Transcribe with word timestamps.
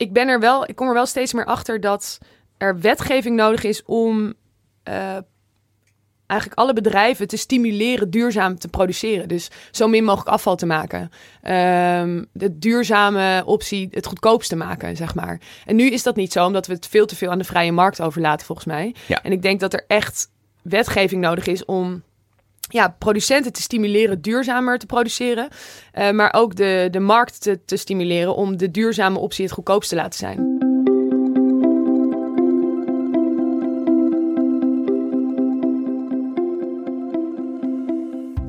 ik 0.00 0.12
ben 0.12 0.28
er 0.28 0.40
wel, 0.40 0.68
ik 0.68 0.76
kom 0.76 0.88
er 0.88 0.94
wel 0.94 1.06
steeds 1.06 1.32
meer 1.32 1.44
achter 1.44 1.80
dat 1.80 2.18
er 2.56 2.80
wetgeving 2.80 3.36
nodig 3.36 3.64
is 3.64 3.84
om 3.84 4.34
uh, 4.88 5.18
eigenlijk 6.26 6.60
alle 6.60 6.72
bedrijven 6.72 7.28
te 7.28 7.36
stimuleren 7.36 8.10
duurzaam 8.10 8.58
te 8.58 8.68
produceren. 8.68 9.28
Dus 9.28 9.50
zo 9.70 9.88
min 9.88 10.04
mogelijk 10.04 10.28
afval 10.28 10.56
te 10.56 10.66
maken. 10.66 11.00
Um, 11.00 12.26
de 12.32 12.58
duurzame 12.58 13.42
optie 13.44 13.88
het 13.90 14.06
goedkoopste 14.06 14.56
maken, 14.56 14.96
zeg 14.96 15.14
maar. 15.14 15.40
En 15.66 15.76
nu 15.76 15.90
is 15.90 16.02
dat 16.02 16.16
niet 16.16 16.32
zo, 16.32 16.46
omdat 16.46 16.66
we 16.66 16.72
het 16.72 16.86
veel 16.86 17.06
te 17.06 17.16
veel 17.16 17.30
aan 17.30 17.38
de 17.38 17.44
vrije 17.44 17.72
markt 17.72 18.00
overlaten, 18.00 18.46
volgens 18.46 18.66
mij. 18.66 18.94
Ja. 19.06 19.22
En 19.22 19.32
ik 19.32 19.42
denk 19.42 19.60
dat 19.60 19.72
er 19.72 19.84
echt 19.86 20.30
wetgeving 20.62 21.20
nodig 21.20 21.46
is 21.46 21.64
om 21.64 22.02
ja, 22.72 22.96
producenten 22.98 23.52
te 23.52 23.62
stimuleren 23.62 24.20
duurzamer 24.22 24.78
te 24.78 24.86
produceren. 24.86 25.48
Uh, 25.98 26.10
maar 26.10 26.32
ook 26.32 26.56
de, 26.56 26.88
de 26.90 27.00
markt 27.00 27.40
te, 27.64 27.76
stimuleren 27.76 28.34
om 28.34 28.56
de 28.56 28.70
duurzame 28.70 29.18
optie 29.18 29.44
het 29.44 29.54
goedkoopste 29.54 29.94
te 29.94 30.00
laten 30.00 30.18
zijn. 30.18 30.58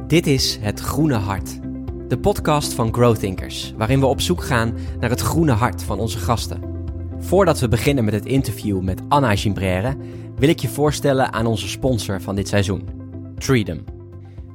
Dit 0.07 0.27
is 0.27 0.57
Het 0.61 0.79
Groene 0.79 1.15
Hart, 1.15 1.59
de 2.07 2.19
podcast 2.19 2.73
van 2.73 2.93
Growthinkers, 2.93 3.73
waarin 3.77 3.99
we 3.99 4.05
op 4.05 4.21
zoek 4.21 4.43
gaan 4.43 4.77
naar 4.99 5.09
het 5.09 5.21
groene 5.21 5.51
hart 5.51 5.83
van 5.83 5.99
onze 5.99 6.17
gasten. 6.17 6.61
Voordat 7.19 7.59
we 7.59 7.67
beginnen 7.67 8.05
met 8.05 8.13
het 8.13 8.25
interview 8.25 8.81
met 8.81 9.01
Anna 9.07 9.35
Gimbrère, 9.35 9.95
wil 10.35 10.49
ik 10.49 10.59
je 10.59 10.67
voorstellen 10.67 11.33
aan 11.33 11.45
onze 11.45 11.67
sponsor 11.67 12.21
van 12.21 12.35
dit 12.35 12.47
seizoen, 12.47 12.89
Treedom. 13.37 13.90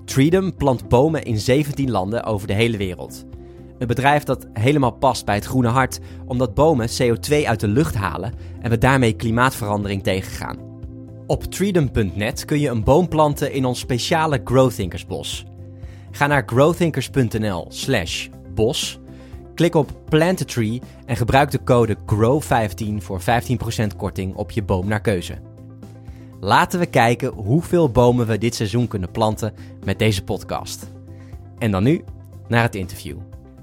Treedom 0.06 0.56
plant 0.56 0.88
bomen 0.88 1.22
in 1.22 1.38
17 1.38 1.90
landen 1.90 2.24
over 2.24 2.46
de 2.46 2.52
hele 2.52 2.76
wereld. 2.76 3.24
Een 3.78 3.86
bedrijf 3.86 4.22
dat 4.22 4.46
helemaal 4.52 4.90
past 4.90 5.24
bij 5.24 5.34
het 5.34 5.44
groene 5.44 5.68
hart, 5.68 5.98
omdat 6.26 6.54
bomen 6.54 6.88
CO2 6.88 7.44
uit 7.44 7.60
de 7.60 7.68
lucht 7.68 7.94
halen 7.94 8.32
en 8.60 8.70
we 8.70 8.78
daarmee 8.78 9.12
klimaatverandering 9.12 10.02
tegengaan. 10.02 10.58
Op 11.26 11.44
treedom.net 11.44 12.44
kun 12.44 12.60
je 12.60 12.68
een 12.68 12.84
boom 12.84 13.08
planten 13.08 13.52
in 13.52 13.64
ons 13.64 13.78
speciale 13.78 14.40
Growthinkersbos. 14.44 15.44
Ga 16.10 16.26
naar 16.26 16.42
growthinkers.nl 16.46 17.66
slash 17.68 18.28
bos, 18.54 18.98
klik 19.54 19.74
op 19.74 19.92
Plant 20.08 20.40
a 20.40 20.44
Tree 20.44 20.80
en 21.06 21.16
gebruik 21.16 21.50
de 21.50 21.62
code 21.64 21.96
GROW15 21.96 22.96
voor 22.96 23.20
15% 23.20 23.24
korting 23.96 24.34
op 24.34 24.50
je 24.50 24.62
boom 24.62 24.88
naar 24.88 25.00
keuze. 25.00 25.55
Laten 26.46 26.78
we 26.78 26.86
kijken 26.86 27.32
hoeveel 27.32 27.90
bomen 27.90 28.26
we 28.26 28.38
dit 28.38 28.54
seizoen 28.54 28.88
kunnen 28.88 29.10
planten 29.10 29.54
met 29.84 29.98
deze 29.98 30.24
podcast. 30.24 30.86
En 31.58 31.70
dan 31.70 31.82
nu 31.82 32.04
naar 32.48 32.62
het 32.62 32.74
interview. 32.74 33.16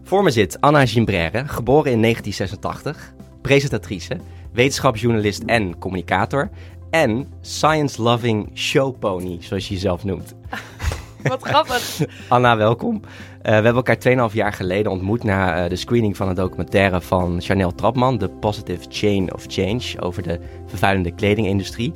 Voor 0.03 0.23
me 0.23 0.29
zit 0.31 0.61
Anna 0.61 0.85
Gimbrère, 0.85 1.47
geboren 1.47 1.91
in 1.91 2.01
1986, 2.01 3.13
presentatrice, 3.41 4.17
wetenschapsjournalist 4.53 5.43
en 5.43 5.77
communicator 5.77 6.49
en 6.89 7.27
science-loving 7.41 8.49
showpony, 8.53 9.37
zoals 9.39 9.67
je 9.67 9.73
jezelf 9.73 10.03
noemt. 10.03 10.35
Wat 11.23 11.43
grappig. 11.43 11.99
Anna, 12.27 12.57
welkom. 12.57 12.95
Uh, 12.95 13.01
we 13.41 13.49
hebben 13.49 13.75
elkaar 13.75 14.29
2,5 14.29 14.33
jaar 14.33 14.53
geleden 14.53 14.91
ontmoet 14.91 15.23
na 15.23 15.63
uh, 15.63 15.69
de 15.69 15.75
screening 15.75 16.17
van 16.17 16.27
een 16.27 16.35
documentaire 16.35 17.01
van 17.01 17.41
Chanel 17.41 17.75
Trapman, 17.75 18.17
The 18.17 18.29
Positive 18.29 18.85
Chain 18.89 19.33
of 19.33 19.45
Change, 19.47 19.99
over 19.99 20.23
de 20.23 20.39
vervuilende 20.67 21.11
kledingindustrie. 21.11 21.93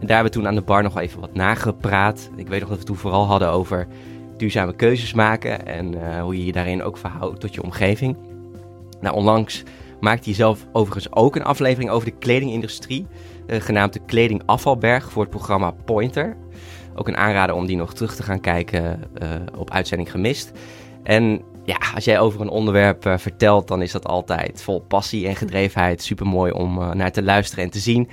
En 0.00 0.06
daar 0.06 0.16
hebben 0.16 0.32
we 0.32 0.38
toen 0.38 0.48
aan 0.48 0.54
de 0.54 0.62
bar 0.62 0.82
nog 0.82 0.98
even 0.98 1.20
wat 1.20 1.34
nagepraat. 1.34 2.30
Ik 2.36 2.48
weet 2.48 2.60
nog 2.60 2.68
dat 2.68 2.78
we 2.78 2.84
toen 2.84 2.96
vooral 2.96 3.26
hadden 3.26 3.50
over 3.50 3.86
duurzame 4.36 4.74
keuzes 4.74 5.14
maken 5.14 5.66
en 5.66 5.94
uh, 5.94 6.20
hoe 6.20 6.38
je 6.38 6.44
je 6.44 6.52
daarin 6.52 6.82
ook 6.82 6.96
verhoudt 6.96 7.40
tot 7.40 7.54
je 7.54 7.62
omgeving. 7.62 8.16
Nou, 9.00 9.14
onlangs 9.14 9.62
maakte 10.00 10.24
hij 10.24 10.34
zelf 10.34 10.66
overigens 10.72 11.12
ook 11.12 11.36
een 11.36 11.44
aflevering 11.44 11.90
over 11.90 12.10
de 12.10 12.16
kledingindustrie, 12.18 13.06
uh, 13.46 13.60
genaamd 13.60 13.92
de 13.92 14.00
Kledingafvalberg 14.06 15.10
voor 15.12 15.22
het 15.22 15.30
programma 15.30 15.70
Pointer. 15.70 16.36
Ook 16.94 17.08
een 17.08 17.16
aanrader 17.16 17.54
om 17.54 17.66
die 17.66 17.76
nog 17.76 17.94
terug 17.94 18.14
te 18.14 18.22
gaan 18.22 18.40
kijken 18.40 19.00
uh, 19.22 19.28
op 19.56 19.70
uitzending 19.70 20.10
gemist. 20.10 20.52
En 21.02 21.42
ja, 21.64 21.76
als 21.94 22.04
jij 22.04 22.20
over 22.20 22.40
een 22.40 22.48
onderwerp 22.48 23.14
vertelt, 23.16 23.68
dan 23.68 23.82
is 23.82 23.92
dat 23.92 24.06
altijd 24.06 24.62
vol 24.62 24.80
passie 24.80 25.26
en 25.28 25.36
gedrevenheid. 25.36 26.02
Super 26.02 26.26
mooi 26.26 26.52
om 26.52 26.96
naar 26.96 27.12
te 27.12 27.22
luisteren 27.22 27.64
en 27.64 27.70
te 27.70 27.78
zien. 27.78 28.08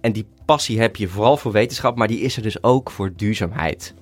En 0.00 0.12
die 0.12 0.26
passie 0.44 0.80
heb 0.80 0.96
je 0.96 1.08
vooral 1.08 1.36
voor 1.36 1.52
wetenschap, 1.52 1.96
maar 1.96 2.08
die 2.08 2.20
is 2.20 2.36
er 2.36 2.42
dus 2.42 2.62
ook 2.62 2.90
voor 2.90 3.12
duurzaamheid. 3.16 3.94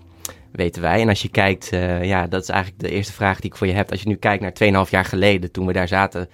Weten 0.52 0.82
wij. 0.82 1.00
En 1.00 1.08
als 1.08 1.22
je 1.22 1.28
kijkt, 1.28 1.72
uh, 1.72 2.04
ja, 2.04 2.26
dat 2.26 2.42
is 2.42 2.48
eigenlijk 2.48 2.82
de 2.82 2.90
eerste 2.90 3.12
vraag 3.12 3.40
die 3.40 3.50
ik 3.50 3.56
voor 3.56 3.66
je 3.66 3.72
heb. 3.72 3.90
Als 3.90 4.02
je 4.02 4.08
nu 4.08 4.16
kijkt 4.16 4.42
naar 4.60 4.84
2,5 4.86 4.90
jaar 4.90 5.04
geleden, 5.04 5.50
toen 5.50 5.66
we 5.66 5.72
daar 5.72 5.88
zaten 5.88 6.28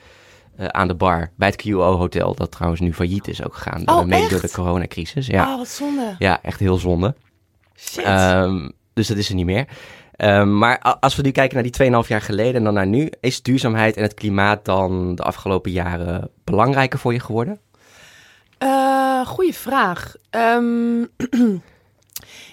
uh, 0.61 0.67
aan 0.67 0.89
de 0.89 0.95
bar 0.95 1.31
bij 1.37 1.49
het 1.49 1.63
QO-hotel, 1.63 2.35
dat 2.35 2.51
trouwens 2.51 2.81
nu 2.81 2.95
failliet 2.95 3.29
is 3.29 3.45
ook 3.45 3.55
gegaan. 3.55 3.89
Oh, 3.89 4.05
mede 4.05 4.23
echt? 4.23 4.31
door 4.31 4.41
de 4.41 4.51
coronacrisis. 4.51 5.27
Ja. 5.27 5.53
Oh, 5.53 5.57
wat 5.57 5.69
zonde. 5.69 6.15
ja, 6.19 6.43
echt 6.43 6.61
heel 6.61 6.77
zonde. 6.77 7.15
Shit. 7.77 8.07
Um, 8.07 8.73
dus 8.93 9.07
dat 9.07 9.17
is 9.17 9.29
er 9.29 9.35
niet 9.35 9.47
meer. 9.47 9.67
Um, 10.17 10.59
maar 10.59 10.79
als 10.79 11.17
we 11.17 11.23
nu 11.23 11.31
kijken 11.31 11.55
naar 11.55 11.91
die 11.91 12.05
2,5 12.05 12.09
jaar 12.09 12.23
geleden 12.23 12.55
en 12.55 12.65
dan 12.65 12.75
naar 12.75 12.87
nu, 12.87 13.11
is 13.21 13.43
duurzaamheid 13.43 13.97
en 13.97 14.03
het 14.03 14.15
klimaat 14.15 14.65
dan 14.65 15.15
de 15.15 15.23
afgelopen 15.23 15.71
jaren 15.71 16.31
belangrijker 16.45 16.99
voor 16.99 17.13
je 17.13 17.21
geworden? 17.21 17.61
Uh, 18.63 19.27
goeie 19.27 19.55
vraag. 19.55 20.15
Um, 20.31 21.09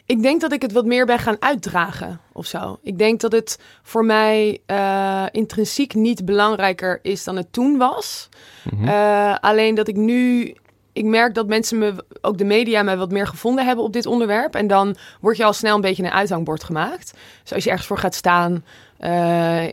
ik 0.05 0.21
denk 0.21 0.41
dat 0.41 0.51
ik 0.51 0.61
het 0.61 0.71
wat 0.71 0.85
meer 0.85 1.05
ben 1.05 1.19
gaan 1.19 1.37
uitdragen 1.39 2.19
of 2.33 2.45
zo. 2.45 2.79
Ik 2.83 2.97
denk 2.97 3.19
dat 3.19 3.31
het 3.31 3.59
voor 3.83 4.05
mij 4.05 4.59
uh, 4.67 5.25
intrinsiek 5.31 5.93
niet 5.93 6.25
belangrijker 6.25 6.99
is 7.01 7.23
dan 7.23 7.35
het 7.35 7.53
toen 7.53 7.77
was. 7.77 8.29
Mm 8.71 8.77
-hmm. 8.77 8.87
uh, 8.87 9.35
alleen 9.39 9.75
dat 9.75 9.87
ik 9.87 9.95
nu 9.95 10.55
ik 10.95 11.05
merk 11.05 11.33
dat 11.33 11.47
mensen 11.47 11.77
me, 11.77 11.93
ook 12.21 12.37
de 12.37 12.43
media, 12.43 12.83
me 12.83 12.97
wat 12.97 13.11
meer 13.11 13.27
gevonden 13.27 13.65
hebben 13.65 13.85
op 13.85 13.93
dit 13.93 14.05
onderwerp. 14.05 14.55
En 14.55 14.67
dan 14.67 14.95
word 15.21 15.37
je 15.37 15.43
al 15.43 15.53
snel 15.53 15.75
een 15.75 15.81
beetje 15.81 16.03
een 16.03 16.11
uithangbord 16.11 16.63
gemaakt. 16.63 17.13
Dus 17.41 17.53
als 17.53 17.63
je 17.63 17.69
ergens 17.69 17.87
voor 17.87 17.97
gaat 17.97 18.15
staan 18.15 18.65
uh, 19.05 19.63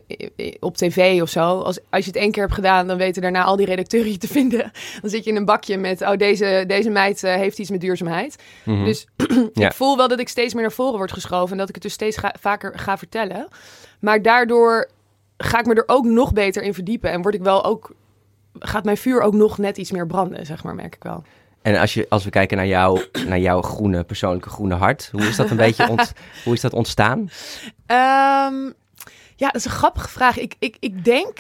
op 0.61 0.77
tv 0.77 1.23
of 1.23 1.29
zo. 1.29 1.41
Als, 1.41 1.79
als 1.91 2.05
je 2.05 2.11
het 2.11 2.21
één 2.21 2.31
keer 2.31 2.43
hebt 2.43 2.55
gedaan, 2.55 2.87
dan 2.87 2.97
weten 2.97 3.23
daarna 3.23 3.45
al 3.45 3.57
die 3.57 3.67
redacteuren 3.67 4.11
je 4.11 4.19
te 4.19 4.29
vinden. 4.39 4.71
Dan 5.01 5.11
zit 5.11 5.25
je 5.25 5.31
in 5.31 5.37
een 5.37 5.45
bakje 5.45 5.79
met, 5.79 6.03
oh, 6.03 6.17
deze, 6.17 6.65
deze 6.67 6.91
meid 6.91 7.23
uh, 7.23 7.35
heeft 7.35 7.59
iets 7.59 7.71
met 7.71 7.81
duurzaamheid. 7.81 8.43
Mm 8.65 8.75
-hmm. 8.75 8.85
Dus 8.85 9.07
ja. 9.53 9.67
ik 9.67 9.75
voel 9.75 9.97
wel 9.97 10.09
dat 10.09 10.21
ik 10.21 10.29
steeds 10.29 10.55
meer 10.55 10.63
naar 10.63 10.73
voren 10.73 10.97
word 10.97 11.13
geschoven. 11.13 11.53
En 11.53 11.59
dat 11.59 11.69
ik 11.69 11.75
het 11.75 11.83
dus 11.83 11.93
steeds 11.93 12.17
ga, 12.17 12.35
vaker 12.41 12.79
ga 12.79 12.99
vertellen. 12.99 13.49
Maar 14.01 14.23
daardoor 14.23 14.91
ga 15.37 15.59
ik 15.59 15.67
me 15.67 15.75
er 15.75 15.85
ook 15.87 16.05
nog 16.05 16.33
beter 16.33 16.63
in 16.63 16.75
verdiepen. 16.75 17.11
En 17.11 17.23
word 17.23 17.35
ik 17.35 17.43
wel 17.43 17.65
ook 17.65 17.95
gaat 18.59 18.85
mijn 18.85 18.97
vuur 18.97 19.21
ook 19.21 19.35
nog 19.35 19.59
net 19.59 19.79
iets 19.79 19.91
meer 19.91 20.07
branden, 20.07 20.47
zeg 20.47 20.63
maar, 20.63 20.75
merk 20.75 20.95
ik 20.95 21.03
wel. 21.03 21.25
En 21.63 21.77
als, 21.77 21.95
je, 21.95 22.07
als 22.09 22.25
we 22.25 22.31
kijken 22.31 22.57
naar, 22.57 22.67
jou, 22.67 23.05
naar 23.29 23.39
jouw 23.39 23.63
groene, 23.63 24.05
persoonlijke 24.05 24.49
groene 24.49 24.75
hart, 24.75 25.09
hoe 25.13 25.27
is 25.27 25.37
dat 25.37 25.51
een 25.51 25.57
beetje 25.57 25.89
ont, 25.89 26.13
hoe 26.45 26.53
is 26.53 26.61
dat 26.61 26.73
ontstaan? 26.73 27.19
Um, 27.87 28.75
ja, 29.43 29.49
dat 29.49 29.61
is 29.61 29.65
een 29.65 29.71
grappige 29.71 30.09
vraag. 30.09 30.39
Ik, 30.39 30.55
ik, 30.59 30.77
ik 30.81 31.05
denk 31.05 31.39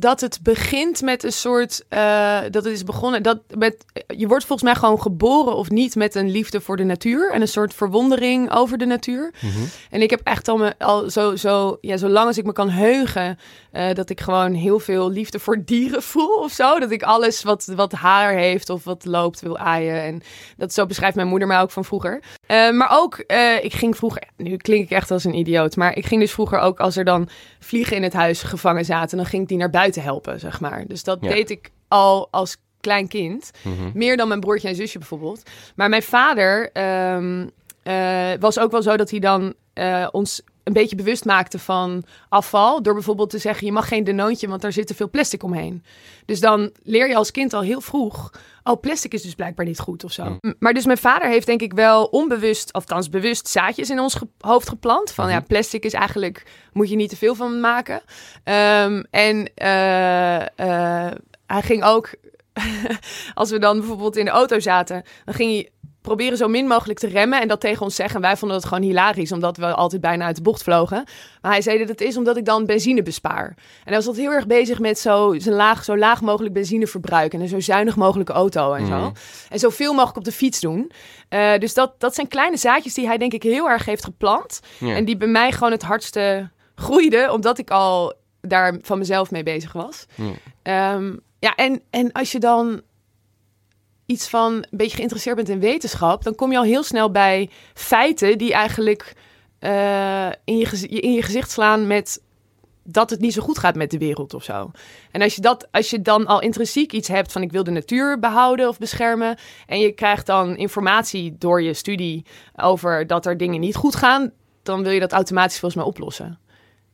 dat 0.00 0.20
het 0.20 0.38
begint 0.42 1.02
met 1.02 1.24
een 1.24 1.32
soort, 1.32 1.84
uh, 1.90 2.40
dat 2.50 2.64
het 2.64 2.72
is 2.72 2.84
begonnen, 2.84 3.22
dat 3.22 3.40
met, 3.56 3.84
je 4.06 4.26
wordt 4.26 4.44
volgens 4.44 4.70
mij 4.70 4.78
gewoon 4.78 5.00
geboren 5.00 5.56
of 5.56 5.70
niet 5.70 5.94
met 5.94 6.14
een 6.14 6.30
liefde 6.30 6.60
voor 6.60 6.76
de 6.76 6.84
natuur 6.84 7.32
en 7.32 7.40
een 7.40 7.48
soort 7.48 7.74
verwondering 7.74 8.52
over 8.52 8.78
de 8.78 8.86
natuur. 8.86 9.32
Mhm. 9.34 9.46
Mm 9.46 9.52
-hmm. 9.52 9.68
En 9.90 10.02
ik 10.02 10.10
heb 10.10 10.20
echt 10.24 10.48
al, 10.48 10.56
me, 10.56 10.74
al 10.78 11.10
zo, 11.10 11.36
zo, 11.36 11.78
ja, 11.80 11.96
zolang 11.96 12.26
als 12.26 12.38
ik 12.38 12.44
me 12.44 12.52
kan 12.52 12.70
heugen, 12.70 13.38
uh, 13.72 13.92
dat 13.92 14.10
ik 14.10 14.20
gewoon 14.20 14.54
heel 14.54 14.78
veel 14.78 15.10
liefde 15.10 15.38
voor 15.38 15.64
dieren 15.64 16.02
voel 16.12 16.34
of 16.34 16.52
zo. 16.52 16.78
Dat 16.78 16.90
ik 16.90 17.02
alles 17.02 17.42
wat, 17.42 17.72
wat 17.76 17.92
haar 17.92 18.32
heeft 18.32 18.70
of 18.70 18.84
wat 18.84 19.04
loopt 19.04 19.40
wil 19.40 19.58
aaien. 19.58 20.02
En 20.02 20.22
dat 20.56 20.72
zo 20.72 20.86
beschrijft 20.86 21.16
mijn 21.16 21.28
moeder 21.28 21.48
mij 21.48 21.60
ook 21.60 21.70
van 21.70 21.84
vroeger. 21.84 22.22
Uh, 22.48 22.70
maar 22.70 22.88
ook, 22.90 23.18
ik 23.62 23.72
ging 23.72 23.96
vroeger, 23.96 24.22
nu 24.36 24.56
klink 24.56 24.84
ik 24.84 24.90
echt 24.90 25.10
als 25.10 25.24
een 25.24 25.34
idioot, 25.34 25.76
maar 25.76 25.96
ik 25.96 26.06
ging 26.06 26.20
dus 26.20 26.32
vroeger 26.32 26.58
ook 26.58 26.80
als 26.80 26.96
er 26.96 27.04
dan 27.04 27.28
vliegen 27.58 27.96
in 27.96 28.02
het 28.02 28.12
huis 28.12 28.42
gevangen 28.42 28.84
zaten, 28.84 29.16
dan 29.16 29.26
ging 29.26 29.42
ik 29.42 29.48
die 29.48 29.58
naar 29.58 29.70
buiten 29.70 29.87
helpen, 29.94 30.40
zeg 30.40 30.60
maar. 30.60 30.86
Dus 30.86 31.04
dat 31.04 31.18
ja. 31.20 31.28
deed 31.28 31.50
ik 31.50 31.70
al 31.88 32.28
als 32.30 32.56
klein 32.80 33.08
kind. 33.08 33.50
Mhm. 33.62 33.74
Mm 33.74 33.80
-hmm. 33.80 33.90
Meer 33.94 34.16
dan 34.16 34.28
mijn 34.28 34.40
broertje 34.40 34.68
en 34.68 34.74
zusje 34.74 34.98
bijvoorbeeld. 34.98 35.42
Maar 35.76 35.88
mijn 35.88 36.02
vader 36.02 36.70
um, 37.14 37.50
uh, 37.84 38.30
was 38.40 38.58
ook 38.58 38.70
wel 38.70 38.82
zo 38.82 38.96
dat 38.96 39.10
hij 39.10 39.18
dan 39.18 39.54
uh, 39.74 40.08
ons 40.10 40.42
een 40.68 40.74
beetje 40.74 40.96
bewust 40.96 41.24
maakte 41.24 41.58
van 41.58 42.04
afval. 42.28 42.82
Door 42.82 42.94
bijvoorbeeld 42.94 43.30
te 43.30 43.38
zeggen, 43.38 43.66
je 43.66 43.72
mag 43.72 43.88
geen 43.88 44.04
denoontje, 44.04 44.48
want 44.48 44.62
daar 44.62 44.72
zit 44.72 44.86
te 44.86 44.94
veel 44.94 45.10
plastic 45.10 45.42
omheen. 45.42 45.84
Dus 46.24 46.40
dan 46.40 46.70
leer 46.82 47.08
je 47.08 47.16
als 47.16 47.30
kind 47.30 47.52
al 47.52 47.60
heel 47.60 47.80
vroeg... 47.80 48.32
oh, 48.62 48.80
plastic 48.80 49.12
is 49.14 49.22
dus 49.22 49.34
blijkbaar 49.34 49.66
niet 49.66 49.78
goed 49.78 50.04
of 50.04 50.12
zo. 50.12 50.36
Maar 50.58 50.74
dus 50.74 50.84
mijn 50.84 50.98
vader 50.98 51.28
heeft 51.28 51.46
denk 51.46 51.60
ik 51.60 51.72
wel 51.72 52.04
onbewust... 52.04 52.72
althans 52.72 53.08
bewust 53.08 53.48
zaadjes 53.48 53.90
in 53.90 54.00
ons 54.00 54.14
ge 54.14 54.26
hoofd 54.38 54.68
geplant. 54.68 55.12
Van 55.12 55.30
ja, 55.30 55.40
plastic 55.40 55.84
is 55.84 55.92
eigenlijk... 55.92 56.46
moet 56.72 56.88
je 56.88 56.96
niet 56.96 57.10
te 57.10 57.16
veel 57.16 57.34
van 57.34 57.60
maken. 57.60 58.00
Um, 58.44 59.04
en 59.10 59.50
uh, 59.62 60.40
uh, 60.66 61.10
hij 61.46 61.62
ging 61.62 61.84
ook... 61.84 62.10
als 63.34 63.50
we 63.50 63.58
dan 63.58 63.78
bijvoorbeeld 63.78 64.16
in 64.16 64.24
de 64.24 64.30
auto 64.30 64.60
zaten... 64.60 65.02
dan 65.24 65.34
ging 65.34 65.50
hij 65.50 65.70
proberen 66.08 66.38
zo 66.38 66.48
min 66.48 66.66
mogelijk 66.66 66.98
te 66.98 67.06
remmen 67.06 67.40
en 67.40 67.48
dat 67.48 67.60
tegen 67.60 67.82
ons 67.82 67.94
zeggen. 67.94 68.20
Wij 68.20 68.36
vonden 68.36 68.58
dat 68.60 68.68
gewoon 68.68 68.82
hilarisch, 68.82 69.32
omdat 69.32 69.56
we 69.56 69.74
altijd 69.74 70.00
bijna 70.00 70.24
uit 70.24 70.36
de 70.36 70.42
bocht 70.42 70.62
vlogen. 70.62 71.04
Maar 71.42 71.52
hij 71.52 71.62
zei 71.62 71.78
dat 71.78 71.88
het 71.88 72.00
is 72.00 72.16
omdat 72.16 72.36
ik 72.36 72.44
dan 72.44 72.66
benzine 72.66 73.02
bespaar. 73.02 73.46
En 73.46 73.84
hij 73.84 73.94
was 73.94 74.06
altijd 74.06 74.24
heel 74.24 74.34
erg 74.34 74.46
bezig 74.46 74.78
met 74.78 74.98
zo, 74.98 75.34
zijn 75.38 75.54
laag, 75.54 75.84
zo 75.84 75.96
laag 75.96 76.20
mogelijk 76.20 76.54
benzineverbruik 76.54 77.32
en 77.32 77.40
een 77.40 77.48
zo 77.48 77.60
zuinig 77.60 77.96
mogelijke 77.96 78.32
auto 78.32 78.72
en 78.72 78.86
zo. 78.86 78.96
Mhm. 78.98 79.10
En 79.48 79.58
zoveel 79.58 79.92
mogelijk 79.92 80.16
op 80.16 80.24
de 80.24 80.32
fiets 80.32 80.60
doen. 80.60 80.92
Eh, 81.28 81.58
dus 81.58 81.74
dat, 81.74 81.94
dat 81.98 82.14
zijn 82.14 82.28
kleine 82.28 82.56
zaadjes 82.56 82.94
die 82.94 83.06
hij 83.06 83.18
denk 83.18 83.32
ik 83.32 83.42
heel 83.42 83.68
erg 83.68 83.84
heeft 83.84 84.04
geplant. 84.04 84.60
En 84.80 85.04
die 85.04 85.16
bij 85.16 85.28
mij 85.28 85.52
gewoon 85.52 85.72
het 85.72 85.82
hardste 85.82 86.50
groeiden, 86.74 87.32
omdat 87.32 87.58
ik 87.58 87.70
al 87.70 88.14
daar 88.40 88.78
van 88.82 88.98
mezelf 88.98 89.30
mee 89.30 89.42
bezig 89.42 89.72
was. 89.72 90.06
Ja. 90.14 90.32
Ehm, 90.62 91.16
ja, 91.38 91.54
en, 91.54 91.82
en 91.90 92.12
als 92.12 92.32
je 92.32 92.38
dan 92.38 92.82
iets 94.08 94.28
van 94.28 94.52
een 94.52 94.66
beetje 94.70 94.96
geïnteresseerd 94.96 95.36
bent 95.36 95.48
in 95.48 95.60
wetenschap, 95.60 96.24
dan 96.24 96.34
kom 96.34 96.50
je 96.52 96.58
al 96.58 96.64
heel 96.64 96.82
snel 96.82 97.10
bij 97.10 97.50
feiten 97.74 98.38
die 98.38 98.52
eigenlijk 98.52 99.12
eh, 99.58 100.28
in, 100.44 100.58
je 100.58 100.86
in 100.88 101.12
je 101.12 101.22
gezicht 101.22 101.50
slaan 101.50 101.86
met 101.86 102.22
dat 102.84 103.10
het 103.10 103.20
niet 103.20 103.32
zo 103.32 103.42
goed 103.42 103.58
gaat 103.58 103.74
met 103.74 103.90
de 103.90 103.98
wereld 103.98 104.34
of 104.34 104.44
zo. 104.44 104.70
En 105.10 105.22
als 105.22 105.34
je, 105.34 105.40
dat, 105.40 105.68
als 105.70 105.90
je 105.90 106.02
dan 106.02 106.26
al 106.26 106.40
intrinsiek 106.40 106.92
iets 106.92 107.08
hebt 107.08 107.32
van 107.32 107.42
ik 107.42 107.52
wil 107.52 107.64
de 107.64 107.70
natuur 107.70 108.18
behouden 108.18 108.68
of 108.68 108.78
beschermen 108.78 109.36
en 109.66 109.78
je 109.80 109.92
krijgt 109.92 110.26
dan 110.26 110.56
informatie 110.56 111.36
door 111.38 111.62
je 111.62 111.74
studie 111.74 112.24
over 112.56 113.06
dat 113.06 113.26
er 113.26 113.36
dingen 113.36 113.60
niet 113.60 113.76
goed 113.76 113.96
gaan, 113.96 114.32
dan 114.62 114.82
wil 114.82 114.92
je 114.92 115.00
dat 115.00 115.12
automatisch 115.12 115.58
volgens 115.58 115.80
mij 115.80 115.90
oplossen, 115.90 116.38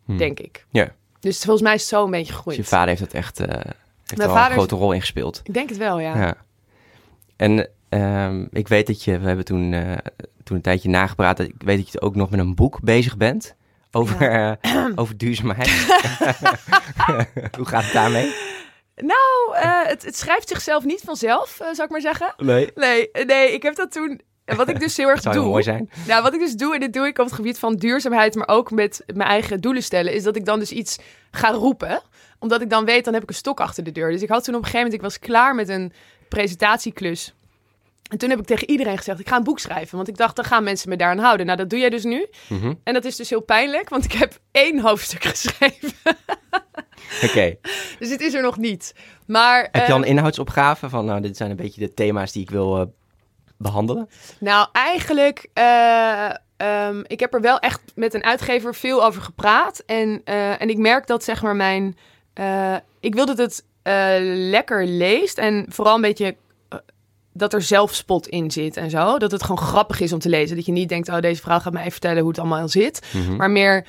Hmm. 0.04 0.16
denk 0.16 0.40
ik. 0.40 0.66
Ja. 0.70 0.94
Dus 1.20 1.38
volgens 1.38 1.62
mij 1.62 1.74
is 1.74 1.80
het 1.80 1.90
zo 1.90 2.04
een 2.04 2.10
beetje 2.10 2.26
Dus 2.26 2.34
gegroeid. 2.34 2.56
je 2.56 2.64
vader 2.64 2.88
heeft 2.88 3.00
dat 3.00 3.12
echt 3.12 3.40
eh, 3.40 3.46
heeft 3.48 4.16
Mijn 4.16 4.28
wel 4.28 4.36
vader 4.38 4.52
een 4.52 4.58
grote 4.58 4.74
rol 4.76 4.92
in 4.92 5.00
gespeeld. 5.00 5.40
Ik 5.44 5.54
denk 5.54 5.68
het 5.68 5.78
wel, 5.78 5.98
ja. 6.00 6.16
Ja. 6.18 6.36
En 7.44 7.68
ehm, 7.88 8.46
ik 8.50 8.68
weet 8.68 8.86
dat 8.86 9.04
je, 9.04 9.18
we 9.18 9.26
hebben 9.26 9.44
toen, 9.44 9.72
eh, 9.72 9.96
toen 10.44 10.56
een 10.56 10.62
tijdje 10.62 10.88
nagepraat, 10.88 11.38
ik 11.38 11.54
weet 11.64 11.76
dat 11.76 11.92
je 11.92 12.00
ook 12.00 12.14
nog 12.14 12.30
met 12.30 12.40
een 12.40 12.54
boek 12.54 12.80
bezig 12.80 13.16
bent 13.16 13.54
over, 13.90 14.30
eh, 14.30 14.86
over 15.00 15.16
duurzaamheid. 15.16 15.68
Hoe 17.58 17.66
gaat 17.66 17.84
het 17.84 17.92
daarmee? 17.92 18.34
Nou, 18.96 19.54
eh, 19.54 19.86
het, 19.88 20.04
het 20.04 20.16
schrijft 20.16 20.48
zichzelf 20.48 20.84
niet 20.84 21.00
vanzelf, 21.04 21.56
zou 21.58 21.82
ik 21.82 21.90
maar 21.90 22.00
zeggen. 22.00 22.34
Nee. 22.36 22.70
Nee, 22.74 23.10
nee, 23.26 23.52
ik 23.52 23.62
heb 23.62 23.74
dat 23.74 23.92
toen. 23.92 24.20
en 24.44 24.56
Wat 24.56 24.68
ik 24.68 24.80
dus 24.80 24.96
heel 24.96 25.08
erg 25.08 25.20
doe. 25.32 25.44
mooi 25.44 25.62
zijn. 25.62 25.90
Nou, 26.06 26.22
wat 26.22 26.34
ik 26.34 26.40
dus 26.40 26.54
doe, 26.54 26.74
en 26.74 26.80
dit 26.80 26.92
doe 26.92 27.06
ik 27.06 27.18
op 27.18 27.24
het 27.24 27.34
gebied 27.34 27.58
van 27.58 27.76
duurzaamheid, 27.76 28.34
maar 28.34 28.48
ook 28.48 28.70
met 28.70 29.02
mijn 29.06 29.28
eigen 29.28 29.60
doelen 29.60 29.82
stellen, 29.82 30.12
is 30.12 30.22
dat 30.22 30.36
ik 30.36 30.44
dan 30.44 30.58
dus 30.58 30.72
iets 30.72 30.98
ga 31.30 31.50
roepen. 31.50 32.02
Omdat 32.38 32.60
ik 32.60 32.70
dan 32.70 32.84
weet, 32.84 33.04
dan 33.04 33.14
heb 33.14 33.22
ik 33.22 33.28
een 33.28 33.34
stok 33.34 33.60
achter 33.60 33.84
de 33.84 33.92
deur. 33.92 34.10
Dus 34.10 34.22
ik 34.22 34.28
had 34.28 34.44
toen 34.44 34.54
op 34.54 34.60
een 34.60 34.66
gegeven 34.66 34.90
moment, 34.90 35.02
ik 35.02 35.08
was 35.08 35.18
klaar 35.18 35.54
met 35.54 35.68
een 35.68 35.92
presentatieklus. 36.34 37.34
En 38.10 38.18
toen 38.18 38.30
heb 38.30 38.38
ik 38.38 38.46
tegen 38.46 38.70
iedereen 38.70 38.96
gezegd, 38.96 39.20
ik 39.20 39.28
ga 39.28 39.36
een 39.36 39.44
boek 39.44 39.58
schrijven. 39.58 39.96
Want 39.96 40.08
ik 40.08 40.16
dacht, 40.16 40.36
dan 40.36 40.44
gaan 40.44 40.64
mensen 40.64 40.88
me 40.88 40.96
daaraan 40.96 41.18
houden. 41.18 41.46
Nou, 41.46 41.58
dat 41.58 41.70
doe 41.70 41.78
jij 41.78 41.90
dus 41.90 42.04
nu. 42.04 42.26
Mhm. 42.48 42.74
En 42.84 42.94
dat 42.94 43.04
is 43.04 43.16
dus 43.16 43.30
heel 43.30 43.40
pijnlijk, 43.40 43.88
want 43.88 44.04
ik 44.04 44.12
heb 44.12 44.38
één 44.50 44.80
hoofdstuk 44.80 45.24
geschreven. 45.34 45.92
Oké. 47.22 47.56
Dus 47.98 48.10
het 48.10 48.20
is 48.20 48.34
er 48.34 48.42
nog 48.42 48.56
niet. 48.56 48.94
Maar, 49.26 49.68
Heb 49.72 49.74
je 49.74 49.80
al 49.80 49.88
ehm, 49.88 50.02
een 50.02 50.04
inhoudsopgave 50.08 50.88
van, 50.88 51.04
nou, 51.04 51.20
dit 51.20 51.36
zijn 51.36 51.50
een 51.50 51.56
beetje 51.56 51.80
de 51.80 51.94
thema's 51.94 52.32
die 52.32 52.42
ik 52.42 52.50
wil 52.50 52.80
eh, 52.80 52.86
behandelen? 53.56 54.08
Nou, 54.40 54.68
eigenlijk, 54.72 55.48
ehm, 55.52 57.02
ik 57.06 57.20
heb 57.20 57.34
er 57.34 57.40
wel 57.40 57.58
echt 57.58 57.80
met 57.94 58.14
een 58.14 58.24
uitgever 58.24 58.74
veel 58.74 59.04
over 59.04 59.22
gepraat. 59.22 59.82
En, 59.86 60.20
eh, 60.24 60.60
en 60.60 60.68
ik 60.68 60.78
merk 60.78 61.06
dat, 61.06 61.24
zeg 61.24 61.42
maar, 61.42 61.56
mijn... 61.56 61.96
ik 63.00 63.14
wil 63.14 63.26
dat 63.26 63.38
het 63.38 63.64
lekker 64.22 64.86
leest 64.86 65.38
en 65.38 65.66
vooral 65.68 65.94
een 65.94 66.00
beetje... 66.00 66.36
eh, 66.68 66.78
dat 67.32 67.52
er 67.52 67.62
zelfspot 67.62 68.26
in 68.28 68.50
zit 68.50 68.76
en 68.76 68.90
zo. 68.90 69.18
Dat 69.18 69.30
het 69.30 69.42
gewoon 69.42 69.66
grappig 69.66 70.00
is 70.00 70.12
om 70.12 70.18
te 70.18 70.28
lezen. 70.28 70.56
Dat 70.56 70.66
je 70.66 70.72
niet 70.72 70.88
denkt, 70.88 71.08
oh, 71.08 71.20
deze 71.20 71.42
vrouw 71.42 71.58
gaat 71.58 71.72
mij 71.72 71.80
even 71.80 71.92
vertellen 71.92 72.18
hoe 72.20 72.28
het 72.30 72.38
allemaal 72.38 72.68
zit. 72.68 73.06
Mhm. 73.14 73.36
Maar 73.36 73.50
meer, 73.50 73.86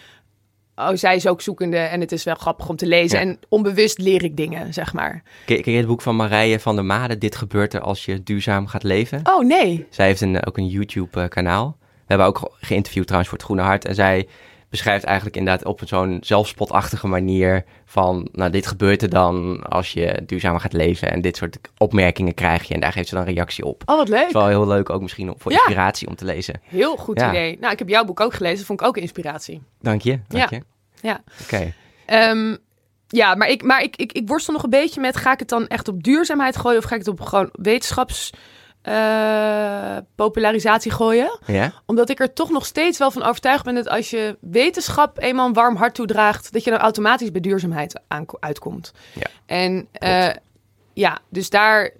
oh, 0.76 0.90
zij 0.94 1.16
is 1.16 1.28
ook 1.28 1.42
zoekende 1.42 1.78
en 1.78 2.00
het 2.00 2.12
is 2.12 2.24
wel 2.24 2.36
grappig 2.36 2.70
om 2.70 2.76
te 2.76 2.86
lezen. 2.88 3.20
Ja. 3.20 3.26
En 3.26 3.40
onbewust 3.50 3.98
leer 3.98 4.24
ik 4.24 4.38
dingen, 4.38 4.74
zeg 4.74 4.94
maar. 4.94 5.24
Ken, 5.46 5.62
ken 5.62 5.72
je 5.72 5.78
het 5.78 5.88
boek 5.88 6.02
van 6.02 6.16
Marije 6.16 6.60
van 6.60 6.76
der 6.76 6.86
Made, 6.86 7.18
Dit 7.18 7.36
gebeurt 7.36 7.74
er 7.74 7.82
als 7.82 8.06
je 8.06 8.24
duurzaam 8.24 8.68
gaat 8.68 8.84
leven? 8.84 9.22
Oh, 9.24 9.46
nee. 9.46 9.86
Zij 9.90 10.06
heeft 10.06 10.22
een, 10.22 10.46
ook 10.46 10.58
een 10.58 10.68
YouTube-kanaal. 10.68 11.78
We 11.80 11.86
hebben 12.06 12.28
ook 12.28 12.38
ge- 12.38 12.52
geïnterviewd 12.60 13.06
trouwens 13.06 13.30
voor 13.30 13.40
het 13.40 13.48
Groene 13.48 13.66
Hart. 13.68 13.86
En 13.86 13.96
zij 13.96 14.28
beschrijft 14.76 15.04
eigenlijk 15.04 15.36
inderdaad 15.38 15.66
op 15.66 15.82
zo'n 15.86 16.18
zelfspotachtige 16.22 17.08
manier 17.08 17.64
van... 17.86 18.28
nou, 18.32 18.52
dit 18.52 18.68
gebeurt 18.68 19.02
er 19.02 19.10
dan 19.10 19.64
als 19.64 19.92
je 19.94 20.22
duurzamer 20.26 20.60
gaat 20.62 20.74
leven. 20.74 21.12
En 21.12 21.22
dit 21.22 21.38
soort 21.38 21.58
opmerkingen 21.78 22.34
krijg 22.34 22.64
je. 22.68 22.74
En 22.74 22.80
daar 22.80 22.92
geeft 22.92 23.08
ze 23.10 23.16
dan 23.16 23.24
reactie 23.24 23.66
op. 23.66 23.84
Oh, 23.86 23.96
wat 23.98 24.08
leuk. 24.10 24.18
Het 24.20 24.28
is 24.28 24.34
wel 24.34 24.48
heel 24.48 24.68
leuk 24.68 24.90
ook 24.90 25.02
misschien 25.02 25.34
voor 25.38 25.52
Ja. 25.52 25.58
inspiratie 25.58 26.08
om 26.08 26.16
te 26.16 26.26
lezen. 26.26 26.62
Heel 26.64 26.98
goed 26.98 27.20
Ja. 27.20 27.30
idee. 27.30 27.58
Nou, 27.60 27.74
ik 27.74 27.80
heb 27.80 27.90
jouw 27.90 28.04
boek 28.06 28.20
ook 28.20 28.34
gelezen. 28.34 28.58
Dat 28.58 28.66
vond 28.66 28.82
ik 28.82 28.88
ook 28.88 28.98
inspiratie. 28.98 29.62
Dank 29.82 30.02
je. 30.02 30.20
Dank 30.28 30.50
Ja. 30.50 30.58
je. 30.58 30.64
Ja. 31.08 31.22
Oké. 31.44 31.74
Ehm, 32.06 32.56
ja, 33.08 33.36
maar, 33.36 33.48
ik, 33.48 33.64
maar 33.64 33.82
ik, 33.84 33.96
ik, 33.96 34.12
ik 34.12 34.28
worstel 34.28 34.54
nog 34.54 34.64
een 34.64 34.70
beetje 34.70 35.02
met... 35.02 35.18
ga 35.18 35.32
ik 35.34 35.40
het 35.40 35.50
dan 35.50 35.68
echt 35.68 35.88
op 35.88 36.04
duurzaamheid 36.04 36.58
gooien... 36.58 36.78
of 36.78 36.84
ga 36.86 36.94
ik 36.96 37.00
het 37.00 37.08
op 37.10 37.22
gewoon 37.22 37.50
wetenschaps... 37.52 38.32
eh, 38.86 39.98
popularisatie 40.16 40.92
gooien. 40.92 41.40
Ja? 41.46 41.74
Omdat 41.86 42.10
ik 42.10 42.20
er 42.20 42.34
toch 42.34 42.50
nog 42.50 42.66
steeds 42.66 42.98
wel 42.98 43.12
van 43.12 43.24
overtuigd 43.24 43.64
ben... 43.64 43.76
dat 43.76 43.90
als 43.90 44.10
je 44.10 44.38
wetenschap 44.42 45.20
eenmaal 45.20 45.48
een 45.48 45.54
warm 45.54 45.76
hart 45.76 45.96
toedraagt... 45.96 46.54
dat 46.54 46.64
je 46.64 46.70
dan 46.70 46.80
automatisch 46.80 47.32
bij 47.32 47.42
duurzaamheid 47.42 48.00
uitkomt. 48.40 48.94
Ja, 49.14 49.28
En 49.46 49.88
eh, 49.92 50.30
ja, 50.94 51.20
dus 51.30 51.50
daar... 51.50 51.92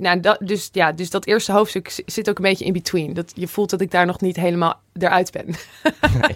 Nou, 0.00 0.20
dat, 0.20 0.38
dus, 0.42 0.68
ja, 0.72 0.92
dus 0.92 1.10
dat 1.10 1.26
eerste 1.26 1.52
hoofdstuk 1.52 2.02
zit 2.06 2.28
ook 2.28 2.36
een 2.36 2.42
beetje 2.44 2.64
in 2.64 2.72
between. 2.72 3.14
Dat, 3.14 3.32
je 3.34 3.48
voelt 3.48 3.70
dat 3.70 3.80
ik 3.80 3.90
daar 3.90 4.06
nog 4.06 4.20
niet 4.20 4.36
helemaal 4.36 4.80
eruit 4.92 5.30
ben. 5.32 5.46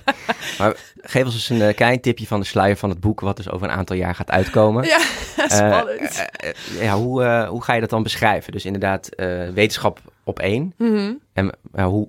Maar 0.58 0.76
geef 1.00 1.24
ons 1.24 1.34
eens 1.34 1.48
een 1.48 1.62
eh, 1.62 1.74
klein 1.74 2.00
tipje 2.00 2.26
van 2.26 2.40
de 2.40 2.46
sluier 2.46 2.76
van 2.76 2.90
het 2.90 3.00
boek... 3.00 3.20
wat 3.20 3.36
dus 3.36 3.50
over 3.50 3.66
een 3.68 3.74
aantal 3.74 3.96
jaar 3.96 4.14
gaat 4.14 4.30
uitkomen. 4.30 4.84
Ja, 4.92 4.98
Eh, 5.36 5.46
spannend. 5.48 6.26
eh, 6.36 6.82
ja, 6.82 6.96
hoe, 6.96 7.46
hoe 7.46 7.62
ga 7.62 7.74
je 7.74 7.80
dat 7.80 7.90
dan 7.90 8.02
beschrijven? 8.02 8.52
Dus 8.52 8.64
inderdaad, 8.64 9.08
wetenschap 9.54 10.00
op 10.24 10.38
één. 10.38 10.74
Mhm. 10.78 11.12
En 11.32 11.52
hoe, 11.82 12.06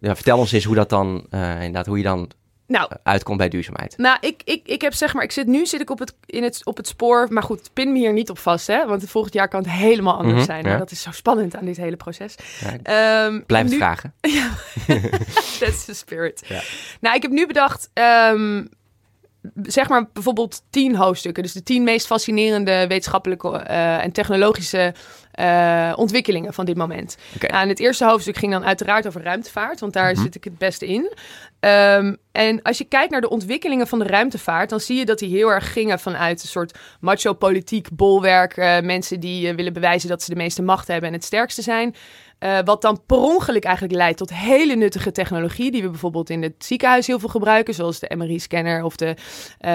ja, 0.00 0.14
vertel 0.14 0.38
ons 0.38 0.52
eens 0.52 0.64
hoe 0.64 0.74
dat 0.74 0.88
dan, 0.88 1.26
inderdaad, 1.30 1.86
hoe 1.86 1.96
je 1.96 2.02
dan 2.02 2.30
Nou, 2.72 2.86
eh, 2.90 2.96
uitkomt 3.02 3.38
bij 3.38 3.48
duurzaamheid. 3.48 3.96
Nou, 3.96 4.16
ik, 4.20 4.42
ik, 4.44 4.60
ik 4.68 4.80
heb 4.80 4.94
zeg 4.94 5.14
maar, 5.14 5.22
ik 5.24 5.32
zit 5.32 5.46
nu 5.46 5.66
zit 5.66 5.80
ik 5.80 5.90
op 5.90 5.98
het, 5.98 6.14
in 6.26 6.42
het, 6.42 6.66
op 6.66 6.76
het 6.76 6.86
spoor. 6.86 7.26
Maar 7.30 7.42
goed, 7.42 7.70
pin 7.72 7.92
me 7.92 7.98
hier 7.98 8.12
niet 8.12 8.30
op 8.30 8.38
vast, 8.38 8.66
hè? 8.66 8.86
Want 8.86 9.10
volgend 9.10 9.34
jaar 9.34 9.48
kan 9.48 9.60
het 9.62 9.70
helemaal 9.70 10.14
anders 10.16 10.34
Mhm, 10.36 10.44
zijn. 10.44 10.64
ja. 10.64 10.72
En 10.72 10.78
dat 10.78 10.90
is 10.90 11.02
zo 11.02 11.10
spannend 11.10 11.56
aan 11.56 11.64
dit 11.64 11.76
hele 11.76 11.96
proces. 11.96 12.34
Ja, 12.60 12.76
Ehm, 12.82 13.40
blijf 13.46 13.62
het 13.62 13.72
nu, 13.72 13.78
vragen. 13.78 14.14
That's 15.60 15.84
the 15.84 15.94
spirit. 15.94 16.42
Ja. 16.48 16.60
Nou, 17.00 17.16
ik 17.16 17.22
heb 17.22 17.30
nu 17.30 17.46
bedacht, 17.46 17.90
ehm, 17.92 18.64
zeg 19.62 19.88
maar 19.88 20.08
bijvoorbeeld 20.12 20.62
tien 20.70 20.96
hoofdstukken. 20.96 21.42
Dus 21.42 21.52
de 21.52 21.62
tien 21.62 21.84
meest 21.84 22.06
fascinerende 22.06 22.86
wetenschappelijke 22.88 23.48
eh, 23.56 24.04
en 24.04 24.12
technologische 24.12 24.94
eh, 25.32 25.92
ontwikkelingen 25.96 26.54
van 26.54 26.64
dit 26.64 26.76
moment. 26.76 27.16
Oké. 27.36 27.46
Nou, 27.46 27.62
en 27.62 27.68
het 27.68 27.80
eerste 27.80 28.04
hoofdstuk 28.04 28.36
ging 28.36 28.52
dan 28.52 28.64
uiteraard 28.64 29.06
over 29.06 29.22
ruimtevaart, 29.22 29.80
want 29.80 29.92
daar 29.92 30.12
Mhm. 30.12 30.22
zit 30.22 30.34
ik 30.34 30.44
het 30.44 30.58
beste 30.58 30.86
in. 30.86 31.12
Ehm, 31.60 32.14
en 32.32 32.62
als 32.62 32.78
je 32.78 32.84
kijkt 32.84 33.10
naar 33.10 33.20
de 33.20 33.28
ontwikkelingen 33.28 33.86
van 33.86 33.98
de 33.98 34.06
ruimtevaart, 34.06 34.70
dan 34.70 34.80
zie 34.80 34.96
je 34.98 35.04
dat 35.04 35.18
die 35.18 35.36
heel 35.36 35.48
erg 35.48 35.72
gingen 35.72 35.98
vanuit 35.98 36.42
een 36.42 36.48
soort 36.48 36.78
macho-politiek 37.00 37.88
bolwerk. 37.92 38.56
eh, 38.56 38.80
mensen 38.80 39.20
die 39.20 39.52
willen 39.54 39.72
bewijzen 39.72 40.08
dat 40.08 40.22
ze 40.22 40.30
de 40.30 40.36
meeste 40.36 40.62
macht 40.62 40.88
hebben 40.88 41.08
en 41.08 41.14
het 41.14 41.24
sterkste 41.24 41.62
zijn. 41.62 41.94
Eh, 42.42 42.58
wat 42.64 42.82
dan 42.82 43.02
per 43.06 43.16
ongeluk 43.16 43.64
eigenlijk 43.64 43.94
leidt 43.94 44.18
tot 44.18 44.34
hele 44.34 44.74
nuttige 44.74 45.12
technologie, 45.12 45.70
die 45.70 45.82
we 45.82 45.88
bijvoorbeeld 45.88 46.30
in 46.30 46.42
het 46.42 46.54
ziekenhuis 46.58 47.06
heel 47.06 47.18
veel 47.18 47.28
gebruiken, 47.28 47.74
zoals 47.74 47.98
de 47.98 48.14
MRI-scanner 48.16 48.84
of 48.84 48.96
de, 48.96 49.14
eh, 49.58 49.70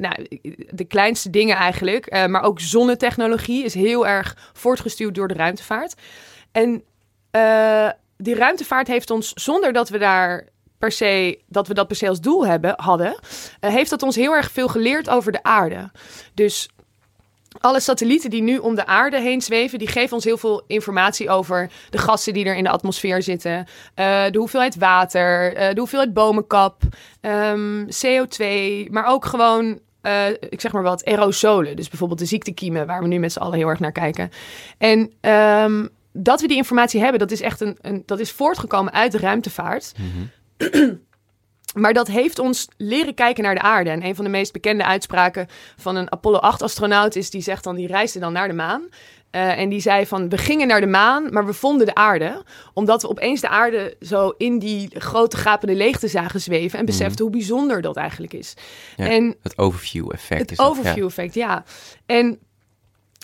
nou, 0.00 0.26
de 0.70 0.84
kleinste 0.84 1.30
dingen 1.30 1.56
eigenlijk. 1.56 2.06
Eh, 2.06 2.26
maar 2.26 2.42
ook 2.42 2.60
zonnetechnologie 2.60 3.64
is 3.64 3.74
heel 3.74 4.06
erg 4.06 4.50
voortgestuurd 4.52 5.14
door 5.14 5.28
de 5.28 5.34
ruimtevaart. 5.34 5.94
En 6.52 6.84
die 8.16 8.34
ruimtevaart 8.34 8.86
heeft 8.86 9.10
ons, 9.10 9.32
zonder 9.32 9.72
dat 9.72 9.88
we 9.88 9.98
daar 9.98 10.48
per 10.78 10.92
se, 10.92 11.40
dat 11.46 11.68
we 11.68 11.74
dat 11.74 11.86
per 11.86 11.96
se 11.96 12.08
als 12.08 12.20
doel 12.20 12.46
hebben, 12.46 12.74
hadden, 12.76 13.18
heeft 13.60 13.90
dat 13.90 14.02
ons 14.02 14.16
heel 14.16 14.32
erg 14.32 14.50
veel 14.50 14.68
geleerd 14.68 15.10
over 15.10 15.32
de 15.32 15.42
aarde. 15.42 15.90
Dus 16.34 16.68
alle 17.60 17.80
satellieten 17.80 18.30
die 18.30 18.42
nu 18.42 18.58
om 18.58 18.74
de 18.74 18.86
aarde 18.86 19.20
heen 19.20 19.42
zweven, 19.42 19.78
die 19.78 19.88
geven 19.88 20.14
ons 20.14 20.24
heel 20.24 20.38
veel 20.38 20.62
informatie 20.66 21.30
over 21.30 21.70
de 21.90 21.98
gassen 21.98 22.32
die 22.32 22.44
er 22.44 22.56
in 22.56 22.64
de 22.64 22.70
atmosfeer 22.70 23.22
zitten, 23.22 23.66
eh, 23.94 24.24
de 24.30 24.38
hoeveelheid 24.38 24.76
water, 24.76 25.54
eh, 25.54 25.74
de 25.74 25.78
hoeveelheid 25.78 26.12
bomenkap, 26.12 26.82
ehm, 27.20 27.84
CO2, 27.88 28.88
maar 28.90 29.06
ook 29.06 29.24
gewoon, 29.24 29.78
eh, 30.00 30.28
ik 30.28 30.60
zeg 30.60 30.72
maar 30.72 30.82
wat, 30.82 31.04
aerosolen. 31.04 31.76
Dus 31.76 31.88
bijvoorbeeld 31.88 32.20
de 32.20 32.26
ziektekiemen, 32.26 32.86
waar 32.86 33.02
we 33.02 33.08
nu 33.08 33.18
met 33.18 33.32
z'n 33.32 33.38
allen 33.38 33.58
heel 33.58 33.68
erg 33.68 33.80
naar 33.80 33.92
kijken. 33.92 34.30
En 34.78 35.12
ehm, 35.20 35.86
dat 36.12 36.40
we 36.40 36.48
die 36.48 36.56
informatie 36.56 37.00
hebben, 37.00 37.18
dat 37.18 37.30
is 37.30 37.40
echt 37.40 37.60
een, 37.60 37.78
een 37.80 38.02
dat 38.06 38.20
is 38.20 38.32
voortgekomen 38.32 38.92
uit 38.92 39.12
de 39.12 39.18
ruimtevaart. 39.18 39.92
Mhm. 39.98 40.92
Maar 41.74 41.92
dat 41.92 42.06
heeft 42.06 42.38
ons 42.38 42.68
leren 42.76 43.14
kijken 43.14 43.42
naar 43.42 43.54
de 43.54 43.60
aarde. 43.60 43.90
En 43.90 44.04
een 44.04 44.14
van 44.14 44.24
de 44.24 44.30
meest 44.30 44.52
bekende 44.52 44.84
uitspraken 44.84 45.46
van 45.76 45.96
een 45.96 46.12
Apollo 46.12 46.38
8-astronaut 46.38 47.16
is... 47.16 47.30
die 47.30 47.42
zegt 47.42 47.64
dan, 47.64 47.76
die 47.76 47.86
reisde 47.86 48.18
dan 48.18 48.32
naar 48.32 48.48
de 48.48 48.54
maan. 48.54 48.82
Uh, 49.34 49.58
en 49.58 49.68
die 49.68 49.80
zei 49.80 50.06
van, 50.06 50.28
we 50.28 50.38
gingen 50.38 50.66
naar 50.66 50.80
de 50.80 50.86
maan, 50.86 51.32
maar 51.32 51.46
we 51.46 51.52
vonden 51.52 51.86
de 51.86 51.94
aarde. 51.94 52.42
Omdat 52.72 53.02
we 53.02 53.08
opeens 53.08 53.40
de 53.40 53.48
aarde 53.48 53.96
zo 54.00 54.34
in 54.36 54.58
die 54.58 55.00
grote 55.00 55.36
gapende 55.36 55.74
leegte 55.74 56.08
zagen 56.08 56.40
zweven. 56.40 56.78
En 56.78 56.84
beseften 56.84 57.24
hoe 57.24 57.32
bijzonder 57.32 57.82
dat 57.82 57.96
eigenlijk 57.96 58.32
is. 58.32 58.54
Ja, 58.96 59.08
en 59.08 59.36
het 59.42 59.58
overview 59.58 60.12
effect. 60.12 60.50
het 60.50 60.58
overview 60.58 61.04
effect, 61.04 61.34
ja. 61.34 61.64
En 62.06 62.38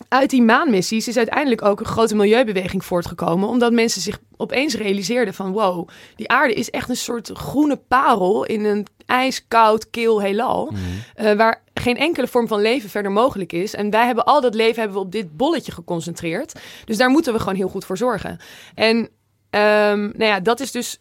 uit 0.09 0.31
die 0.31 0.43
maanmissies 0.43 1.09
is 1.09 1.17
uiteindelijk 1.17 1.63
ook 1.63 1.81
een 1.81 1.87
grote 1.87 2.17
milieubeweging 2.17 2.85
voortgekomen. 2.85 3.49
Omdat 3.49 3.73
mensen 3.73 4.01
zich 4.01 4.19
opeens 4.37 4.75
realiseerden 4.75 5.35
van 5.35 5.53
wow, 5.53 5.89
die 6.17 6.29
aarde 6.29 6.55
is 6.55 6.71
echt 6.71 6.89
een 6.89 6.97
soort 6.97 7.31
groene 7.35 7.77
parel 7.77 8.45
in 8.45 8.65
een 8.65 8.87
ijskoud, 9.07 9.91
kil 9.91 10.21
heelal. 10.21 10.71
Mhm. 10.71 10.81
eh, 11.15 11.33
waar 11.37 11.63
geen 11.75 11.97
enkele 11.97 12.27
vorm 12.27 12.49
van 12.49 12.61
leven 12.61 12.91
verder 12.91 13.13
mogelijk 13.13 13.53
is. 13.53 13.75
En 13.75 13.91
wij 13.91 14.07
hebben 14.07 14.25
al 14.25 14.41
dat 14.41 14.55
leven 14.55 14.81
hebben 14.81 14.99
we 14.99 15.05
op 15.05 15.13
dit 15.13 15.37
bolletje 15.37 15.73
geconcentreerd. 15.73 16.61
Dus 16.85 16.97
daar 16.97 17.11
moeten 17.11 17.33
we 17.33 17.39
gewoon 17.39 17.55
heel 17.55 17.69
goed 17.69 17.85
voor 17.85 17.97
zorgen. 17.97 18.39
En 18.75 19.09
ehm, 19.51 20.01
nou 20.01 20.25
ja, 20.25 20.41
dat 20.41 20.61
is 20.61 20.73
dus 20.73 21.01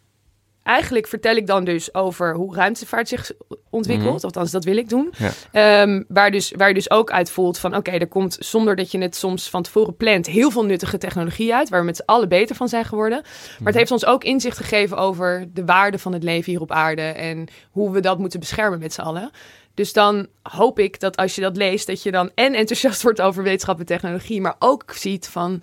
eigenlijk 0.70 1.06
vertel 1.06 1.36
ik 1.36 1.46
dan 1.46 1.64
dus 1.64 1.94
over 1.94 2.34
hoe 2.34 2.54
ruimtevaart 2.54 3.08
zich 3.08 3.30
ontwikkelt. 3.70 4.14
Mhm. 4.14 4.24
Althans, 4.24 4.50
dat 4.50 4.64
wil 4.64 4.76
ik 4.76 4.88
doen. 4.88 5.12
Ja. 5.18 5.30
Ehm, 5.52 6.02
waar, 6.08 6.30
dus, 6.30 6.52
waar 6.56 6.68
je 6.68 6.74
dus 6.74 6.90
ook 6.90 7.10
uit 7.10 7.30
voelt 7.30 7.58
van... 7.58 7.76
oké, 7.76 7.90
er 7.90 8.06
komt 8.08 8.36
zonder 8.40 8.76
dat 8.76 8.90
je 8.90 8.98
het 8.98 9.16
soms 9.16 9.50
van 9.50 9.62
tevoren 9.62 9.96
plant... 9.96 10.26
heel 10.26 10.50
veel 10.50 10.64
nuttige 10.64 10.98
technologie 10.98 11.54
uit... 11.54 11.68
waar 11.68 11.80
we 11.80 11.86
met 11.86 11.96
z'n 11.96 12.02
allen 12.06 12.28
beter 12.28 12.56
van 12.56 12.68
zijn 12.68 12.84
geworden. 12.84 13.20
Maar 13.22 13.56
Mhm. 13.58 13.66
het 13.66 13.74
heeft 13.74 13.90
ons 13.90 14.06
ook 14.06 14.24
inzicht 14.24 14.56
gegeven 14.56 14.96
over 14.96 15.48
de 15.54 15.64
waarde 15.64 15.98
van 15.98 16.12
het 16.12 16.22
leven 16.22 16.52
hier 16.52 16.60
op 16.60 16.72
aarde... 16.72 17.02
en 17.02 17.48
hoe 17.70 17.90
we 17.90 18.00
dat 18.00 18.18
moeten 18.18 18.40
beschermen 18.40 18.78
met 18.78 18.92
z'n 18.92 19.00
allen. 19.00 19.30
Dus 19.74 19.92
dan 19.92 20.26
hoop 20.42 20.78
ik 20.78 21.00
dat 21.00 21.16
als 21.16 21.34
je 21.34 21.40
dat 21.40 21.56
leest... 21.56 21.86
dat 21.86 22.02
je 22.02 22.10
dan 22.10 22.30
en 22.34 22.54
enthousiast 22.54 23.02
wordt 23.06 23.20
over 23.20 23.42
wetenschap 23.42 23.78
en 23.78 23.86
technologie... 23.86 24.40
maar 24.40 24.56
ook 24.58 24.84
ziet 24.94 25.28
van... 25.28 25.62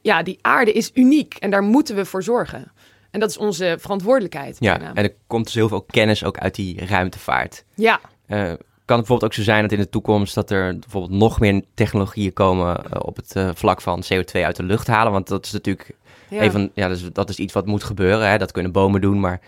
ja, 0.00 0.22
die 0.22 0.38
aarde 0.40 0.72
is 0.72 0.90
uniek 0.94 1.34
en 1.34 1.50
daar 1.50 1.62
moeten 1.62 1.96
we 1.96 2.04
voor 2.04 2.22
zorgen. 2.22 2.72
En 3.18 3.24
dat 3.24 3.30
is 3.30 3.38
onze 3.38 3.76
verantwoordelijkheid. 3.80 4.56
Ja, 4.60 4.80
en 4.94 5.04
er 5.04 5.14
komt 5.26 5.44
dus 5.44 5.54
heel 5.54 5.68
veel 5.68 5.82
kennis 5.82 6.24
ook 6.24 6.38
uit 6.38 6.54
die 6.54 6.86
ruimtevaart. 6.86 7.64
ja. 7.74 8.00
Eh, 8.26 8.52
kan 8.84 8.96
het 8.96 9.06
bijvoorbeeld 9.06 9.24
ook 9.24 9.34
zo 9.34 9.42
zijn 9.42 9.62
dat 9.62 9.72
in 9.72 9.78
de 9.78 9.88
toekomst 9.88 10.34
dat 10.34 10.50
er 10.50 10.78
bijvoorbeeld 10.78 11.20
nog 11.20 11.40
meer 11.40 11.62
technologieën 11.74 12.32
komen 12.32 12.84
eh, 12.84 13.00
op 13.02 13.16
het 13.16 13.36
eh, 13.36 13.50
vlak 13.54 13.80
van 13.80 14.02
CO2 14.12 14.40
uit 14.44 14.56
de 14.56 14.62
lucht 14.62 14.86
halen? 14.86 15.12
Want 15.12 15.28
dat 15.28 15.44
is 15.44 15.52
natuurlijk 15.52 15.90
ja. 16.28 16.42
een 16.42 16.50
van, 16.50 16.70
ja, 16.74 16.88
dus 16.88 17.02
dat 17.12 17.28
is 17.28 17.38
iets 17.38 17.52
wat 17.52 17.66
moet 17.66 17.84
gebeuren. 17.84 18.28
Hè? 18.30 18.38
Dat 18.38 18.52
kunnen 18.52 18.72
bomen 18.72 19.00
doen, 19.00 19.20
maar 19.20 19.40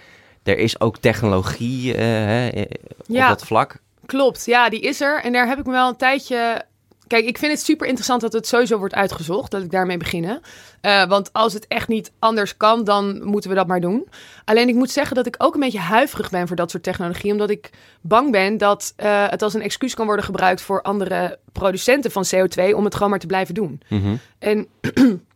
er 0.42 0.58
is 0.58 0.80
ook 0.80 0.98
technologie 0.98 1.94
hè, 1.94 2.48
eh, 2.48 2.64
Ja. 3.06 3.22
op 3.22 3.38
dat 3.38 3.46
vlak. 3.46 3.76
Klopt, 4.06 4.46
ja, 4.46 4.68
die 4.68 4.80
is 4.80 5.00
er. 5.00 5.22
En 5.22 5.32
daar 5.32 5.46
heb 5.46 5.58
ik 5.58 5.66
me 5.66 5.72
wel 5.72 5.88
een 5.88 5.96
tijdje. 5.96 6.64
Kijk, 7.10 7.26
ik 7.26 7.38
vind 7.38 7.52
het 7.52 7.60
super 7.60 7.86
interessant 7.86 8.20
dat 8.20 8.32
het 8.32 8.46
sowieso 8.46 8.78
wordt 8.78 8.94
uitgezocht. 8.94 9.50
Dat 9.50 9.62
ik 9.62 9.70
daarmee 9.70 9.96
beginnen. 9.96 10.40
Eh, 10.80 11.04
want 11.04 11.32
als 11.32 11.52
het 11.52 11.66
echt 11.66 11.88
niet 11.88 12.12
anders 12.18 12.56
kan, 12.56 12.84
dan 12.84 13.24
moeten 13.24 13.50
we 13.50 13.56
dat 13.56 13.66
maar 13.66 13.80
doen. 13.80 14.08
Alleen 14.44 14.68
ik 14.68 14.74
moet 14.74 14.90
zeggen 14.90 15.16
dat 15.16 15.26
ik 15.26 15.34
ook 15.38 15.54
een 15.54 15.60
beetje 15.60 15.78
huiverig 15.78 16.30
ben 16.30 16.46
voor 16.46 16.56
dat 16.56 16.70
soort 16.70 16.82
technologie. 16.82 17.32
Omdat 17.32 17.50
ik 17.50 17.70
bang 18.00 18.30
ben 18.30 18.58
dat 18.58 18.92
eh, 18.96 19.28
het 19.28 19.42
als 19.42 19.54
een 19.54 19.62
excuus 19.62 19.94
kan 19.94 20.06
worden 20.06 20.24
gebruikt 20.24 20.60
voor 20.60 20.82
andere 20.82 21.38
producenten 21.52 22.10
van 22.10 22.24
CO2 22.34 22.74
om 22.74 22.84
het 22.84 22.94
gewoon 22.94 23.10
maar 23.10 23.18
te 23.18 23.26
blijven 23.26 23.54
doen. 23.54 23.80
Mhm. 23.88 24.16
En 24.38 24.66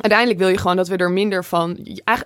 uiteindelijk 0.00 0.38
wil 0.40 0.48
je 0.48 0.58
gewoon 0.58 0.76
dat 0.76 0.88
we 0.88 0.96
er 0.96 1.10
minder 1.10 1.44
van. 1.44 1.78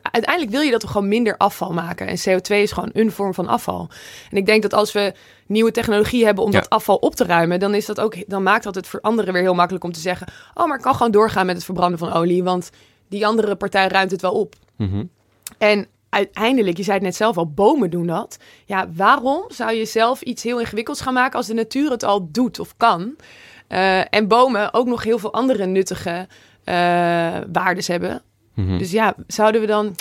Uiteindelijk 0.03 0.51
wil 0.51 0.61
je 0.61 0.71
dat 0.71 0.83
we 0.83 0.89
gewoon 0.89 1.09
minder 1.09 1.37
afval 1.37 1.73
maken. 1.73 2.07
En 2.07 2.17
CO2 2.19 2.55
is 2.57 2.73
gewoon 2.73 2.91
een 2.93 3.13
vorm 3.13 3.35
van 3.35 3.47
afval. 3.49 3.89
En 4.31 4.37
ik 4.37 4.47
denk 4.47 4.63
dat 4.63 4.75
als 4.75 4.93
we 4.93 5.13
nieuwe 5.47 5.71
technologie 5.71 6.25
hebben 6.25 6.45
om 6.45 6.53
Ja. 6.53 6.61
dat 6.61 6.71
afval 6.71 6.97
op 6.97 7.15
te 7.15 7.25
ruimen, 7.25 7.61
dan 7.61 7.75
is 7.75 7.87
dat 7.87 8.01
ook. 8.01 8.29
Dan 8.29 8.43
maakt 8.43 8.65
dat 8.65 8.75
het 8.75 8.87
voor 8.87 9.01
anderen 9.01 9.33
weer 9.33 9.43
heel 9.43 9.55
makkelijk 9.55 9.85
om 9.85 9.93
te 9.93 10.01
zeggen: 10.01 10.27
Oh, 10.55 10.67
maar 10.67 10.77
ik 10.77 10.83
kan 10.83 10.95
gewoon 10.95 11.13
doorgaan 11.13 11.47
met 11.47 11.55
het 11.57 11.65
verbranden 11.65 11.99
van 11.99 12.13
olie. 12.13 12.43
Want 12.45 12.71
die 13.09 13.27
andere 13.27 13.57
partij 13.57 13.89
ruimt 13.89 14.11
het 14.11 14.21
wel 14.23 14.33
op. 14.33 14.55
Mhm. 14.77 15.05
En 15.59 15.87
uiteindelijk, 16.09 16.77
je 16.77 16.83
zei 16.83 16.97
het 16.97 17.05
net 17.05 17.17
zelf 17.17 17.37
al, 17.37 17.47
bomen 17.51 17.91
doen 17.91 18.07
dat. 18.07 18.39
Ja, 18.65 18.89
waarom 18.95 19.45
zou 19.49 19.73
je 19.73 19.85
zelf 19.85 20.21
iets 20.23 20.43
heel 20.43 20.61
ingewikkelds 20.61 21.01
gaan 21.01 21.15
maken 21.15 21.37
als 21.37 21.47
de 21.47 21.55
natuur 21.55 21.91
het 21.91 22.03
al 22.05 22.29
doet 22.33 22.59
of 22.59 22.75
kan? 22.77 23.17
Eh, 23.67 24.15
en 24.15 24.29
bomen 24.29 24.75
ook 24.75 24.87
nog 24.87 25.03
heel 25.03 25.19
veel 25.19 25.33
andere 25.33 25.67
nuttige 25.67 26.27
waardes 27.53 27.87
hebben. 27.89 28.23
Mhm. 28.55 28.79
Dus 28.79 28.91
ja, 28.91 29.15
zouden 29.27 29.61
we 29.61 29.67
dan... 29.67 29.95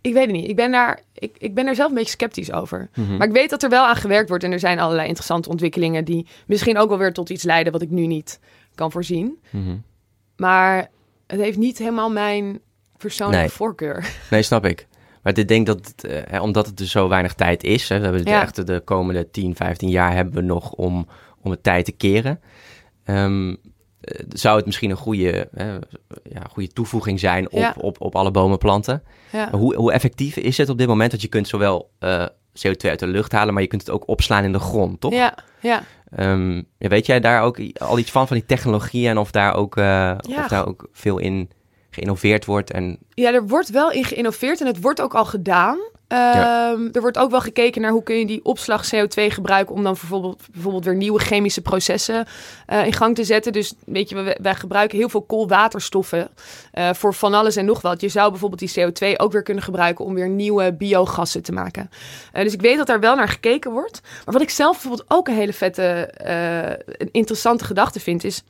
Ik 0.00 0.12
weet 0.12 0.22
het 0.26 0.32
niet. 0.34 0.48
Ik 0.48 0.56
ben, 0.56 0.70
daar, 0.72 1.00
ik, 1.14 1.36
ik 1.38 1.54
ben 1.54 1.64
daar 1.64 1.74
zelf 1.74 1.88
een 1.88 1.94
beetje 1.94 2.10
sceptisch 2.10 2.52
over. 2.52 2.88
Mhm. 2.94 3.16
Maar 3.16 3.26
ik 3.26 3.32
weet 3.32 3.50
dat 3.50 3.62
er 3.62 3.68
wel 3.70 3.84
aan 3.86 3.96
gewerkt 3.96 4.28
wordt. 4.28 4.44
En 4.44 4.52
er 4.52 4.58
zijn 4.58 4.78
allerlei 4.78 5.06
interessante 5.06 5.48
ontwikkelingen... 5.48 6.04
die 6.04 6.26
misschien 6.46 6.78
ook 6.78 6.88
wel 6.88 6.98
weer 6.98 7.12
tot 7.12 7.30
iets 7.30 7.42
leiden... 7.42 7.72
wat 7.72 7.82
ik 7.82 7.90
nu 7.90 8.06
niet 8.06 8.40
kan 8.74 8.90
voorzien. 8.92 9.38
Mhm. 9.50 9.76
Maar 10.36 10.90
het 11.26 11.40
heeft 11.40 11.58
niet 11.58 11.78
helemaal 11.78 12.10
mijn 12.10 12.60
persoonlijke 12.96 13.40
Nee. 13.44 13.50
voorkeur. 13.54 14.06
Nee, 14.30 14.42
snap 14.42 14.64
ik. 14.66 14.86
Maar 15.22 15.38
ik 15.38 15.48
denk 15.48 15.66
dat, 15.66 15.86
het, 15.86 16.04
eh, 16.04 16.42
omdat 16.42 16.66
het 16.66 16.76
dus 16.76 16.90
zo 16.90 17.08
weinig 17.08 17.34
tijd 17.34 17.62
is, 17.62 17.88
hè, 17.88 17.96
we 17.96 18.02
hebben 18.02 18.20
het 18.20 18.30
Ja. 18.30 18.42
echt 18.42 18.66
de 18.66 18.80
komende 18.84 19.30
10, 19.30 19.56
15 19.56 19.88
jaar 19.88 20.14
hebben 20.14 20.34
we 20.34 20.40
nog 20.40 20.72
om, 20.72 21.06
om 21.40 21.50
het 21.50 21.62
tijd 21.62 21.84
te 21.84 21.92
keren. 21.92 22.40
Ehm, 23.04 23.48
eh, 23.50 23.54
zou 24.28 24.56
het 24.56 24.66
misschien 24.66 24.90
een 24.90 24.96
goede, 24.96 25.48
eh, 25.54 25.66
ja, 26.22 26.42
goede 26.50 26.68
toevoeging 26.72 27.20
zijn 27.20 27.46
op, 27.50 27.58
Ja. 27.58 27.74
op, 27.78 28.00
op 28.00 28.16
alle 28.16 28.30
bomen 28.30 28.58
planten. 28.58 29.02
Ja. 29.32 29.38
Maar 29.50 29.60
Hoe, 29.60 29.74
hoe 29.74 29.92
effectief 29.92 30.36
is 30.36 30.56
het 30.56 30.68
op 30.68 30.78
dit 30.78 30.86
moment? 30.88 31.10
Dat 31.10 31.22
je 31.22 31.28
kunt 31.28 31.48
zowel 31.48 31.90
eh, 31.98 32.26
CO2 32.52 32.90
uit 32.90 32.98
de 32.98 33.06
lucht 33.06 33.32
halen, 33.32 33.52
maar 33.54 33.62
je 33.62 33.68
kunt 33.68 33.80
het 33.80 33.90
ook 33.90 34.08
opslaan 34.08 34.44
in 34.44 34.52
de 34.52 34.58
grond, 34.58 35.00
toch? 35.00 35.12
Ja, 35.12 35.34
ja. 35.60 35.82
Ehm, 36.16 36.62
weet 36.78 37.06
jij 37.06 37.20
daar 37.20 37.42
ook 37.42 37.58
al 37.74 37.98
iets 37.98 38.10
van, 38.10 38.26
van 38.26 38.36
die 38.36 38.46
technologieën 38.46 39.10
en 39.10 39.18
of 39.18 39.30
daar 39.30 39.54
ook, 39.54 39.76
eh, 39.76 40.14
of 40.38 40.46
daar 40.48 40.66
ook 40.66 40.88
veel 40.92 41.18
in 41.18 41.50
geïnnoveerd 41.90 42.44
wordt? 42.44 42.70
En, 42.70 42.98
Ja, 43.14 43.32
er 43.32 43.46
wordt 43.46 43.70
wel 43.70 43.90
in 43.92 44.04
geïnnoveerd 44.04 44.60
en 44.60 44.66
het 44.66 44.80
wordt 44.80 45.00
ook 45.00 45.14
al 45.14 45.24
gedaan. 45.24 45.78
Ehm, 46.08 46.88
Er 46.92 47.00
wordt 47.00 47.18
ook 47.18 47.30
wel 47.30 47.40
gekeken 47.40 47.80
naar 47.80 47.90
hoe 47.90 48.02
kun 48.02 48.18
je 48.18 48.26
die 48.26 48.44
opslag 48.44 48.84
CO2 48.94 49.30
gebruiken 49.30 49.74
om 49.74 49.82
dan 49.82 49.92
bijvoorbeeld, 49.92 50.42
bijvoorbeeld 50.52 50.84
weer 50.84 50.94
nieuwe 50.94 51.18
chemische 51.18 51.60
processen 51.60 52.26
eh, 52.66 52.86
in 52.86 52.92
gang 52.92 53.14
te 53.14 53.24
zetten. 53.24 53.52
Dus 53.52 53.74
weet 53.86 54.08
je, 54.08 54.36
wij, 54.40 54.54
gebruiken 54.54 54.98
heel 54.98 55.08
veel 55.08 55.22
koolwaterstoffen 55.22 56.28
eh, 56.72 56.92
voor 56.92 57.14
van 57.14 57.34
alles 57.34 57.56
en 57.56 57.64
nog 57.64 57.80
wat. 57.80 58.00
Je 58.00 58.08
zou 58.08 58.30
bijvoorbeeld 58.30 58.60
die 58.60 59.12
CO2 59.12 59.16
ook 59.16 59.32
weer 59.32 59.42
kunnen 59.42 59.62
gebruiken 59.62 60.04
om 60.04 60.14
weer 60.14 60.28
nieuwe 60.28 60.72
biogassen 60.72 61.42
te 61.42 61.52
maken. 61.52 61.90
Eh, 62.32 62.42
dus 62.42 62.52
ik 62.52 62.60
weet 62.60 62.76
dat 62.76 62.86
daar 62.86 63.00
wel 63.00 63.16
naar 63.16 63.28
gekeken 63.28 63.70
wordt. 63.70 64.00
Maar 64.24 64.34
wat 64.34 64.42
ik 64.42 64.50
zelf 64.50 64.72
bijvoorbeeld 64.72 65.10
ook 65.10 65.28
een 65.28 65.34
hele 65.34 65.52
vette, 65.52 66.10
een 66.98 67.08
interessante 67.12 67.64
gedachte 67.64 68.00
vind, 68.00 68.24
is 68.24 68.42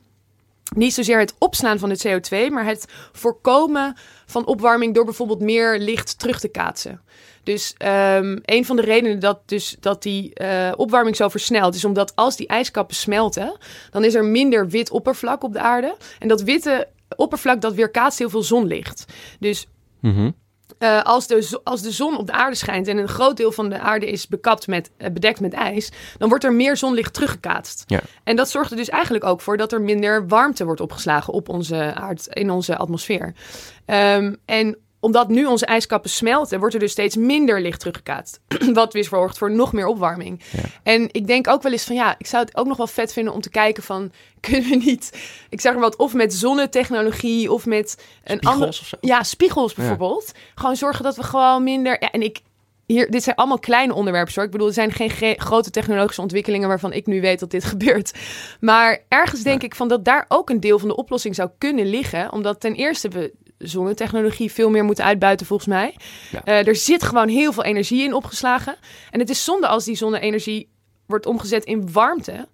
niet 0.74 0.94
zozeer 0.94 1.18
het 1.18 1.34
opslaan 1.38 1.78
van 1.78 1.90
het 1.90 2.06
CO2, 2.06 2.50
maar 2.50 2.64
het 2.64 2.86
voorkomen 3.12 3.96
van 4.26 4.46
opwarming 4.46 4.94
door 4.94 5.04
bijvoorbeeld 5.04 5.40
meer 5.40 5.78
licht 5.78 6.18
terug 6.18 6.40
te 6.40 6.48
kaatsen. 6.48 7.00
Dus 7.44 7.74
ehm, 7.76 8.38
een 8.42 8.64
van 8.64 8.76
de 8.76 8.82
redenen 8.82 9.20
dat, 9.20 9.40
dus, 9.46 9.76
dat 9.80 10.02
die 10.02 10.34
eh, 10.34 10.72
opwarming 10.76 11.16
zo 11.16 11.28
versnelt, 11.28 11.74
is 11.74 11.84
omdat 11.84 12.16
als 12.16 12.36
die 12.36 12.46
ijskappen 12.46 12.96
smelten, 12.96 13.56
dan 13.90 14.04
is 14.04 14.14
er 14.14 14.24
minder 14.24 14.68
wit 14.68 14.90
oppervlak 14.90 15.42
op 15.42 15.52
de 15.52 15.60
aarde. 15.60 15.96
En 16.18 16.28
dat 16.28 16.42
witte 16.42 16.88
oppervlak, 17.16 17.60
dat 17.60 17.74
weerkaatst 17.74 18.18
heel 18.18 18.30
veel 18.30 18.42
zonlicht. 18.42 19.04
Dus 19.40 19.66
Mhm. 20.00 20.30
eh, 20.78 21.02
als, 21.02 21.26
de, 21.26 21.60
als 21.64 21.82
de 21.82 21.90
zon 21.90 22.18
op 22.18 22.26
de 22.26 22.32
aarde 22.32 22.56
schijnt 22.56 22.88
en 22.88 22.96
een 22.96 23.08
groot 23.08 23.36
deel 23.36 23.52
van 23.52 23.68
de 23.68 23.78
aarde 23.78 24.10
is 24.10 24.28
bekapt 24.28 24.66
met, 24.66 24.90
eh, 24.96 25.10
bedekt 25.10 25.40
met 25.40 25.52
ijs, 25.52 25.92
dan 26.18 26.28
wordt 26.28 26.44
er 26.44 26.52
meer 26.52 26.76
zonlicht 26.76 27.14
teruggekaatst. 27.14 27.84
Ja. 27.86 28.00
En 28.24 28.36
dat 28.36 28.50
zorgt 28.50 28.70
er 28.70 28.76
dus 28.76 28.88
eigenlijk 28.88 29.24
ook 29.24 29.40
voor 29.40 29.56
dat 29.56 29.72
er 29.72 29.80
minder 29.80 30.28
warmte 30.28 30.64
wordt 30.64 30.80
opgeslagen 30.80 31.32
op 31.32 31.48
onze 31.48 31.94
aard, 31.94 32.26
in 32.26 32.50
onze 32.50 32.76
atmosfeer. 32.76 33.34
Ehm, 33.84 34.34
en 34.44 34.76
omdat 35.04 35.28
nu 35.28 35.44
onze 35.46 35.66
ijskappen 35.66 36.10
smelten, 36.10 36.58
wordt 36.58 36.74
er 36.74 36.80
dus 36.80 36.92
steeds 36.92 37.16
minder 37.16 37.60
licht 37.60 37.78
teruggekaatst. 37.78 38.40
Wat 38.72 38.92
weer 38.92 39.04
zorgt 39.04 39.38
voor 39.38 39.50
nog 39.50 39.72
meer 39.72 39.86
opwarming. 39.86 40.42
Ja. 40.50 40.62
En 40.82 41.08
ik 41.12 41.26
denk 41.26 41.48
ook 41.48 41.62
wel 41.62 41.72
eens 41.72 41.84
van 41.84 41.94
ja, 41.94 42.14
ik 42.18 42.26
zou 42.26 42.44
het 42.44 42.56
ook 42.56 42.66
nog 42.66 42.76
wel 42.76 42.86
vet 42.86 43.12
vinden 43.12 43.32
om 43.32 43.40
te 43.40 43.50
kijken 43.50 43.82
van 43.82 44.12
kunnen 44.40 44.70
we 44.70 44.76
niet, 44.76 45.10
ik 45.48 45.60
zeg 45.60 45.72
maar 45.72 45.80
wat, 45.82 45.96
of 45.96 46.14
met 46.14 46.34
zonnetechnologie 46.34 47.52
of 47.52 47.66
met 47.66 48.04
een 48.24 48.40
andere. 48.40 48.72
Ja, 49.00 49.22
spiegels 49.22 49.74
bijvoorbeeld. 49.74 50.32
Gewoon 50.54 50.76
zorgen 50.76 51.04
dat 51.04 51.16
we 51.16 51.22
gewoon 51.22 51.62
minder. 51.62 51.96
Ja, 52.00 52.10
en 52.10 52.22
ik. 52.22 52.40
Hier, 52.86 53.10
dit 53.10 53.22
zijn 53.22 53.36
allemaal 53.36 53.58
kleine 53.58 53.94
onderwerpen 53.94 54.34
hoor. 54.34 54.44
Ik 54.44 54.50
bedoel, 54.50 54.66
er 54.66 54.72
zijn 54.72 54.92
geen 54.92 55.10
ge- 55.10 55.34
grote 55.38 55.70
technologische 55.70 56.20
ontwikkelingen 56.20 56.68
waarvan 56.68 56.92
ik 56.92 57.06
nu 57.06 57.20
weet 57.20 57.40
dat 57.40 57.50
dit 57.50 57.64
gebeurt. 57.74 58.12
Maar 58.60 59.02
ergens 59.08 59.42
denk 59.42 59.62
ik 59.62 59.74
van 59.74 59.88
dat 59.88 60.04
daar 60.04 60.24
ook 60.28 60.50
een 60.50 60.60
deel 60.60 60.78
van 60.78 60.88
de 60.88 60.96
oplossing 60.96 61.34
zou 61.34 61.50
kunnen 61.58 61.86
liggen. 61.86 62.32
Omdat 62.32 62.60
ten 62.60 62.74
eerste 62.74 63.08
we 63.08 63.32
zonnetechnologie 63.68 64.52
veel 64.52 64.70
meer 64.70 64.84
moeten 64.84 65.04
uitbuiten 65.04 65.46
volgens 65.46 65.68
mij. 65.68 65.96
Ja. 66.30 66.44
Eh, 66.44 66.66
er 66.66 66.76
zit 66.76 67.02
gewoon 67.02 67.28
heel 67.28 67.52
veel 67.52 67.64
energie 67.64 68.02
in 68.04 68.14
opgeslagen. 68.14 68.76
En 69.10 69.20
het 69.20 69.30
is 69.30 69.44
zonde 69.44 69.66
als 69.66 69.84
die 69.84 69.96
zonne-energie 69.96 70.68
wordt 71.06 71.26
omgezet 71.26 71.64
in 71.64 71.92
warmte. 71.92 72.48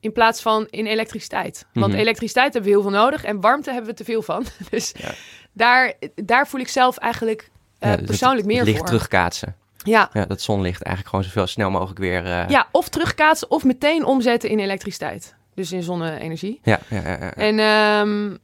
In 0.00 0.12
plaats 0.12 0.42
van 0.42 0.66
in 0.70 0.86
elektriciteit. 0.86 1.66
Want 1.72 1.92
Mhm. 1.92 2.00
elektriciteit 2.00 2.52
hebben 2.52 2.70
we 2.72 2.76
heel 2.78 2.90
veel 2.90 2.98
nodig 3.00 3.24
en 3.24 3.40
warmte 3.40 3.70
hebben 3.72 3.90
we 3.90 3.96
te 3.96 4.04
veel 4.04 4.22
van. 4.22 4.44
Dus 4.70 4.92
Ja. 4.96 5.10
daar, 5.52 5.92
daar 6.14 6.48
voel 6.48 6.60
ik 6.60 6.68
zelf 6.68 6.96
eigenlijk 6.96 7.50
eh, 7.78 7.90
Ja, 7.90 7.96
dus 7.96 8.06
persoonlijk 8.06 8.46
meer 8.46 8.56
het 8.58 8.66
licht 8.66 8.78
voor. 8.78 8.86
terugkaatsen. 8.86 9.56
Ja. 9.84 10.10
Ja, 10.12 10.24
dat 10.24 10.40
zonlicht 10.40 10.82
eigenlijk 10.82 11.08
gewoon 11.08 11.24
zoveel 11.24 11.46
snel 11.46 11.70
mogelijk 11.70 11.98
weer... 11.98 12.24
eh, 12.24 12.48
ja, 12.48 12.68
of 12.72 12.88
terugkaatsen 12.88 13.50
of 13.50 13.64
meteen 13.64 14.04
omzetten 14.04 14.50
in 14.50 14.58
elektriciteit. 14.58 15.34
Dus 15.54 15.72
in 15.72 15.82
zonne-energie. 15.82 16.60
ja, 16.62 16.78
ja, 16.88 17.00
ja, 17.02 17.08
ja. 17.20 17.34
En 17.34 17.58
ehm, 17.58 18.36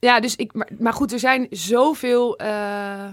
ja, 0.00 0.20
dus 0.20 0.36
ik, 0.36 0.52
maar, 0.54 0.68
maar 0.78 0.92
goed, 0.92 1.12
er 1.12 1.18
zijn 1.18 1.46
zoveel 1.50 2.36
eh, 2.36 3.04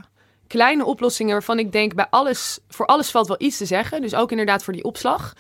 kleine 0.47 0.85
oplossingen 0.85 1.31
waarvan 1.31 1.59
ik 1.59 1.71
denk 1.71 1.95
bij 1.95 2.07
alles, 2.09 2.59
voor 2.69 2.85
alles 2.85 3.11
valt 3.11 3.27
wel 3.27 3.37
iets 3.39 3.57
te 3.57 3.65
zeggen. 3.65 4.01
Dus 4.01 4.15
ook 4.15 4.31
inderdaad 4.31 4.63
voor 4.63 4.73
die 4.73 4.83
opslag. 4.83 5.33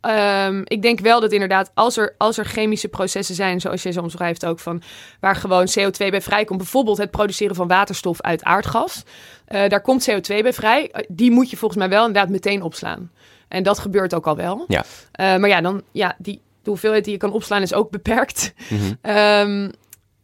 Ehm, 0.00 0.60
ik 0.64 0.82
denk 0.82 1.00
wel 1.00 1.20
dat 1.20 1.32
inderdaad, 1.32 1.70
als 1.74 1.96
er, 1.96 2.14
als 2.18 2.38
er 2.38 2.44
chemische 2.44 2.88
processen 2.88 3.34
zijn, 3.34 3.60
zoals 3.60 3.82
jij 3.82 3.92
zo 3.92 4.00
omschrijft 4.00 4.46
ook, 4.46 4.58
van 4.58 4.82
waar 5.20 5.36
gewoon 5.36 5.68
CO2 5.78 6.10
bij 6.10 6.20
vrijkomt, 6.20 6.58
bijvoorbeeld 6.58 6.98
het 6.98 7.10
produceren 7.10 7.56
van 7.56 7.68
waterstof 7.68 8.20
uit 8.20 8.44
aardgas, 8.44 9.02
eh, 9.44 9.68
daar 9.68 9.80
komt 9.82 10.10
CO2 10.10 10.42
bij 10.42 10.52
vrij. 10.52 10.90
Eh, 10.90 11.04
Die 11.08 11.30
moet 11.30 11.50
je 11.50 11.56
volgens 11.56 11.80
mij 11.80 11.88
wel 11.88 12.06
inderdaad 12.06 12.30
meteen 12.30 12.62
opslaan. 12.62 13.10
En 13.48 13.62
dat 13.62 13.78
gebeurt 13.78 14.14
ook 14.14 14.26
al 14.26 14.36
wel. 14.36 14.64
Ja. 14.68 14.84
Maar 15.18 15.48
ja, 15.48 15.60
dan, 15.60 15.82
ja 15.92 16.14
die, 16.18 16.40
de 16.62 16.70
hoeveelheid 16.70 17.04
die 17.04 17.12
je 17.12 17.18
kan 17.18 17.32
opslaan 17.32 17.62
is 17.62 17.74
ook 17.74 17.90
beperkt. 17.90 18.52
Ehm, 19.02 19.70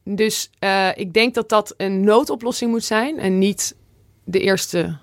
dus 0.09 0.51
eh, 0.59 0.89
ik 0.95 1.13
denk 1.13 1.35
dat 1.35 1.49
dat 1.49 1.75
een 1.77 2.01
noodoplossing 2.05 2.71
moet 2.71 2.85
zijn 2.85 3.19
en 3.19 3.39
niet 3.39 3.75
de 4.25 4.41
eerste, 4.41 4.97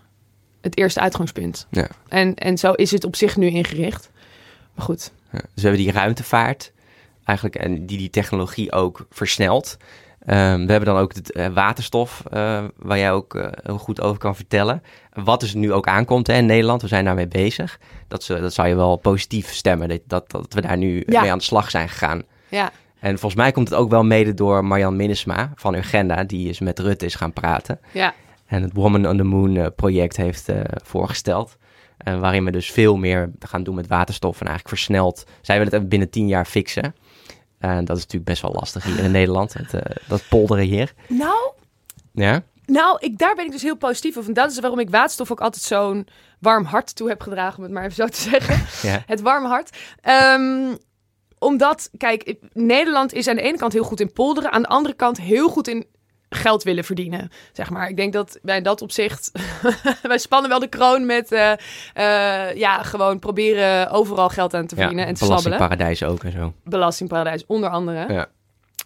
het 0.61 0.77
eerste 0.77 0.99
uitgangspunt. 0.99 1.67
Ja. 1.71 1.87
En, 2.07 2.35
en 2.35 2.57
zo 2.57 2.71
is 2.71 2.91
het 2.91 3.03
op 3.03 3.15
zich 3.15 3.37
nu 3.37 3.47
ingericht. 3.47 4.09
Maar 4.75 4.85
goed. 4.85 5.11
Ja, 5.31 5.39
Dus 5.39 5.49
we 5.55 5.61
hebben 5.61 5.79
die 5.81 5.91
ruimtevaart 5.91 6.71
eigenlijk 7.23 7.57
en 7.57 7.85
die 7.85 7.97
die 7.97 8.09
technologie 8.09 8.71
ook 8.71 9.05
versnelt. 9.09 9.77
Ehm, 10.25 10.65
we 10.65 10.71
hebben 10.71 10.85
dan 10.93 10.97
ook 10.97 11.13
het 11.13 11.31
eh, 11.31 11.47
waterstof, 11.47 12.23
eh, 12.31 12.63
waar 12.75 12.97
jij 12.97 13.11
ook 13.11 13.51
heel 13.63 13.77
goed 13.77 14.01
over 14.01 14.17
kan 14.17 14.35
vertellen. 14.35 14.83
Wat 15.13 15.39
dus 15.39 15.53
nu 15.53 15.73
ook 15.73 15.87
aankomt 15.87 16.27
hè, 16.27 16.33
in 16.33 16.45
Nederland, 16.45 16.81
we 16.81 16.87
zijn 16.87 17.05
daarmee 17.05 17.27
bezig. 17.27 17.79
Dat, 18.07 18.23
ze, 18.23 18.39
dat 18.39 18.53
zou 18.53 18.67
je 18.67 18.75
wel 18.75 18.95
positief 18.97 19.53
stemmen, 19.53 19.87
dat, 19.89 20.01
dat, 20.07 20.31
dat 20.31 20.53
we 20.53 20.61
daar 20.61 20.77
nu 20.77 21.03
Ja. 21.05 21.21
mee 21.21 21.31
aan 21.31 21.37
de 21.37 21.43
slag 21.43 21.69
zijn 21.69 21.89
gegaan. 21.89 22.23
Ja, 22.49 22.71
En 23.03 23.09
volgens 23.19 23.41
mij 23.41 23.51
komt 23.51 23.69
het 23.69 23.77
ook 23.77 23.89
wel 23.89 24.03
mede 24.03 24.33
door 24.33 24.65
Marjan 24.65 24.95
Minnesma 24.95 25.51
van 25.55 25.75
Urgenda, 25.75 26.23
die 26.23 26.49
is 26.49 26.59
met 26.59 26.79
Rutte 26.79 27.05
is 27.05 27.15
gaan 27.15 27.33
praten. 27.33 27.79
ja, 27.91 28.13
En 28.45 28.61
het 28.61 28.73
Woman 28.73 29.07
on 29.07 29.17
the 29.17 29.23
Moon 29.23 29.55
eh, 29.57 29.65
project 29.75 30.17
heeft 30.17 30.49
eh, 30.49 30.59
voorgesteld. 30.83 31.57
En 31.97 32.19
waarin 32.19 32.45
we 32.45 32.51
dus 32.51 32.71
veel 32.71 32.95
meer 32.97 33.31
gaan 33.39 33.63
doen 33.63 33.75
met 33.75 33.87
waterstof. 33.87 34.39
En 34.39 34.47
eigenlijk 34.47 34.75
versneld. 34.77 35.23
Zij 35.41 35.57
willen 35.57 35.73
het 35.73 35.89
binnen 35.89 36.09
tien 36.09 36.27
jaar 36.27 36.45
fixen. 36.45 36.95
En 37.59 37.85
dat 37.85 37.95
is 37.97 38.01
natuurlijk 38.03 38.29
best 38.29 38.41
wel 38.41 38.51
lastig 38.51 38.83
hier 38.83 38.99
in 38.99 39.11
Nederland. 39.21 39.53
Het, 39.53 39.73
eh, 39.73 39.95
dat 40.07 40.23
polderen 40.29 40.65
hier. 40.65 40.93
Nou, 41.07 41.51
Ja? 42.13 42.43
nou 42.65 42.97
ik, 42.99 43.17
daar 43.17 43.35
ben 43.35 43.45
ik 43.45 43.51
dus 43.51 43.61
heel 43.61 43.77
positief 43.77 44.17
over. 44.17 44.27
En 44.29 44.35
dat 44.35 44.51
is 44.51 44.59
waarom 44.59 44.79
ik 44.79 44.89
waterstof 44.89 45.31
ook 45.31 45.41
altijd 45.41 45.63
zo'n 45.63 46.07
warm 46.39 46.65
hart 46.65 46.95
toe 46.95 47.09
heb 47.09 47.21
gedragen, 47.21 47.57
om 47.57 47.63
het 47.63 47.71
maar 47.73 47.83
even 47.83 47.95
zo 47.95 48.07
te 48.07 48.21
zeggen. 48.29 48.61
Ja. 48.89 49.03
Het 49.05 49.21
warme 49.21 49.47
hart. 49.47 49.77
Ehm, 50.01 50.75
omdat, 51.43 51.89
kijk, 51.97 52.35
Nederland 52.53 53.13
is 53.13 53.27
aan 53.27 53.35
de 53.35 53.41
ene 53.41 53.57
kant 53.57 53.73
heel 53.73 53.83
goed 53.83 53.99
in 53.99 54.13
polderen, 54.13 54.51
aan 54.51 54.61
de 54.61 54.67
andere 54.67 54.95
kant 54.95 55.17
heel 55.17 55.49
goed 55.49 55.67
in 55.67 55.85
geld 56.29 56.63
willen 56.63 56.83
verdienen, 56.83 57.31
zeg 57.51 57.69
maar. 57.69 57.89
Ik 57.89 57.95
denk 57.95 58.13
dat 58.13 58.39
wij 58.41 58.57
in 58.57 58.63
dat 58.63 58.81
opzicht, 58.81 59.31
wij 60.01 60.17
spannen 60.17 60.49
wel 60.49 60.59
de 60.59 60.67
kroon 60.67 61.05
met, 61.05 61.31
eh, 61.31 61.51
eh, 61.93 62.55
ja, 62.55 62.83
gewoon 62.83 63.19
proberen 63.19 63.89
overal 63.89 64.29
geld 64.29 64.53
aan 64.53 64.67
te 64.67 64.75
verdienen 64.75 65.05
en 65.05 65.13
te 65.13 65.25
snabbelen. 65.25 65.57
belastingparadijs 65.57 66.03
ook 66.03 66.23
en 66.23 66.31
zo. 66.31 66.53
Belastingparadijs, 66.63 67.45
onder 67.45 67.69
andere. 67.69 68.13
Ja. 68.13 68.27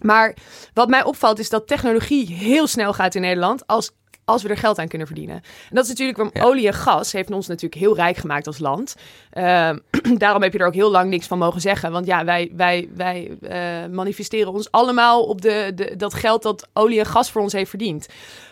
Maar 0.01 0.35
wat 0.73 0.89
mij 0.89 1.03
opvalt 1.03 1.39
is 1.39 1.49
dat 1.49 1.67
technologie 1.67 2.33
heel 2.33 2.67
snel 2.67 2.93
gaat 2.93 3.15
in 3.15 3.21
Nederland 3.21 3.67
als, 3.67 3.91
als 4.27 4.43
we 4.43 4.49
er 4.49 4.57
geld 4.57 4.79
aan 4.79 4.87
kunnen 4.87 5.07
verdienen. 5.07 5.35
En 5.35 5.75
dat 5.75 5.83
is 5.83 5.89
natuurlijk 5.89 6.35
Ja. 6.35 6.43
olie 6.43 6.67
en 6.67 6.73
gas 6.73 7.11
heeft 7.11 7.31
ons 7.31 7.47
natuurlijk 7.47 7.81
heel 7.81 7.95
rijk 7.95 8.17
gemaakt 8.17 8.47
als 8.47 8.59
land. 8.59 8.95
Ehm, 9.29 9.77
daarom 10.17 10.41
heb 10.41 10.53
je 10.53 10.59
er 10.59 10.65
ook 10.65 10.73
heel 10.73 10.91
lang 10.91 11.09
niks 11.09 11.27
van 11.27 11.37
mogen 11.37 11.61
zeggen. 11.61 11.91
Want 11.91 12.05
ja, 12.05 12.25
wij, 12.25 12.51
wij, 12.55 12.89
wij 12.95 13.37
eh, 13.41 13.89
manifesteren 13.91 14.53
ons 14.53 14.71
allemaal 14.71 15.23
op 15.23 15.41
de, 15.41 15.71
de, 15.75 15.95
dat 15.95 16.13
geld 16.13 16.43
dat 16.43 16.67
olie 16.73 16.99
en 16.99 17.05
gas 17.05 17.31
voor 17.31 17.41
ons 17.41 17.53
heeft 17.53 17.69
verdiend. 17.69 18.07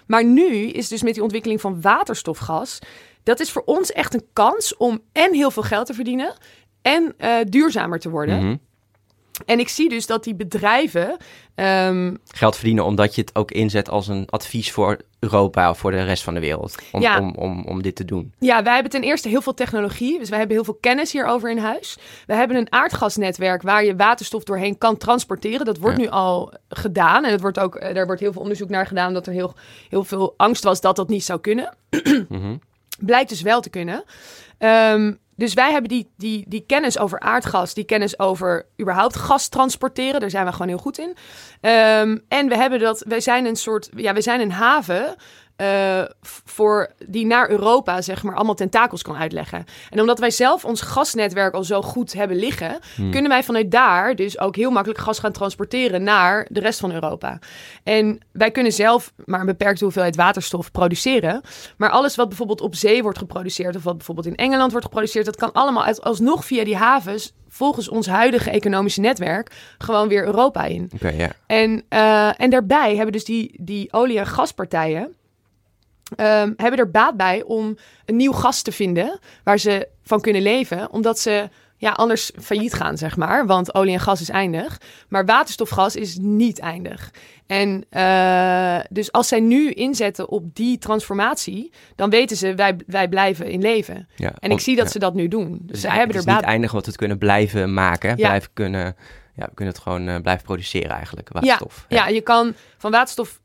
Maar 0.07 0.25
nu 0.25 0.67
is 0.67 0.87
dus 0.87 1.03
met 1.03 1.13
die 1.13 1.23
ontwikkeling 1.23 1.61
van 1.61 1.81
waterstofgas... 1.81 2.79
dat 3.23 3.39
is 3.39 3.51
voor 3.51 3.63
ons 3.65 3.91
echt 3.91 4.13
een 4.13 4.25
kans 4.33 4.77
om 4.77 5.01
en 5.11 5.33
heel 5.33 5.51
veel 5.51 5.63
geld 5.63 5.85
te 5.85 5.93
verdienen... 5.93 6.33
en 6.81 7.13
eh, 7.17 7.31
duurzamer 7.49 7.99
te 7.99 8.09
worden. 8.09 8.43
Mhm. 8.43 8.55
En 9.45 9.59
ik 9.59 9.69
zie 9.69 9.89
dus 9.89 10.05
dat 10.05 10.23
die 10.23 10.35
bedrijven. 10.35 11.17
ehm, 11.55 12.13
Geld 12.27 12.55
verdienen 12.55 12.85
omdat 12.85 13.15
je 13.15 13.21
het 13.21 13.35
ook 13.35 13.51
inzet 13.51 13.89
als 13.89 14.07
een 14.07 14.27
advies 14.29 14.71
voor 14.71 14.97
Europa 15.19 15.69
of 15.69 15.77
voor 15.77 15.91
de 15.91 16.03
rest 16.03 16.23
van 16.23 16.33
de 16.33 16.39
wereld. 16.39 16.75
Om, 16.91 17.01
Ja. 17.01 17.19
om, 17.19 17.35
om, 17.35 17.65
om 17.65 17.81
dit 17.81 17.95
te 17.95 18.05
doen. 18.05 18.33
ja, 18.39 18.63
wij 18.63 18.73
hebben 18.73 18.91
ten 18.91 19.01
eerste 19.03 19.29
heel 19.29 19.41
veel 19.41 19.53
technologie. 19.53 20.19
Dus 20.19 20.29
wij 20.29 20.37
hebben 20.37 20.55
heel 20.55 20.65
veel 20.65 20.77
kennis 20.79 21.11
hierover 21.11 21.49
in 21.51 21.57
huis. 21.57 21.97
We 22.25 22.33
hebben 22.33 22.57
een 22.57 22.71
aardgasnetwerk 22.71 23.61
waar 23.61 23.83
je 23.85 23.95
waterstof 23.95 24.43
doorheen 24.43 24.77
kan 24.77 24.97
transporteren. 24.97 25.65
Dat 25.65 25.77
wordt 25.77 25.97
Ja. 25.97 26.03
nu 26.03 26.09
al 26.09 26.53
gedaan. 26.69 27.25
En 27.25 27.31
het 27.31 27.41
wordt 27.41 27.59
ook, 27.59 27.75
eh, 27.75 27.97
er 27.97 28.05
wordt 28.05 28.21
heel 28.21 28.31
veel 28.33 28.41
onderzoek 28.41 28.69
naar 28.69 28.87
gedaan. 28.87 29.13
Dat 29.13 29.27
er 29.27 29.33
heel, 29.33 29.53
heel 29.89 30.03
veel 30.03 30.33
angst 30.37 30.63
was 30.63 30.81
dat 30.81 30.95
dat 30.95 31.09
niet 31.09 31.23
zou 31.23 31.39
kunnen. 31.39 31.75
Mhm. 32.29 32.55
Blijkt 32.99 33.29
dus 33.29 33.41
wel 33.41 33.61
te 33.61 33.69
kunnen. 33.69 34.03
Ehm, 34.57 35.13
dus 35.35 35.53
wij 35.53 35.71
hebben 35.71 35.89
die, 35.89 36.11
die, 36.17 36.45
die 36.47 36.63
kennis 36.67 36.99
over 36.99 37.19
aardgas, 37.19 37.73
die 37.73 37.83
kennis 37.83 38.19
over 38.19 38.65
überhaupt 38.81 39.15
gas 39.15 39.47
transporteren. 39.47 40.19
Daar 40.19 40.29
zijn 40.29 40.45
we 40.45 40.51
gewoon 40.51 40.67
heel 40.67 40.77
goed 40.77 40.97
in. 40.97 41.15
Ehm, 41.61 42.17
en 42.27 42.47
we 42.47 42.55
hebben 42.55 42.79
dat, 42.79 43.03
wij 43.07 43.19
zijn 43.19 43.45
een 43.45 43.55
soort, 43.55 43.89
ja, 43.95 44.13
we 44.13 44.21
zijn 44.21 44.41
een 44.41 44.51
haven. 44.51 45.15
Eh, 45.55 46.01
voor 46.21 46.91
die 47.07 47.25
naar 47.25 47.49
Europa 47.49 48.01
zeg 48.01 48.23
maar 48.23 48.35
allemaal 48.35 48.55
tentakels 48.55 49.01
kan 49.01 49.15
uitleggen. 49.17 49.63
En 49.89 49.99
omdat 49.99 50.19
wij 50.19 50.31
zelf 50.31 50.65
ons 50.65 50.81
gasnetwerk 50.81 51.53
al 51.53 51.63
zo 51.63 51.81
goed 51.81 52.13
hebben 52.13 52.37
liggen, 52.37 52.79
Hmm. 52.95 53.11
kunnen 53.11 53.29
wij 53.31 53.43
vanuit 53.43 53.71
daar 53.71 54.15
dus 54.15 54.39
ook 54.39 54.55
heel 54.55 54.71
makkelijk 54.71 54.99
gas 54.99 55.19
gaan 55.19 55.31
transporteren 55.31 56.03
naar 56.03 56.47
de 56.49 56.59
rest 56.59 56.79
van 56.79 56.91
Europa. 56.91 57.39
En 57.83 58.19
wij 58.31 58.51
kunnen 58.51 58.71
zelf 58.71 59.13
maar 59.25 59.39
een 59.39 59.45
beperkte 59.45 59.83
hoeveelheid 59.83 60.15
waterstof 60.15 60.71
produceren. 60.71 61.41
Maar 61.77 61.89
alles 61.89 62.15
wat 62.15 62.27
bijvoorbeeld 62.27 62.61
op 62.61 62.75
zee 62.75 63.01
wordt 63.03 63.17
geproduceerd, 63.17 63.75
of 63.75 63.83
wat 63.83 63.97
bijvoorbeeld 63.97 64.27
in 64.27 64.35
Engeland 64.35 64.71
wordt 64.71 64.85
geproduceerd, 64.85 65.25
dat 65.25 65.35
kan 65.35 65.51
allemaal 65.51 65.83
uit, 65.83 66.01
alsnog 66.01 66.45
via 66.45 66.63
die 66.63 66.75
havens, 66.77 67.33
volgens 67.49 67.89
ons 67.89 68.07
huidige 68.07 68.49
economische 68.49 68.99
netwerk, 69.01 69.51
gewoon 69.77 70.07
weer 70.07 70.25
Europa 70.25 70.63
in. 70.63 70.91
Oké, 70.93 71.09
ja. 71.09 71.31
En, 71.47 71.83
eh, 71.89 72.41
en 72.41 72.49
daarbij 72.49 72.95
hebben 72.95 73.11
dus 73.11 73.25
die, 73.25 73.59
die 73.61 73.93
olie- 73.93 74.17
en 74.19 74.27
gaspartijen. 74.27 75.15
Ehm, 76.15 76.53
hebben 76.57 76.79
er 76.79 76.91
baat 76.91 77.17
bij 77.17 77.43
om 77.43 77.77
een 78.05 78.15
nieuw 78.15 78.31
gas 78.33 78.61
te 78.61 78.71
vinden 78.71 79.19
waar 79.43 79.57
ze 79.59 79.87
van 80.03 80.21
kunnen 80.21 80.41
leven, 80.41 80.91
omdat 80.91 81.19
ze 81.19 81.49
ja, 81.77 81.91
anders 81.91 82.31
failliet 82.41 82.73
gaan, 82.73 82.97
zeg 82.97 83.17
maar. 83.17 83.45
Want 83.45 83.73
olie 83.75 83.93
en 83.93 83.99
gas 83.99 84.21
is 84.21 84.29
eindig, 84.29 84.81
maar 85.09 85.25
waterstofgas 85.25 85.95
is 85.95 86.17
niet 86.21 86.59
eindig. 86.59 87.11
En 87.47 87.85
eh, 87.89 88.79
dus 88.89 89.11
als 89.11 89.27
zij 89.27 89.39
nu 89.39 89.71
inzetten 89.71 90.29
op 90.29 90.55
die 90.55 90.77
transformatie, 90.77 91.71
dan 91.95 92.09
weten 92.09 92.37
ze, 92.37 92.55
wij, 92.55 92.75
wij 92.87 93.07
blijven 93.07 93.45
in 93.49 93.61
leven. 93.61 94.07
ja. 94.15 94.33
En 94.39 94.49
Om- 94.49 94.57
ik 94.57 94.63
zie 94.63 94.75
dat 94.75 94.85
ja. 94.85 94.91
ze 94.91 94.99
dat 94.99 95.13
nu 95.13 95.27
doen. 95.27 95.49
Dus 95.51 95.59
Dus 95.71 95.79
zij 95.81 95.89
het 95.89 95.99
hebben 95.99 96.15
is 96.17 96.21
er 96.25 96.27
baat 96.31 96.39
niet 96.41 96.49
eindig 96.49 96.71
wat 96.71 96.81
we 96.83 96.87
het 96.87 96.97
kunnen 96.99 97.17
blijven 97.17 97.73
maken. 97.73 98.09
Ja. 98.09 98.15
Blijven 98.15 98.49
kunnen, 98.53 98.95
ja, 99.35 99.45
we 99.45 99.53
kunnen 99.53 99.73
het 99.73 99.83
gewoon 99.83 100.07
eh, 100.07 100.21
blijven 100.21 100.45
produceren 100.45 100.89
eigenlijk, 100.91 101.29
waterstof. 101.31 101.85
Ja, 101.89 102.07
je 102.07 102.21
kan 102.21 102.53
van 102.77 102.91
waterstof, 102.91 103.27
water, 103.29 103.43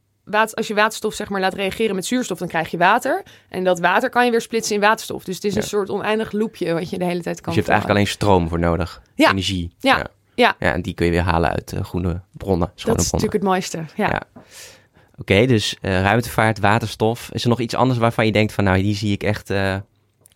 als 0.54 0.66
je 0.66 0.74
waterstof 0.74 1.14
zeg 1.14 1.28
maar 1.28 1.40
laat 1.40 1.54
reageren 1.54 1.94
met 1.94 2.06
zuurstof, 2.06 2.38
dan 2.38 2.48
krijg 2.48 2.70
je 2.70 2.78
water. 2.78 3.22
En 3.48 3.64
dat 3.64 3.78
water 3.78 4.10
kan 4.10 4.24
je 4.24 4.30
weer 4.30 4.40
splitsen 4.40 4.74
in 4.74 4.80
waterstof. 4.80 5.24
Dus 5.24 5.34
het 5.34 5.44
is 5.44 5.54
Ja. 5.54 5.60
een 5.60 5.66
soort 5.66 5.90
oneindig 5.90 6.32
loopje 6.32 6.72
wat 6.72 6.90
je 6.90 6.98
de 6.98 7.04
hele 7.04 7.22
tijd 7.22 7.40
kan 7.40 7.44
Dus 7.44 7.54
je 7.54 7.60
hebt 7.60 7.68
eigenlijk 7.68 7.98
alleen 8.00 8.12
stroom 8.12 8.48
voor 8.48 8.58
nodig. 8.58 9.02
Ja. 9.14 9.30
Energie. 9.30 9.74
Ja. 9.78 9.96
ja. 9.96 10.06
Ja. 10.34 10.54
Ja, 10.58 10.72
en 10.72 10.82
die 10.82 10.94
kun 10.94 11.06
je 11.06 11.12
weer 11.12 11.22
halen 11.22 11.50
uit 11.50 11.72
eh, 11.72 11.84
groene 11.84 12.20
bronnen, 12.32 12.66
Dat 12.66 12.76
is 12.76 12.82
bronnen. 12.82 13.04
natuurlijk 13.04 13.32
het 13.32 13.42
mooiste. 13.42 13.84
Ja. 13.96 14.22
Oké, 15.16 15.46
dus 15.46 15.76
eh, 15.80 16.02
ruimtevaart, 16.02 16.58
waterstof. 16.58 17.28
Is 17.32 17.42
er 17.42 17.48
nog 17.48 17.60
iets 17.60 17.74
anders 17.74 17.98
waarvan 17.98 18.26
je 18.26 18.32
denkt 18.32 18.52
van, 18.52 18.64
nou, 18.64 18.78
hier 18.78 18.94
zie 18.94 19.12
ik 19.12 19.22
echt 19.22 19.50
eh, 19.50 19.76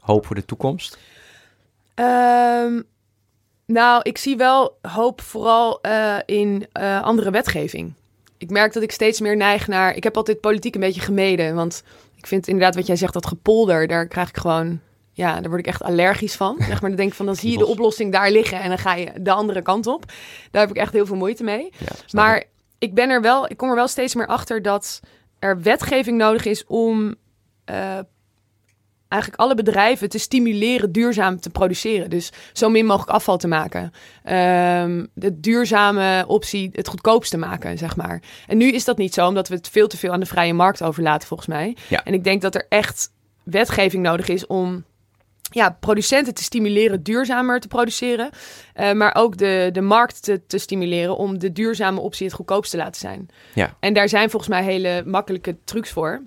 hoop 0.01 0.27
voor 0.27 0.37
de 0.37 0.44
toekomst? 0.44 0.99
Ehm, 1.94 2.81
nou, 3.66 4.01
ik 4.03 4.18
zie 4.18 4.37
wel 4.37 4.79
hoop 4.83 5.20
vooral 5.20 5.81
in 6.27 6.66
andere 7.03 7.31
wetgeving. 7.31 7.92
Ik 8.45 8.51
merk 8.51 8.73
dat 8.73 8.83
ik 8.83 8.93
steeds 8.93 9.21
meer 9.21 9.37
neig 9.37 9.67
naar... 9.69 9.97
Ik 9.97 10.05
heb 10.05 10.17
altijd 10.17 10.41
politiek 10.41 10.75
een 10.75 10.81
beetje 10.81 11.01
gemeden. 11.01 11.55
Want 11.55 11.83
ik 12.17 12.27
vind 12.27 12.49
inderdaad 12.49 12.75
wat 12.75 12.87
jij 12.87 12.97
zegt, 12.97 13.13
dat 13.13 13.27
gepolder, 13.27 13.87
daar 13.87 14.07
krijg 14.07 14.29
ik 14.29 14.37
gewoon... 14.37 14.81
Ja, 15.13 15.41
daar 15.41 15.49
word 15.49 15.61
ik 15.61 15.67
echt 15.67 15.83
allergisch 15.83 16.35
van. 16.35 16.57
Zeg 16.59 16.81
maar, 16.81 16.91
dan 16.91 16.99
denk 16.99 17.11
ik 17.11 17.15
van, 17.15 17.27
dan 17.27 17.37
zie 17.37 17.51
je 17.51 17.59
de 17.59 17.67
oplossing 17.67 18.13
daar 18.13 18.31
liggen 18.31 18.61
en 18.61 18.69
dan 18.69 18.79
ga 18.79 18.95
je 18.95 19.13
de 19.21 19.31
andere 19.31 19.63
kant 19.63 19.87
op. 19.87 20.05
Daar 20.51 20.63
heb 20.63 20.71
ik 20.71 20.77
echt 20.77 20.93
heel 20.93 21.07
veel 21.07 21.17
moeite 21.17 21.45
mee. 21.45 21.73
Ja. 21.79 21.87
Maar 22.11 22.45
ik 22.79 22.95
ben 22.95 23.11
er 23.11 23.21
wel, 23.21 23.51
ik 23.51 23.57
kom 23.57 23.69
er 23.69 23.75
wel 23.75 23.89
steeds 23.89 24.15
meer 24.15 24.27
achter 24.27 24.63
dat 24.63 25.01
er 25.39 25.63
wetgeving 25.63 26.19
nodig 26.19 26.45
is 26.45 26.67
om 26.67 27.15
eh, 27.65 27.99
eigenlijk 29.14 29.42
alle 29.42 29.55
bedrijven 29.55 30.09
te 30.09 30.18
stimuleren 30.18 30.92
duurzaam 30.92 31.40
te 31.40 31.50
produceren. 31.50 32.11
Dus 32.11 32.33
zo 32.53 32.68
min 32.68 32.87
mogelijk 32.87 33.11
afval 33.11 33.37
te 33.37 33.48
maken. 33.48 33.92
Ehm, 34.22 35.05
de 35.14 35.40
duurzame 35.40 36.24
optie 36.27 36.70
het 36.72 36.88
goedkoopste 36.88 37.37
maken, 37.37 37.79
zeg 37.79 37.96
maar. 37.96 38.22
En 38.46 38.57
nu 38.57 38.70
is 38.70 38.85
dat 38.85 38.98
niet 38.98 39.14
zo, 39.14 39.27
omdat 39.27 39.48
we 39.48 39.55
het 39.55 39.68
veel 39.68 39.87
te 39.87 39.96
veel 39.96 40.12
aan 40.12 40.20
de 40.20 40.27
vrije 40.27 40.55
markt 40.55 40.83
overlaten, 40.83 41.29
volgens 41.29 41.48
mij. 41.48 41.77
Ja. 41.88 42.05
En 42.05 42.14
ik 42.14 42.24
denk 42.24 42.42
dat 42.42 42.55
er 42.55 42.66
echt 42.68 43.12
wetgeving 43.42 44.03
nodig 44.03 44.29
is 44.29 44.46
om 44.46 44.85
ja, 45.50 45.77
producenten 45.81 46.35
te 46.35 46.42
stimuleren 46.42 47.03
duurzamer 47.03 47.61
te 47.61 47.68
produceren. 47.68 48.31
eh, 48.74 48.92
maar 48.92 49.14
ook 49.14 49.37
de, 49.37 49.68
de 49.72 49.81
markt 49.81 50.22
te, 50.22 50.46
te 50.46 50.59
stimuleren 50.59 51.16
om 51.16 51.38
de 51.38 51.53
duurzame 51.53 52.00
optie 52.00 52.27
het 52.27 52.35
goedkoopst 52.35 52.70
te 52.70 52.77
laten 52.77 53.00
zijn. 53.00 53.29
Ja. 53.55 53.77
En 53.81 53.94
daar 53.94 54.09
zijn 54.09 54.31
volgens 54.31 54.50
mij 54.50 54.62
hele 54.62 55.03
makkelijke 55.07 55.57
trucs 55.64 55.90
voor. 55.90 56.22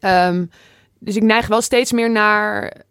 Ehm, 0.00 0.44
dus 0.98 1.16
ik 1.16 1.22
neig 1.22 1.46
wel 1.46 1.60
steeds 1.60 1.92
meer 1.92 2.10
naar 2.10 2.84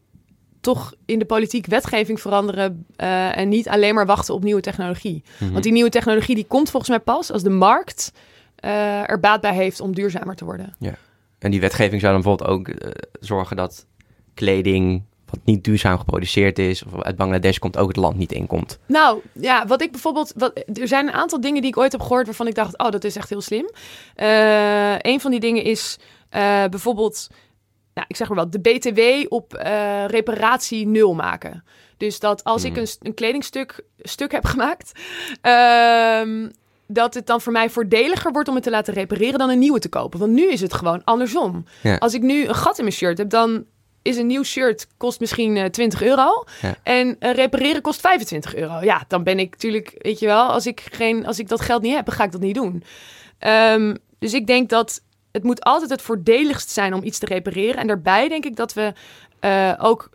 toch 0.64 0.94
in 1.06 1.20
de 1.20 1.26
politiek 1.26 1.66
wetgeving 1.66 2.22
veranderen 2.22 2.86
eh, 2.96 3.38
en 3.38 3.50
niet 3.50 3.70
alleen 3.70 3.96
maar 3.96 4.06
wachten 4.06 4.34
op 4.34 4.44
nieuwe 4.44 4.62
technologie. 4.62 5.24
Mhm. 5.40 5.52
Want 5.52 5.64
die 5.64 5.72
nieuwe 5.72 5.90
technologie 5.90 6.36
die 6.36 6.46
komt 6.46 6.70
volgens 6.70 6.92
mij 6.92 7.00
pas 7.00 7.32
als 7.32 7.44
de 7.44 7.50
markt 7.50 8.12
eh, 8.56 9.10
er 9.10 9.20
baat 9.20 9.42
bij 9.42 9.54
heeft 9.54 9.80
om 9.80 9.96
duurzamer 9.96 10.36
te 10.36 10.46
worden. 10.46 10.76
En 11.40 11.52
die 11.52 11.60
wetgeving 11.60 12.02
zou 12.02 12.14
dan 12.14 12.22
bijvoorbeeld 12.22 12.50
ook 12.50 12.68
eh, 12.68 12.90
zorgen 13.20 13.56
dat 13.56 13.86
kleding 14.34 15.04
wat 15.26 15.40
niet 15.44 15.64
duurzaam 15.64 15.98
geproduceerd 15.98 16.60
is, 16.60 16.84
of 16.84 17.02
uit 17.02 17.16
Bangladesh 17.16 17.58
komt, 17.58 17.78
ook 17.78 17.88
het 17.88 17.98
land 17.98 18.18
niet 18.18 18.32
inkomt. 18.32 18.80
Nou, 18.86 19.20
ja, 19.32 19.66
wat 19.68 19.82
ik 19.82 19.92
bijvoorbeeld... 19.92 20.34
Wat, 20.36 20.64
er 20.74 20.88
zijn 20.88 21.08
een 21.08 21.14
aantal 21.14 21.42
dingen 21.42 21.62
die 21.62 21.70
ik 21.70 21.78
ooit 21.78 21.92
heb 21.92 22.02
gehoord 22.02 22.26
waarvan 22.26 22.48
ik 22.48 22.56
dacht, 22.56 22.78
oh, 22.78 22.90
dat 22.90 23.04
is 23.04 23.16
echt 23.16 23.30
heel 23.30 23.42
slim. 23.42 23.70
Een 25.02 25.20
van 25.20 25.32
die 25.32 25.40
dingen 25.40 25.64
is 25.64 25.98
bijvoorbeeld, 26.70 27.30
nou, 27.94 28.08
ik 28.08 28.16
zeg 28.16 28.28
maar 28.28 28.38
wat, 28.38 28.52
de 28.52 28.60
BTW 28.60 29.34
op 29.34 29.54
eh, 29.54 30.06
reparatie 30.08 30.88
nul 30.88 31.14
maken. 31.14 31.64
Dus 31.98 32.20
dat 32.20 32.44
als 32.44 32.64
ik 32.64 32.74
Hmm. 32.74 32.82
een, 32.82 32.88
een 33.02 33.14
kledingstuk 33.14 33.84
stuk 33.98 34.32
heb 34.32 34.46
gemaakt, 34.46 34.92
ehm, 35.42 36.50
dat 36.88 37.14
het 37.14 37.26
dan 37.26 37.42
voor 37.42 37.52
mij 37.52 37.70
voordeliger 37.70 38.32
wordt 38.32 38.50
om 38.50 38.56
het 38.56 38.64
te 38.64 38.70
laten 38.70 38.94
repareren 38.94 39.40
dan 39.40 39.50
een 39.50 39.60
nieuwe 39.60 39.80
te 39.80 39.90
kopen. 39.90 40.20
Want 40.20 40.32
nu 40.32 40.52
is 40.52 40.62
het 40.62 40.74
gewoon 40.74 41.04
andersom. 41.04 41.66
Ja. 41.82 41.96
Als 41.96 42.14
ik 42.14 42.22
nu 42.22 42.48
een 42.48 42.56
gat 42.56 42.78
in 42.78 42.84
mijn 42.84 42.96
shirt 42.96 43.18
heb, 43.18 43.30
dan 43.30 43.66
is 44.02 44.18
een 44.18 44.28
nieuw 44.28 44.44
shirt 44.44 44.88
kost 44.98 45.20
misschien 45.20 45.58
eh, 45.58 45.66
20 45.66 46.04
euro. 46.04 46.44
Ja. 46.62 46.76
En 46.84 47.16
eh, 47.20 47.34
repareren 47.34 47.82
kost 47.82 48.00
25 48.02 48.56
euro. 48.56 48.80
Ja, 48.82 49.04
dan 49.08 49.24
ben 49.24 49.40
ik 49.40 49.52
natuurlijk, 49.52 49.96
weet 49.98 50.20
je 50.20 50.26
wel, 50.26 50.46
als 50.48 50.66
ik, 50.66 50.88
geen, 50.92 51.26
als 51.26 51.40
ik 51.40 51.48
dat 51.48 51.62
geld 51.62 51.82
niet 51.82 51.96
heb, 51.96 52.06
dan 52.06 52.16
ga 52.16 52.24
ik 52.24 52.32
dat 52.32 52.42
niet 52.42 52.56
doen. 52.56 52.84
Ehm, 53.40 53.96
dus 54.20 54.34
ik 54.34 54.48
denk 54.48 54.70
dat 54.70 55.02
het 55.34 55.44
moet 55.44 55.64
altijd 55.64 55.90
het 55.90 56.02
voordeligst 56.02 56.70
zijn 56.70 56.94
om 56.94 57.04
iets 57.04 57.20
te 57.20 57.26
repareren. 57.26 57.76
En 57.76 57.88
daarbij 57.88 58.28
denk 58.28 58.46
ik 58.46 58.56
dat 58.56 58.74
we 58.74 58.94
eh, 59.40 59.74
ook 59.78 60.10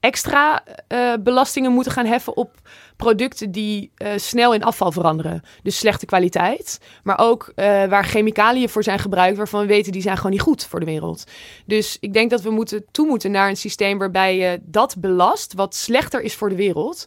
extra 0.00 0.62
eh, 0.88 1.12
belastingen 1.20 1.72
moeten 1.72 1.92
gaan 1.92 2.06
heffen 2.06 2.36
op 2.36 2.54
producten 2.96 3.50
die 3.50 3.90
eh, 3.96 4.10
snel 4.16 4.54
in 4.54 4.64
afval 4.64 4.92
veranderen. 4.92 5.42
Dus 5.62 5.78
slechte 5.78 6.06
kwaliteit. 6.06 6.78
Maar 7.02 7.18
ook 7.18 7.52
waar 7.88 8.04
chemicaliën 8.04 8.68
voor 8.68 8.82
zijn 8.82 8.98
gebruikt, 8.98 9.36
waarvan 9.36 9.60
we 9.60 9.66
weten 9.66 9.92
die 9.92 10.02
zijn 10.02 10.16
gewoon 10.16 10.32
niet 10.32 10.40
goed 10.40 10.64
voor 10.64 10.80
de 10.80 10.86
wereld. 10.86 11.24
Dus 11.66 11.96
ik 12.00 12.12
denk 12.12 12.30
dat 12.30 12.42
we 12.42 12.50
moeten 12.50 12.84
toe 12.90 13.06
moeten 13.06 13.30
naar 13.30 13.48
een 13.48 13.56
systeem 13.56 13.98
waarbij 13.98 14.36
je 14.36 14.60
dat 14.62 14.94
belast 14.98 15.52
wat 15.54 15.74
slechter 15.74 16.20
is 16.20 16.34
voor 16.34 16.48
de 16.48 16.56
wereld. 16.56 17.06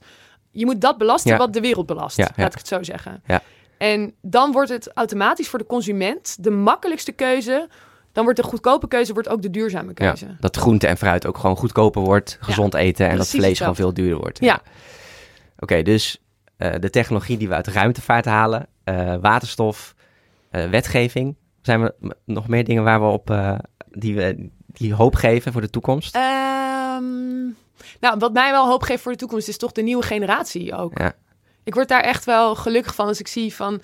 Je 0.51 0.65
moet 0.65 0.82
dat 0.82 0.97
belasten 0.97 1.32
Ja. 1.32 1.38
wat 1.38 1.54
de 1.54 1.62
wereld 1.62 1.86
belast. 1.86 2.17
Ja, 2.17 2.23
ja. 2.36 2.43
Laat 2.43 2.51
ik 2.51 2.58
het 2.58 2.67
zo 2.67 2.84
zeggen. 2.84 3.23
Ja. 3.77 3.85
En 3.85 4.13
dan 4.21 4.51
wordt 4.51 4.69
het 4.69 4.91
automatisch 4.93 5.49
voor 5.49 5.59
de 5.59 5.65
consument 5.65 6.43
de 6.43 6.51
makkelijkste 6.51 7.11
keuze. 7.11 7.69
Dan 8.11 8.23
wordt 8.23 8.39
de 8.39 8.45
goedkope 8.45 8.88
keuze 8.88 9.13
wordt 9.13 9.29
ook 9.29 9.41
de 9.41 9.49
duurzame 9.49 9.93
keuze. 9.93 10.25
Ja, 10.25 10.35
dat 10.39 10.57
groente 10.57 10.88
en 10.88 10.97
fruit 10.97 11.25
ook 11.25 11.38
gewoon 11.38 11.55
goedkoper 11.55 12.01
wordt, 12.01 12.38
gezond 12.41 12.73
eten 12.73 13.09
en 13.09 13.17
dat 13.17 13.27
vlees 13.27 13.57
gewoon 13.57 13.75
veel 13.75 13.93
duurder 13.93 14.17
wordt. 14.17 14.39
Ja. 14.39 14.61
Oké, 15.59 15.81
dus 15.81 16.21
eh, 16.57 16.73
de 16.79 16.89
technologie 16.89 17.38
die 17.38 17.47
we 17.47 17.53
uit 17.53 17.65
de 17.65 17.71
ruimtevaart 17.71 18.25
halen, 18.25 18.67
eh, 18.83 19.15
waterstof, 19.21 19.95
eh, 20.49 20.69
wetgeving. 20.69 21.35
Zijn 21.61 21.81
er 21.81 21.95
nog 22.25 22.47
meer 22.47 22.63
dingen 22.63 22.83
waar 22.83 23.01
we 23.01 23.07
op 23.07 23.55
die, 23.89 24.15
we, 24.15 24.49
die 24.67 24.93
hoop 24.93 25.15
geven 25.15 25.51
voor 25.51 25.61
de 25.61 25.69
toekomst? 25.69 26.15
Ehm, 26.15 27.43
nou, 27.99 28.17
wat 28.17 28.33
mij 28.33 28.51
wel 28.51 28.67
hoop 28.67 28.81
geeft 28.81 29.01
voor 29.01 29.11
de 29.11 29.17
toekomst 29.17 29.47
is 29.47 29.57
toch 29.57 29.71
de 29.71 29.81
nieuwe 29.81 30.03
generatie 30.03 30.75
ook. 30.75 30.97
Ja. 30.97 31.13
Ik 31.65 31.73
word 31.73 31.88
daar 31.88 32.01
echt 32.01 32.25
wel 32.25 32.56
gelukkig 32.56 32.95
van 32.95 33.08
als 33.08 33.19
ik 33.19 33.28
zie 33.28 33.54
van... 33.54 33.82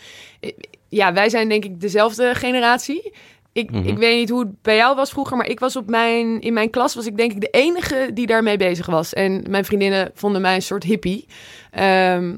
Ja, 0.90 1.14
wij 1.14 1.30
zijn 1.30 1.50
denk 1.50 1.64
ik 1.66 1.82
dezelfde 1.82 2.36
generatie. 2.36 3.14
Ik, 3.54 3.72
Mhm. 3.72 3.88
ik 3.88 3.98
weet 3.98 4.18
niet 4.20 4.30
hoe 4.30 4.40
het 4.40 4.62
bij 4.62 4.76
jou 4.76 4.96
was 4.96 5.10
vroeger, 5.10 5.38
maar 5.38 5.48
ik 5.48 5.60
was 5.60 5.76
op 5.76 5.90
mijn, 5.90 6.42
in 6.42 6.54
mijn 6.54 6.70
klas 6.70 6.96
was 6.96 7.06
ik 7.06 7.18
denk 7.18 7.32
ik 7.32 7.42
de 7.42 7.50
enige 7.52 8.10
die 8.14 8.26
daarmee 8.28 8.58
bezig 8.58 8.86
was. 8.86 9.14
En 9.14 9.44
mijn 9.50 9.66
vriendinnen 9.66 10.12
vonden 10.14 10.42
mij 10.42 10.56
een 10.56 10.62
soort 10.62 10.84
hippie. 10.84 11.26
Ehm, 11.72 12.38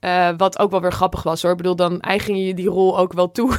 eh, 0.00 0.28
wat 0.36 0.58
ook 0.58 0.70
wel 0.70 0.80
weer 0.80 0.92
grappig 0.92 1.22
was 1.22 1.42
hoor. 1.42 1.50
Ik 1.50 1.56
bedoel, 1.56 1.76
dan 1.76 2.00
eigen 2.00 2.36
je 2.46 2.54
die 2.54 2.68
rol 2.68 2.98
ook 2.98 3.12
wel 3.12 3.30
toe. 3.30 3.58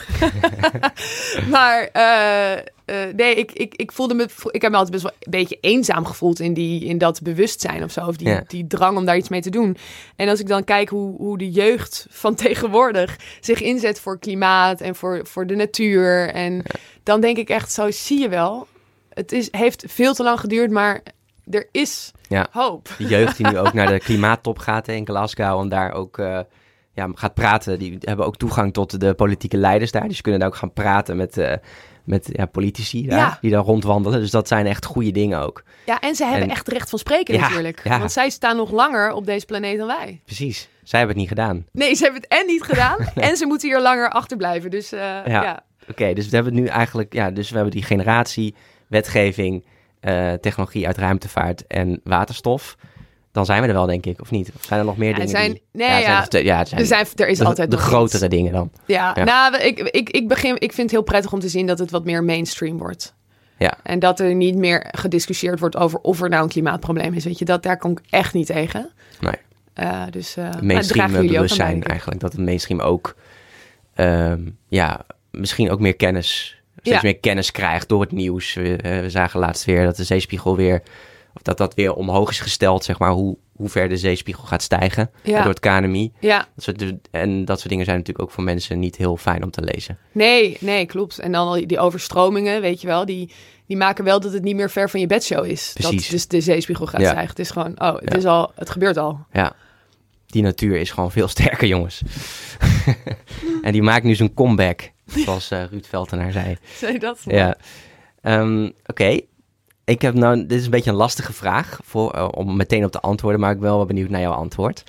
maar 1.49 1.89
eh, 1.91 2.57
eh, 2.85 3.15
nee, 3.15 3.35
ik, 3.35 3.51
ik, 3.51 3.75
ik 3.75 3.91
voelde 3.91 4.13
me. 4.13 4.27
Ik 4.51 4.61
heb 4.61 4.71
me 4.71 4.77
altijd 4.77 4.91
best 4.91 5.03
wel 5.03 5.13
een 5.19 5.31
beetje 5.31 5.57
eenzaam 5.61 6.05
gevoeld 6.05 6.39
in, 6.39 6.53
die, 6.53 6.85
in 6.85 6.97
dat 6.97 7.21
bewustzijn 7.21 7.83
of 7.83 7.91
zo. 7.91 8.05
Of 8.05 8.15
die, 8.15 8.39
die 8.47 8.67
drang 8.67 8.97
om 8.97 9.05
daar 9.05 9.17
iets 9.17 9.29
mee 9.29 9.41
te 9.41 9.49
doen. 9.49 9.77
En 10.15 10.29
als 10.29 10.39
ik 10.39 10.47
dan 10.47 10.63
kijk 10.63 10.89
hoe, 10.89 11.15
hoe 11.17 11.37
de 11.37 11.51
jeugd 11.51 12.07
van 12.09 12.35
tegenwoordig 12.45 13.17
zich 13.39 13.61
inzet 13.61 13.99
voor 13.99 14.19
klimaat 14.19 14.81
en 14.81 14.95
voor, 14.95 15.19
voor 15.23 15.47
de 15.47 15.55
natuur. 15.55 16.29
En 16.29 16.63
dan 17.03 17.21
denk 17.21 17.37
ik 17.37 17.49
echt, 17.49 17.71
zo 17.71 17.91
zie 17.91 18.19
je 18.19 18.29
wel. 18.29 18.67
Het 19.09 19.31
is, 19.31 19.47
heeft 19.51 19.83
veel 19.87 20.13
te 20.13 20.23
lang 20.23 20.39
geduurd, 20.39 20.71
maar 20.71 21.03
er 21.49 21.67
is 21.71 22.11
Ja. 22.27 22.47
hoop. 22.51 22.89
De 22.97 23.05
jeugd 23.07 23.37
die 23.37 23.47
nu 23.47 23.57
ook 23.59 23.73
naar 23.73 23.87
de 23.87 23.99
klimaattop 24.07 24.57
gaat 24.59 24.87
in 24.87 25.05
Glasgow 25.05 25.61
en 25.61 25.69
daar 25.69 25.91
ook 25.93 26.17
eh, 26.17 26.39
ja, 26.93 27.09
gaat 27.13 27.33
praten, 27.33 27.79
die 27.79 27.97
hebben 27.99 28.25
ook 28.25 28.37
toegang 28.37 28.73
tot 28.73 28.99
de 28.99 29.13
politieke 29.13 29.57
leiders 29.57 29.91
daar. 29.91 30.07
Dus 30.07 30.15
ze 30.15 30.21
kunnen 30.21 30.39
daar 30.41 30.49
ook 30.49 30.55
gaan 30.55 30.73
praten 30.73 31.17
met, 31.17 31.37
eh, 31.37 31.53
met 32.03 32.29
ja, 32.31 32.45
politici 32.45 33.07
daar, 33.07 33.17
Ja. 33.19 33.37
die 33.41 33.51
daar 33.51 33.63
rondwandelen. 33.63 34.19
Dus 34.19 34.31
dat 34.31 34.47
zijn 34.47 34.65
echt 34.65 34.85
goede 34.85 35.11
dingen 35.11 35.39
ook. 35.39 35.63
Ja, 35.85 35.99
en 35.99 36.15
ze 36.15 36.23
hebben 36.23 36.43
En- 36.43 36.49
echt 36.49 36.67
recht 36.67 36.89
van 36.89 36.99
spreken 36.99 37.39
natuurlijk. 37.39 37.81
Want 37.83 38.11
zij 38.11 38.29
staan 38.29 38.55
nog 38.55 38.71
langer 38.71 39.13
op 39.13 39.25
deze 39.25 39.45
planeet 39.45 39.77
dan 39.77 39.87
wij. 39.87 40.21
Precies. 40.25 40.69
Zij 40.83 40.99
hebben 40.99 41.17
het 41.17 41.29
niet 41.29 41.37
gedaan. 41.37 41.65
Nee, 41.71 41.95
ze 41.95 42.03
hebben 42.03 42.21
het 42.21 42.39
en 42.39 42.45
niet 42.47 42.63
gedaan. 42.63 42.97
en 43.29 43.37
ze 43.37 43.45
moeten 43.45 43.69
hier 43.69 43.81
langer 43.81 44.09
achterblijven. 44.09 44.69
Dus 44.71 44.91
eh, 44.91 44.99
ja. 45.25 45.63
Oké, 45.89 46.13
dus 46.13 46.29
we 46.29 46.35
hebben 46.35 46.53
nu 46.53 46.65
eigenlijk, 46.65 47.13
ja, 47.13 47.31
dus 47.31 47.49
we 47.49 47.55
hebben 47.55 47.73
die 47.73 47.83
generatie, 47.83 48.55
wetgeving, 48.87 49.65
eh, 50.01 50.33
technologie 50.33 50.87
uit 50.87 50.97
ruimtevaart 50.97 51.67
en 51.67 52.01
waterstof. 52.03 52.75
Dan 53.31 53.45
zijn 53.45 53.61
we 53.61 53.67
er 53.67 53.73
wel, 53.73 53.85
denk 53.85 54.05
ik, 54.05 54.21
of 54.21 54.31
niet? 54.31 54.51
Of 54.55 54.63
zijn 54.63 54.79
er 54.79 54.85
nog 54.85 54.97
meer 54.97 55.09
Ja, 55.09 55.15
dingen? 55.15 55.29
zijn- 55.29 55.51
die... 55.51 55.61
nee, 55.71 55.87
ja, 55.87 55.99
zijn 56.01 56.11
ja. 56.11 56.27
er 56.29 56.43
ja, 56.45 56.65
zijn 56.65 56.81
Er, 56.81 56.87
zijn, 56.87 57.05
er 57.15 57.27
is 57.27 57.37
de, 57.37 57.45
altijd 57.45 57.71
de 57.71 57.77
grotere 57.77 58.25
iets. 58.25 58.35
dingen 58.35 58.51
dan. 58.53 58.71
Ja, 58.85 59.23
nou, 59.23 59.57
ik, 59.57 59.79
ik, 59.79 60.09
ik, 60.09 60.27
begin, 60.27 60.53
ik 60.55 60.71
vind 60.73 60.77
het 60.77 60.91
heel 60.91 61.01
prettig 61.01 61.33
om 61.33 61.39
te 61.39 61.49
zien 61.49 61.67
dat 61.67 61.79
het 61.79 61.91
wat 61.91 62.05
meer 62.05 62.23
mainstream 62.23 62.77
wordt. 62.77 63.13
Ja. 63.57 63.73
En 63.83 63.99
dat 63.99 64.19
er 64.19 64.35
niet 64.35 64.55
meer 64.55 64.87
gediscussieerd 64.91 65.59
wordt 65.59 65.75
over 65.77 65.99
of 65.99 66.21
er 66.21 66.29
nou 66.29 66.43
een 66.43 66.49
klimaatprobleem 66.49 67.13
is. 67.13 67.23
Weet 67.25 67.39
je, 67.39 67.45
dat, 67.45 67.63
daar 67.63 67.77
kom 67.77 67.91
ik 67.91 67.99
echt 68.09 68.33
niet 68.33 68.45
tegen. 68.45 68.89
Nee. 69.19 69.35
Eh, 69.73 70.03
dus 70.09 70.37
uh, 70.37 70.49
mainstream 70.61 71.11
bewustzijn 71.11 71.83
eigenlijk. 71.83 72.19
Dat 72.19 72.31
het 72.31 72.41
mainstream 72.41 72.79
ook, 72.81 73.15
ehm, 73.93 74.39
ja, 74.67 75.01
misschien 75.31 75.71
ook 75.71 75.79
meer 75.79 75.95
kennis, 75.95 76.60
steeds 76.81 76.95
Ja. 77.01 77.07
meer 77.09 77.17
kennis 77.19 77.51
krijgt 77.51 77.89
door 77.89 78.01
het 78.01 78.11
nieuws. 78.11 78.53
We, 78.53 78.75
eh, 78.75 78.99
we 78.99 79.09
zagen 79.09 79.39
laatst 79.39 79.65
weer 79.65 79.83
dat 79.85 79.95
de 79.95 80.03
zeespiegel 80.03 80.55
weer, 80.55 80.81
of 81.33 81.41
dat 81.41 81.57
dat 81.57 81.73
weer 81.73 81.93
omhoog 81.93 82.29
is 82.29 82.39
gesteld, 82.39 82.83
zeg 82.83 82.99
maar, 82.99 83.11
hoe, 83.11 83.37
hoe 83.55 83.69
ver 83.69 83.89
de 83.89 83.97
zeespiegel 83.97 84.43
gaat 84.43 84.61
stijgen 84.61 85.11
Ja. 85.23 85.41
door 85.41 85.49
het 85.53 85.59
KNMI. 85.59 86.11
Ja, 86.19 86.47
Dat 86.55 86.63
soort, 86.63 86.83
en 87.11 87.45
dat 87.45 87.57
soort 87.57 87.69
dingen 87.69 87.85
zijn 87.85 87.97
natuurlijk 87.97 88.25
ook 88.27 88.33
voor 88.33 88.43
mensen 88.43 88.79
niet 88.79 88.95
heel 88.95 89.17
fijn 89.17 89.43
om 89.43 89.51
te 89.51 89.61
lezen. 89.61 89.97
nee, 90.11 90.57
nee, 90.59 90.85
klopt. 90.85 91.19
En 91.19 91.31
dan 91.31 91.47
al 91.47 91.67
die 91.67 91.79
overstromingen, 91.79 92.61
weet 92.61 92.81
je 92.81 92.87
wel, 92.87 93.05
die, 93.05 93.31
die 93.67 93.77
maken 93.77 94.03
wel 94.03 94.19
dat 94.19 94.33
het 94.33 94.43
niet 94.43 94.55
meer 94.55 94.69
ver 94.69 94.89
van 94.89 94.99
je 94.99 95.07
bedshow 95.07 95.45
is. 95.45 95.71
Precies. 95.73 96.01
Dat 96.01 96.09
dus 96.11 96.27
de 96.27 96.41
zeespiegel 96.41 96.85
gaat 96.87 97.01
Ja. 97.01 97.07
stijgen. 97.09 97.29
Het 97.29 97.39
is 97.39 97.49
gewoon, 97.51 97.81
oh, 97.81 97.95
het, 97.99 98.15
is 98.17 98.25
al, 98.25 98.51
het 98.55 98.69
gebeurt 98.69 98.97
al. 98.97 99.19
Ja, 99.31 99.53
die 100.31 100.41
natuur 100.41 100.79
is 100.79 100.91
gewoon 100.91 101.11
veel 101.11 101.27
sterker, 101.37 101.67
jongens. 101.67 102.01
en 103.61 103.71
die 103.71 103.81
maakt 103.81 104.03
nu 104.03 104.15
zijn 104.15 104.33
comeback, 104.33 104.91
zoals 105.05 105.51
eh, 105.51 105.63
Ruud 105.63 105.85
Veltenaar 105.85 106.31
zei. 106.31 106.57
Zei 106.75 106.97
dat? 106.97 107.19
Ja. 107.25 107.55
Ehm, 108.21 108.69
Oké. 108.85 109.19
Ik 109.83 110.01
heb 110.01 110.13
nou, 110.13 110.45
dit 110.45 110.59
is 110.59 110.65
een 110.65 110.71
beetje 110.71 110.89
een 110.89 110.95
lastige 110.95 111.33
vraag 111.33 111.79
voor, 111.83 112.11
eh, 112.11 112.27
om 112.31 112.55
meteen 112.55 112.85
op 112.85 112.91
te 112.91 112.99
antwoorden, 112.99 113.39
maar 113.39 113.51
ik 113.51 113.59
ben 113.59 113.69
wel 113.69 113.85
benieuwd 113.85 114.09
naar 114.09 114.21
jouw 114.21 114.31
antwoord. 114.31 114.83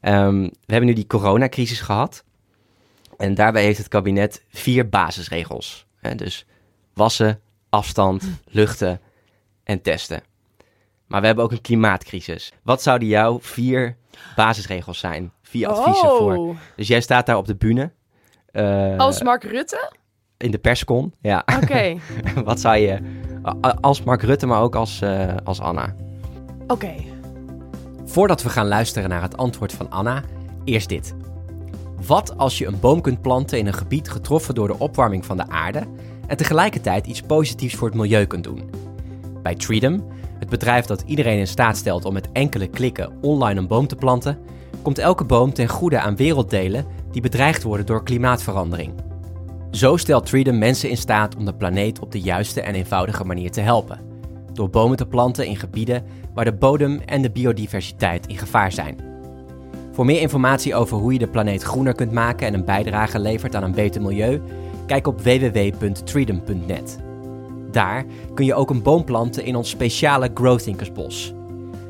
Ehm, 0.00 0.42
we 0.42 0.50
hebben 0.66 0.88
nu 0.88 0.94
die 0.94 1.06
coronacrisis 1.06 1.80
gehad. 1.80 2.24
En 3.16 3.34
daarbij 3.34 3.62
heeft 3.62 3.78
het 3.78 3.88
kabinet 3.88 4.42
vier 4.48 4.88
basisregels. 4.88 5.86
Hè? 6.00 6.14
Dus 6.14 6.46
wassen, 6.94 7.40
afstand, 7.68 8.24
luchten 8.46 9.00
en 9.64 9.82
testen. 9.82 10.22
Maar 11.06 11.20
we 11.20 11.26
hebben 11.26 11.44
ook 11.44 11.52
een 11.52 11.60
klimaatcrisis. 11.60 12.52
Wat 12.62 12.82
zouden 12.82 13.08
jouw 13.08 13.40
vier 13.40 13.96
basisregels 14.36 14.98
zijn? 14.98 15.32
Vier 15.42 15.68
adviezen 15.68 16.08
voor. 16.08 16.36
Oh, 16.36 16.56
Dus 16.76 16.88
jij 16.88 17.00
staat 17.00 17.26
daar 17.26 17.36
op 17.36 17.46
de 17.46 17.56
bühne. 17.56 17.90
eh, 18.52 18.96
als 18.96 19.22
Mark 19.22 19.44
Rutte? 19.44 19.92
in 20.36 20.50
de 20.50 20.58
perscon. 20.58 21.14
Ja. 21.20 21.44
Oké, 21.62 21.96
Wat 22.44 22.60
zou 22.60 22.76
je 22.76 22.98
als 23.80 24.02
Mark 24.02 24.22
Rutte, 24.22 24.46
maar 24.46 24.60
ook 24.60 24.74
als, 24.74 25.00
eh, 25.00 25.34
als 25.44 25.60
Anna? 25.60 25.94
oké. 26.66 26.92
Voordat 28.04 28.42
we 28.42 28.48
gaan 28.48 28.66
luisteren 28.68 29.08
naar 29.08 29.22
het 29.22 29.36
antwoord 29.36 29.72
van 29.72 29.90
Anna, 29.90 30.22
eerst 30.64 30.88
dit. 30.88 31.14
Wat 32.06 32.36
als 32.38 32.58
je 32.58 32.66
een 32.66 32.80
boom 32.80 33.00
kunt 33.00 33.22
planten 33.22 33.58
in 33.58 33.66
een 33.66 33.72
gebied 33.74 34.10
getroffen 34.10 34.54
door 34.54 34.66
de 34.68 34.78
opwarming 34.78 35.24
van 35.26 35.36
de 35.36 35.48
aarde 35.48 35.82
en 36.26 36.36
tegelijkertijd 36.36 37.06
iets 37.06 37.20
positiefs 37.20 37.74
voor 37.74 37.88
het 37.88 37.96
milieu 37.96 38.24
kunt 38.26 38.44
doen? 38.44 38.70
Bij 39.42 39.54
Treedom, 39.54 40.08
het 40.44 40.58
bedrijf 40.58 40.86
dat 40.86 41.02
iedereen 41.06 41.38
in 41.38 41.46
staat 41.46 41.76
stelt 41.76 42.04
om 42.04 42.12
met 42.12 42.28
enkele 42.32 42.66
klikken 42.66 43.12
online 43.20 43.60
een 43.60 43.66
boom 43.66 43.86
te 43.86 43.96
planten, 43.96 44.38
komt 44.82 44.98
elke 44.98 45.24
boom 45.24 45.52
ten 45.52 45.68
goede 45.68 46.00
aan 46.00 46.16
werelddelen 46.16 46.86
die 47.10 47.22
bedreigd 47.22 47.62
worden 47.62 47.86
door 47.86 48.02
klimaatverandering. 48.02 48.92
Zo 49.70 49.96
stelt 49.96 50.26
Treedom 50.26 50.58
mensen 50.58 50.90
in 50.90 50.96
staat 50.96 51.36
om 51.36 51.44
de 51.44 51.54
planeet 51.54 51.98
op 51.98 52.12
de 52.12 52.20
juiste 52.20 52.60
en 52.60 52.74
eenvoudige 52.74 53.24
manier 53.24 53.50
te 53.50 53.60
helpen. 53.60 54.00
Door 54.52 54.70
bomen 54.70 54.96
te 54.96 55.06
planten 55.06 55.46
in 55.46 55.56
gebieden 55.56 56.04
waar 56.34 56.44
de 56.44 56.54
bodem 56.54 57.00
en 57.00 57.22
de 57.22 57.30
biodiversiteit 57.30 58.26
in 58.26 58.38
gevaar 58.38 58.72
zijn. 58.72 58.98
Voor 59.92 60.04
meer 60.04 60.20
informatie 60.20 60.74
over 60.74 60.98
hoe 60.98 61.12
je 61.12 61.18
de 61.18 61.28
planeet 61.28 61.62
groener 61.62 61.94
kunt 61.94 62.12
maken 62.12 62.46
en 62.46 62.54
een 62.54 62.64
bijdrage 62.64 63.18
levert 63.18 63.54
aan 63.54 63.62
een 63.62 63.74
beter 63.74 64.02
milieu, 64.02 64.40
kijk 64.86 65.06
op 65.06 65.20
www.treedom.net. 65.20 67.13
Daar 67.74 68.04
kun 68.34 68.44
je 68.44 68.54
ook 68.54 68.70
een 68.70 68.82
boom 68.82 69.04
planten 69.04 69.44
in 69.44 69.56
ons 69.56 69.70
speciale 69.70 70.30
Growthinkers 70.34 70.92
bos. 70.92 71.32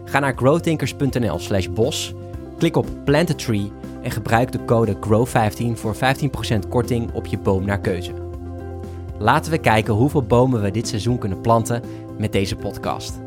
Ga 0.05 0.19
naar 0.19 0.37
growthinkers.nl/slash 0.37 1.69
bos, 1.69 2.15
klik 2.59 2.77
op 2.77 2.87
Plant 3.05 3.31
a 3.31 3.35
Tree 3.35 3.73
en 4.03 4.11
gebruik 4.11 4.53
de 4.53 4.65
code 4.65 4.97
GROW15 4.97 5.73
voor 5.73 5.95
15% 5.95 5.99
korting 6.69 7.13
op 7.13 7.27
je 7.27 7.39
boom 7.39 7.65
naar 7.65 7.81
keuze. 7.81 8.13
Laten 9.19 9.51
we 9.51 9.59
kijken 9.59 9.95
hoeveel 9.95 10.23
bomen 10.23 10.63
we 10.63 10.71
dit 10.71 10.89
seizoen 10.89 11.19
kunnen 11.19 11.41
planten 11.41 11.83
met 12.19 12.33
deze 12.33 12.57
podcast. 12.57 13.21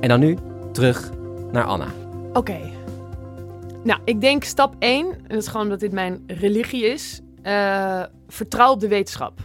En 0.00 0.08
dan 0.08 0.20
nu 0.20 0.36
terug 0.72 1.10
naar 1.52 1.64
Anna. 1.64 1.86
Oké. 2.32 2.60
Nou, 3.84 4.00
ik 4.04 4.20
denk 4.20 4.44
stap 4.44 4.74
1, 4.78 5.06
en 5.06 5.18
dat 5.28 5.38
is 5.38 5.46
gewoon 5.46 5.62
omdat 5.62 5.80
dit 5.80 5.92
mijn 5.92 6.22
religie 6.26 6.86
is, 6.86 7.20
uh, 7.42 8.02
vertrouw 8.28 8.72
op 8.72 8.80
de 8.80 8.88
wetenschap. 8.88 9.40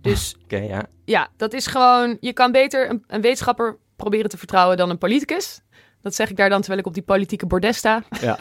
Dus 0.00 0.36
ja. 0.48 0.82
ja, 1.04 1.28
dat 1.36 1.52
is 1.52 1.66
gewoon, 1.66 2.16
je 2.20 2.32
kan 2.32 2.52
beter 2.52 2.90
een, 2.90 3.04
een 3.06 3.20
wetenschapper 3.20 3.76
proberen 3.96 4.30
te 4.30 4.38
vertrouwen 4.38 4.76
dan 4.76 4.90
een 4.90 4.98
politicus. 4.98 5.60
Dat 6.02 6.14
zeg 6.14 6.30
ik 6.30 6.36
daar 6.36 6.48
dan 6.48 6.58
terwijl 6.58 6.80
ik 6.80 6.86
op 6.86 6.94
die 6.94 7.02
politieke 7.02 7.46
bordes 7.46 7.76
sta. 7.76 8.02
ja. 8.20 8.36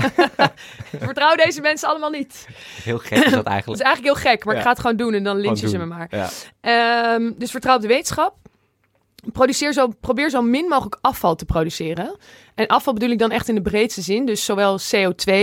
Vertrouw 0.99 1.35
deze 1.35 1.61
mensen 1.61 1.89
allemaal 1.89 2.09
niet. 2.09 2.47
Heel 2.83 2.97
gek 2.97 3.17
is 3.17 3.23
dat 3.23 3.33
Dat 3.43 3.45
eigenlijk. 3.45 3.79
is 3.81 3.85
eigenlijk 3.85 4.15
heel 4.23 4.31
gek, 4.31 4.45
maar 4.45 4.53
Ja. 4.53 4.59
ik 4.59 4.65
ga 4.65 4.71
het 4.71 4.81
gewoon 4.81 4.95
doen 4.95 5.13
en 5.13 5.23
dan 5.23 5.37
lynchen 5.37 5.69
ze 5.69 5.77
me 5.77 5.85
maar. 5.85 6.07
Ja. 6.09 6.29
Ehm, 6.61 7.31
dus 7.37 7.51
vertrouw 7.51 7.75
op 7.75 7.81
de 7.81 7.87
wetenschap. 7.87 8.35
Produceer 9.31 9.73
zo, 9.73 9.87
probeer 10.01 10.29
zo 10.29 10.41
min 10.41 10.65
mogelijk 10.67 10.97
afval 11.01 11.35
te 11.35 11.45
produceren. 11.45 12.17
En 12.55 12.67
afval 12.67 12.93
bedoel 12.93 13.09
ik 13.09 13.19
dan 13.19 13.31
echt 13.31 13.49
in 13.49 13.55
de 13.55 13.61
breedste 13.61 14.01
zin. 14.01 14.25
Dus 14.25 14.45
zowel 14.45 14.79
CO2 14.79 15.33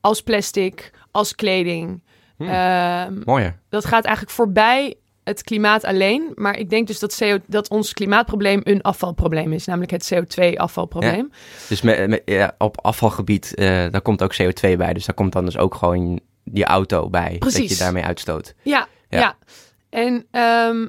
als 0.00 0.22
plastic, 0.22 0.90
als 1.10 1.34
kleding. 1.34 2.02
Hmm. 2.36 2.48
Ehm, 2.48 3.20
Mooier. 3.24 3.58
dat 3.68 3.84
gaat 3.84 4.04
eigenlijk 4.04 4.34
voorbij 4.34 4.94
het 5.24 5.42
klimaat 5.42 5.84
alleen. 5.84 6.32
Maar 6.34 6.56
ik 6.58 6.70
denk 6.70 6.86
dus 6.86 6.98
dat, 6.98 7.16
CO, 7.18 7.38
dat 7.46 7.68
ons 7.68 7.92
klimaatprobleem 7.92 8.60
een 8.64 8.82
afvalprobleem 8.82 9.52
is. 9.52 9.66
Namelijk 9.66 9.90
het 9.90 10.14
CO2-afvalprobleem. 10.14 11.30
Dus 11.68 11.82
ja, 12.24 12.54
op 12.58 12.80
afvalgebied, 12.84 13.54
eh, 13.54 13.66
daar 13.66 14.00
komt 14.02 14.22
ook 14.22 14.34
CO2 14.42 14.76
bij. 14.76 14.92
Dus 14.92 15.04
daar 15.06 15.14
komt 15.14 15.32
dan 15.32 15.44
dus 15.44 15.58
ook 15.58 15.74
gewoon 15.74 16.20
die 16.44 16.64
auto 16.64 17.10
bij. 17.10 17.30
Dat 17.30 17.38
Precies. 17.38 17.70
je 17.70 17.76
daarmee 17.84 18.04
uitstoot. 18.04 18.54
Ja, 18.62 18.86
Ja. 19.08 19.18
ja. 19.18 19.36
En 19.90 20.26
ehm, 20.30 20.86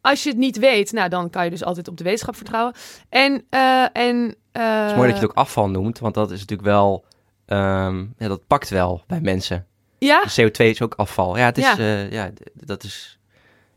als 0.00 0.22
je 0.22 0.28
het 0.28 0.38
niet 0.38 0.58
weet, 0.58 0.92
nou, 0.92 1.08
dan 1.08 1.30
kan 1.30 1.44
je 1.44 1.50
dus 1.50 1.64
altijd 1.64 1.88
op 1.88 1.96
de 1.96 2.04
wetenschap 2.04 2.36
vertrouwen. 2.36 2.74
En, 3.08 3.44
eh, 3.50 3.86
en 3.92 4.34
Het 4.52 4.90
is 4.90 4.96
mooi 4.96 5.08
dat 5.10 5.18
je 5.18 5.22
het 5.22 5.24
ook 5.24 5.36
afval 5.36 5.68
noemt, 5.70 5.98
want 5.98 6.14
dat 6.14 6.30
is 6.30 6.38
natuurlijk 6.40 6.68
wel... 6.68 7.04
ehm, 7.46 8.04
ja, 8.18 8.28
dat 8.28 8.46
pakt 8.46 8.68
wel 8.68 9.02
bij 9.06 9.20
mensen. 9.20 9.66
Ja, 9.98 10.22
CO2 10.40 10.64
is 10.64 10.82
ook 10.82 10.94
afval. 10.94 11.36
Ja, 11.36 11.44
het 11.44 11.58
is... 11.58 11.64
Ja. 11.64 11.76
eh, 11.78 12.10
ja, 12.10 12.30
dat 12.54 12.82
is... 12.84 13.18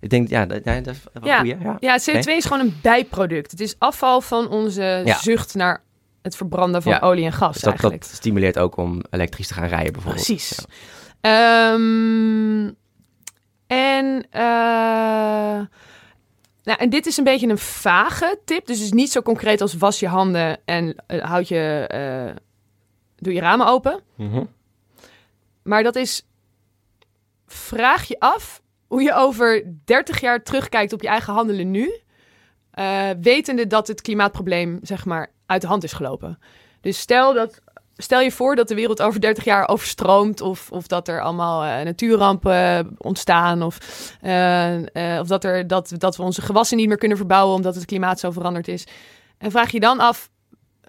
Ik 0.04 0.10
denk, 0.10 0.30
ja, 0.30 0.46
dat, 0.46 0.64
ja, 0.64 0.82
dat 0.82 0.96
is 0.96 1.02
wel 1.14 1.26
Ja. 1.26 1.38
goeie, 1.40 1.58
ja. 1.60 1.78
ja, 1.80 2.00
CO2 2.00 2.20
is 2.36 2.46
gewoon 2.46 2.60
een 2.60 2.80
bijproduct. 2.82 3.52
Het 3.52 3.60
is 3.60 3.76
afval 3.78 4.22
van 4.22 4.50
onze 4.50 5.02
Ja. 5.06 5.18
zucht 5.18 5.56
naar 5.56 5.84
het 6.22 6.36
verbranden 6.36 6.82
van 6.82 6.92
Ja. 6.92 7.00
olie 7.00 7.26
en 7.26 7.32
gas 7.32 7.54
Dus 7.54 7.62
dat, 7.62 7.72
eigenlijk. 7.72 8.02
dat 8.02 8.12
stimuleert 8.12 8.60
ook 8.60 8.78
om 8.78 9.02
elektrisch 9.10 9.48
te 9.48 9.54
gaan 9.54 9.68
rijden 9.68 9.94
bijvoorbeeld. 9.94 10.26
Precies. 10.26 10.66
Ja. 11.22 11.74
Ehm, 11.74 12.72
en, 13.68 14.28
eh, 14.30 14.42
nou, 16.64 16.78
en 16.80 16.90
dit 16.90 17.06
is 17.06 17.18
een 17.18 17.24
beetje 17.24 17.48
een 17.48 17.58
vage 17.58 18.40
tip. 18.46 18.66
Dus 18.66 18.76
het 18.78 18.86
is 18.86 18.92
niet 18.92 19.12
zo 19.12 19.22
concreet 19.22 19.62
als 19.62 19.74
was 19.74 20.00
je 20.00 20.08
handen 20.08 20.58
en 20.66 20.96
eh, 21.08 21.24
houd 21.24 21.48
je, 21.48 21.86
eh, 21.88 22.36
doe 23.16 23.34
je 23.34 23.40
ramen 23.40 23.68
open. 23.68 24.00
Mhm. 24.16 24.44
Maar 25.64 25.84
dat 25.84 25.96
is, 25.96 26.28
vraag 27.48 28.04
je 28.08 28.20
af 28.20 28.62
hoe 28.94 29.02
je 29.04 29.14
over 29.14 29.64
30 29.86 30.22
jaar 30.22 30.44
terugkijkt 30.44 30.94
op 30.94 31.02
je 31.02 31.08
eigen 31.08 31.34
handelen 31.34 31.72
nu. 31.72 31.94
eh, 32.72 33.10
wetende 33.22 33.68
dat 33.68 33.88
het 33.88 34.02
klimaatprobleem, 34.02 34.80
zeg 34.82 35.06
maar, 35.06 35.32
uit 35.46 35.62
de 35.62 35.68
hand 35.68 35.84
is 35.84 35.94
gelopen. 35.94 36.40
Dus 36.82 37.00
stel, 37.00 37.34
dat, 37.34 37.62
stel 37.98 38.20
je 38.20 38.32
voor 38.32 38.56
dat 38.56 38.68
de 38.68 38.76
wereld 38.76 39.02
over 39.02 39.22
30 39.22 39.44
jaar 39.44 39.68
overstroomt. 39.70 40.42
Of, 40.42 40.72
of 40.72 40.88
dat 40.88 41.08
er 41.08 41.22
allemaal 41.22 41.64
eh, 41.64 41.86
natuurrampen 41.86 42.96
ontstaan. 42.98 43.62
Of, 43.62 43.78
eh, 44.22 45.18
of 45.20 45.28
dat, 45.28 45.44
er, 45.44 45.68
dat, 45.68 45.94
dat 45.98 46.18
we 46.18 46.24
onze 46.24 46.42
gewassen 46.42 46.78
niet 46.78 46.88
meer 46.88 46.98
kunnen 46.98 47.18
verbouwen 47.18 47.56
omdat 47.56 47.76
het 47.76 47.86
klimaat 47.86 48.20
zo 48.20 48.32
veranderd 48.32 48.68
is. 48.68 48.88
En 49.38 49.52
vraag 49.52 49.72
je 49.72 49.80
dan 49.80 50.00
af, 50.00 50.30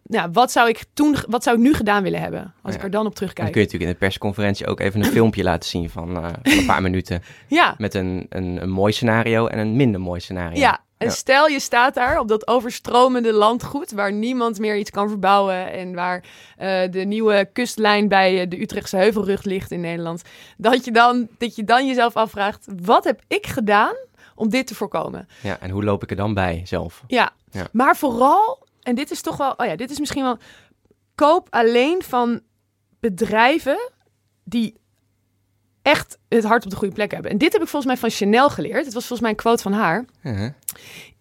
nou, 0.06 0.28
wat 0.32 0.52
zou 0.52 0.68
ik 0.68 0.84
toen, 0.94 1.16
wat 1.28 1.42
zou 1.42 1.56
ik 1.56 1.62
nu 1.62 1.74
gedaan 1.74 2.02
willen 2.02 2.20
hebben? 2.20 2.54
Als 2.62 2.72
Ja. 2.72 2.78
ik 2.78 2.84
er 2.84 2.90
dan 2.90 3.00
op 3.00 3.06
Dan 3.06 3.14
terugkijk. 3.14 3.52
kun 3.52 3.60
je 3.60 3.66
natuurlijk 3.66 3.90
in 3.92 3.98
de 3.98 4.06
persconferentie 4.06 4.66
ook 4.66 4.80
even 4.80 5.00
een 5.04 5.10
filmpje 5.10 5.42
laten 5.50 5.68
zien 5.68 5.90
van, 5.90 6.16
eh, 6.16 6.22
van 6.42 6.58
een 6.58 6.66
paar 6.66 6.82
minuten. 6.88 7.22
Ja, 7.48 7.74
Met 7.78 7.94
een, 7.94 8.26
een, 8.28 8.62
een 8.62 8.70
mooi 8.70 8.92
scenario 8.92 9.46
en 9.46 9.58
een 9.58 9.76
minder 9.76 10.00
mooi 10.00 10.20
scenario. 10.20 10.58
Ja, 10.58 10.80
en 10.98 11.06
Ja. 11.06 11.12
stel 11.12 11.48
je 11.48 11.60
staat 11.60 11.94
daar 11.94 12.18
op 12.18 12.28
dat 12.28 12.46
overstromende 12.48 13.32
landgoed 13.32 13.92
waar 13.92 14.12
niemand 14.12 14.58
meer 14.58 14.76
iets 14.76 14.90
kan 14.90 15.08
verbouwen 15.08 15.72
en 15.72 15.94
waar 15.94 16.24
eh, 16.56 16.80
de 16.90 17.00
nieuwe 17.04 17.48
kustlijn 17.52 18.08
bij 18.08 18.40
eh, 18.40 18.48
de 18.50 18.60
Utrechtse 18.60 18.96
Heuvelrug 18.96 19.42
ligt 19.44 19.70
in 19.70 19.80
Nederland, 19.80 20.22
dat 20.56 20.84
je, 20.84 20.90
dan, 20.92 21.28
dat 21.38 21.56
je 21.56 21.64
dan 21.64 21.86
jezelf 21.86 22.16
afvraagt, 22.16 22.66
wat 22.82 23.04
heb 23.04 23.20
ik 23.28 23.46
gedaan 23.46 23.94
om 24.34 24.48
dit 24.48 24.66
te 24.66 24.74
voorkomen? 24.74 25.28
Ja, 25.42 25.56
en 25.60 25.70
hoe 25.70 25.84
loop 25.84 26.02
ik 26.02 26.10
er 26.10 26.16
dan 26.16 26.34
bij 26.34 26.60
zelf? 26.64 27.02
Ja, 27.06 27.30
Ja. 27.50 27.66
maar 27.72 27.96
vooral, 27.96 28.63
en 28.84 28.94
dit 28.94 29.10
is 29.10 29.20
toch 29.20 29.36
wel, 29.36 29.54
oh 29.56 29.66
ja, 29.66 29.76
dit 29.76 29.90
is 29.90 29.98
misschien 29.98 30.22
wel, 30.22 30.38
koop 31.14 31.46
alleen 31.50 32.02
van 32.02 32.40
bedrijven 33.00 33.90
die 34.44 34.82
echt 35.82 36.18
het 36.28 36.44
hart 36.44 36.64
op 36.64 36.70
de 36.70 36.76
goede 36.76 36.94
plek 36.94 37.10
hebben. 37.10 37.30
En 37.30 37.38
dit 37.38 37.52
heb 37.52 37.62
ik 37.62 37.68
volgens 37.68 37.92
mij 37.92 38.00
van 38.00 38.10
Chanel 38.10 38.50
geleerd. 38.50 38.84
Het 38.84 38.94
was 38.94 39.06
volgens 39.06 39.20
mij 39.20 39.30
een 39.30 39.36
quote 39.36 39.62
van 39.62 39.72
haar. 39.72 40.04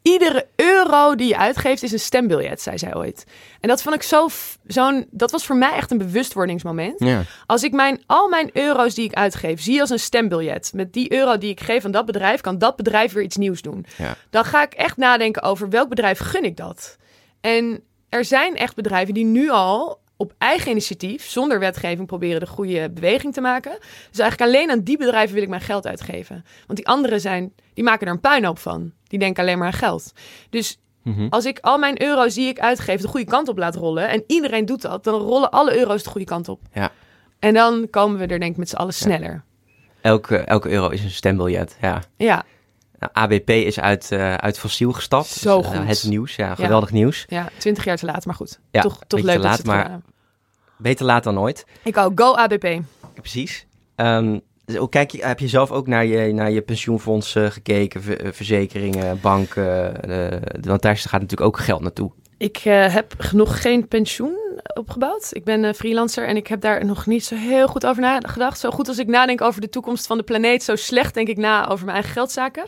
Iedere 0.01 0.47
euro 0.55 1.15
die 1.15 1.27
je 1.27 1.37
uitgeeft 1.37 1.83
is 1.83 1.91
een 1.91 1.99
stembiljet, 1.99 2.61
zei 2.61 2.77
zij 2.77 2.95
ooit. 2.95 3.25
En 3.59 3.69
dat 3.69 3.81
vond 3.81 3.95
ik 3.95 4.03
zo, 4.03 4.27
zo'n, 4.65 5.07
dat 5.11 5.31
was 5.31 5.45
voor 5.45 5.55
mij 5.55 5.73
echt 5.73 5.91
een 5.91 5.97
bewustwordingsmoment. 5.97 6.99
Ja. 6.99 7.23
Als 7.45 7.63
ik 7.63 7.71
mijn, 7.71 8.03
al 8.05 8.29
mijn 8.29 8.49
euro's 8.53 8.93
die 8.93 9.05
ik 9.05 9.13
uitgeef 9.13 9.61
zie 9.61 9.81
als 9.81 9.89
een 9.89 9.99
stembiljet. 9.99 10.71
Met 10.73 10.93
die 10.93 11.13
euro 11.13 11.37
die 11.37 11.49
ik 11.49 11.59
geef 11.59 11.85
aan 11.85 11.91
dat 11.91 12.05
bedrijf, 12.05 12.41
kan 12.41 12.57
dat 12.57 12.75
bedrijf 12.75 13.13
weer 13.13 13.23
iets 13.23 13.37
nieuws 13.37 13.61
doen. 13.61 13.85
Ja. 13.97 14.15
Dan 14.29 14.45
ga 14.45 14.63
ik 14.63 14.73
echt 14.73 14.97
nadenken 14.97 15.41
over 15.41 15.69
welk 15.69 15.89
bedrijf 15.89 16.19
gun 16.19 16.43
ik 16.43 16.57
dat. 16.57 16.97
En 17.43 17.83
er 18.09 18.25
zijn 18.25 18.55
echt 18.55 18.75
bedrijven 18.75 19.13
die 19.13 19.25
nu 19.25 19.49
al 19.49 20.01
op 20.17 20.33
eigen 20.37 20.71
initiatief, 20.71 21.25
zonder 21.29 21.59
wetgeving, 21.59 22.07
proberen 22.07 22.39
de 22.39 22.47
goede 22.47 22.89
beweging 22.89 23.33
te 23.33 23.41
maken. 23.41 23.71
Dus 24.09 24.19
eigenlijk 24.19 24.41
alleen 24.51 24.71
aan 24.71 24.83
die 24.83 24.97
bedrijven 24.97 25.33
wil 25.33 25.43
ik 25.43 25.49
mijn 25.49 25.61
geld 25.61 25.87
uitgeven. 25.87 26.45
Want 26.67 26.77
die 26.77 26.87
anderen 26.87 27.21
zijn, 27.21 27.53
die 27.73 27.83
maken 27.83 28.07
er 28.07 28.13
een 28.13 28.19
puinhoop 28.19 28.59
van. 28.59 28.91
Die 29.07 29.19
denken 29.19 29.43
alleen 29.43 29.57
maar 29.57 29.67
aan 29.67 29.73
geld. 29.73 30.13
Dus 30.49 30.77
Mhm. 31.03 31.27
als 31.29 31.45
ik 31.45 31.59
al 31.59 31.77
mijn 31.77 32.01
euro's 32.01 32.33
die 32.33 32.47
ik 32.47 32.59
uitgeef 32.59 33.01
de 33.01 33.07
goede 33.07 33.25
kant 33.25 33.47
op 33.47 33.57
laat 33.57 33.75
rollen, 33.75 34.09
en 34.09 34.23
iedereen 34.27 34.65
doet 34.65 34.81
dat, 34.81 35.03
dan 35.03 35.21
rollen 35.21 35.51
alle 35.51 35.77
euro's 35.77 36.03
de 36.03 36.09
goede 36.09 36.25
kant 36.25 36.49
op. 36.49 36.61
Ja. 36.73 36.91
En 37.39 37.53
dan 37.53 37.87
komen 37.89 38.17
we 38.19 38.25
er 38.25 38.39
denk 38.39 38.51
ik 38.51 38.57
met 38.57 38.69
z'n 38.69 38.75
allen 38.75 38.93
sneller. 38.93 39.43
Elke, 40.01 40.37
elke 40.37 40.69
euro 40.69 40.89
is 40.89 41.03
een 41.03 41.11
stembiljet, 41.11 41.77
ja. 41.81 42.01
Ja, 42.17 42.43
Nou, 43.13 43.31
ABP 43.31 43.49
is 43.49 43.79
uit, 43.79 44.11
eh, 44.11 44.33
uit 44.33 44.59
fossiel 44.59 44.91
gestapt. 44.91 45.27
Zo 45.27 45.57
Dus, 45.61 45.71
eh, 45.71 45.77
goed. 45.77 45.87
het 45.87 46.03
nieuws, 46.07 46.35
ja, 46.35 46.55
geweldig 46.55 46.91
nieuws. 46.91 47.25
ja, 47.27 47.49
twintig 47.57 47.83
jaar 47.85 47.97
te 47.97 48.05
laat, 48.05 48.25
maar 48.25 48.35
goed. 48.35 48.59
Ja, 48.71 48.81
toch 48.81 48.99
toch 49.07 49.19
leuk 49.19 49.35
te 49.35 49.41
dat 49.41 49.43
laat, 49.43 49.55
ze 49.55 49.61
het 49.61 49.65
maar-. 49.89 49.99
Beter 50.77 51.05
laat 51.05 51.23
dan 51.23 51.33
nooit. 51.33 51.65
Ik 51.83 51.97
ook, 51.97 52.19
go 52.19 52.33
ABP. 52.35 52.79
Precies. 53.15 53.65
Ook 54.77 54.91
kijk, 54.91 55.11
je- 55.11 55.25
heb 55.25 55.39
je 55.39 55.47
zelf 55.47 55.71
ook 55.71 55.87
naar 55.87 56.05
je, 56.05 56.33
naar 56.33 56.51
je 56.51 56.61
pensioenfonds 56.61 57.35
eh, 57.35 57.45
gekeken, 57.45 58.01
ver- 58.01 58.33
verzekeringen, 58.33 59.19
banken? 59.21 59.91
want 60.61 60.81
daar 60.81 60.97
gaat 60.97 61.11
natuurlijk 61.21 61.41
ook 61.41 61.59
geld 61.59 61.81
naartoe. 61.81 62.11
Ik 62.37 62.57
heb 62.57 63.13
nog 63.31 63.61
geen 63.61 63.87
pensioen 63.87 64.35
opgebouwd. 64.73 65.29
Ik 65.31 65.43
ben 65.43 65.65
eh, 65.65 65.73
freelancer 65.73 66.27
en 66.27 66.35
ik 66.35 66.47
heb 66.47 66.61
daar 66.61 66.85
nog 66.85 67.05
niet 67.05 67.25
zo 67.25 67.35
heel 67.35 67.67
goed 67.67 67.85
over 67.85 68.01
nagedacht. 68.01 68.59
Zo 68.59 68.69
goed 68.69 68.87
als 68.87 68.97
ik 68.97 69.07
nadenk 69.07 69.41
over 69.41 69.61
de 69.61 69.69
toekomst 69.69 70.07
van 70.07 70.17
de 70.17 70.23
planeet, 70.23 70.63
zo 70.63 70.75
slecht 70.75 71.13
denk 71.13 71.27
ik 71.27 71.37
na 71.37 71.67
over 71.67 71.85
mijn 71.85 71.97
eigen 71.97 72.13
geldzaken. 72.13 72.63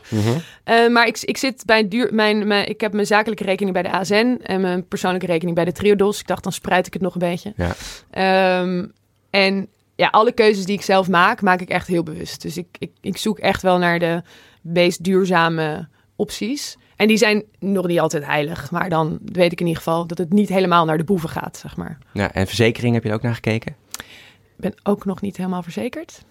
Eh, 0.63 0.87
maar 0.87 1.07
ik, 1.07 1.19
ik 1.21 1.37
zit 1.37 1.65
bij 1.65 1.87
duur, 1.87 2.13
mijn, 2.13 2.47
mijn, 2.47 2.69
ik 2.69 2.81
heb 2.81 2.93
mijn 2.93 3.07
zakelijke 3.07 3.43
rekening 3.43 3.73
bij 3.73 3.83
de 3.83 3.91
ASN 3.91 4.39
en 4.43 4.61
mijn 4.61 4.87
persoonlijke 4.87 5.25
rekening 5.25 5.55
bij 5.55 5.65
de 5.65 5.71
Triodos. 5.71 6.19
Ik 6.19 6.27
dacht, 6.27 6.43
dan 6.43 6.51
spreid 6.51 6.87
ik 6.87 6.93
het 6.93 7.01
nog 7.01 7.13
een 7.13 7.19
beetje. 7.19 7.53
Ja. 7.55 7.75
Ehm, 8.09 8.85
en 9.29 9.67
ja, 9.95 10.07
alle 10.07 10.31
keuzes 10.31 10.65
die 10.65 10.75
ik 10.75 10.81
zelf 10.81 11.07
maak, 11.07 11.41
maak 11.41 11.61
ik 11.61 11.69
echt 11.69 11.87
heel 11.87 12.03
bewust. 12.03 12.41
Dus 12.41 12.57
ik, 12.57 12.67
ik, 12.79 12.91
ik 13.01 13.17
zoek 13.17 13.39
echt 13.39 13.61
wel 13.61 13.77
naar 13.77 13.99
de 13.99 14.21
meest 14.61 15.03
duurzame 15.03 15.87
opties. 16.15 16.77
En 16.95 17.07
die 17.07 17.17
zijn 17.17 17.43
nog 17.59 17.87
niet 17.87 17.99
altijd 17.99 18.25
heilig. 18.25 18.71
Maar 18.71 18.89
dan 18.89 19.19
weet 19.25 19.51
ik 19.51 19.59
in 19.59 19.67
ieder 19.67 19.81
geval 19.83 20.07
dat 20.07 20.17
het 20.17 20.33
niet 20.33 20.49
helemaal 20.49 20.85
naar 20.85 20.97
de 20.97 21.03
boeven 21.03 21.29
gaat, 21.29 21.57
zeg 21.57 21.77
maar. 21.77 21.97
Ja, 22.13 22.31
en 22.31 22.47
verzekering 22.47 22.93
heb 22.93 23.03
je 23.03 23.09
er 23.09 23.15
ook 23.15 23.21
naar 23.21 23.33
gekeken? 23.33 23.75
Ik 23.97 24.61
ben 24.61 24.73
ook 24.83 25.05
nog 25.05 25.21
niet 25.21 25.37
helemaal 25.37 25.63
verzekerd. 25.63 26.23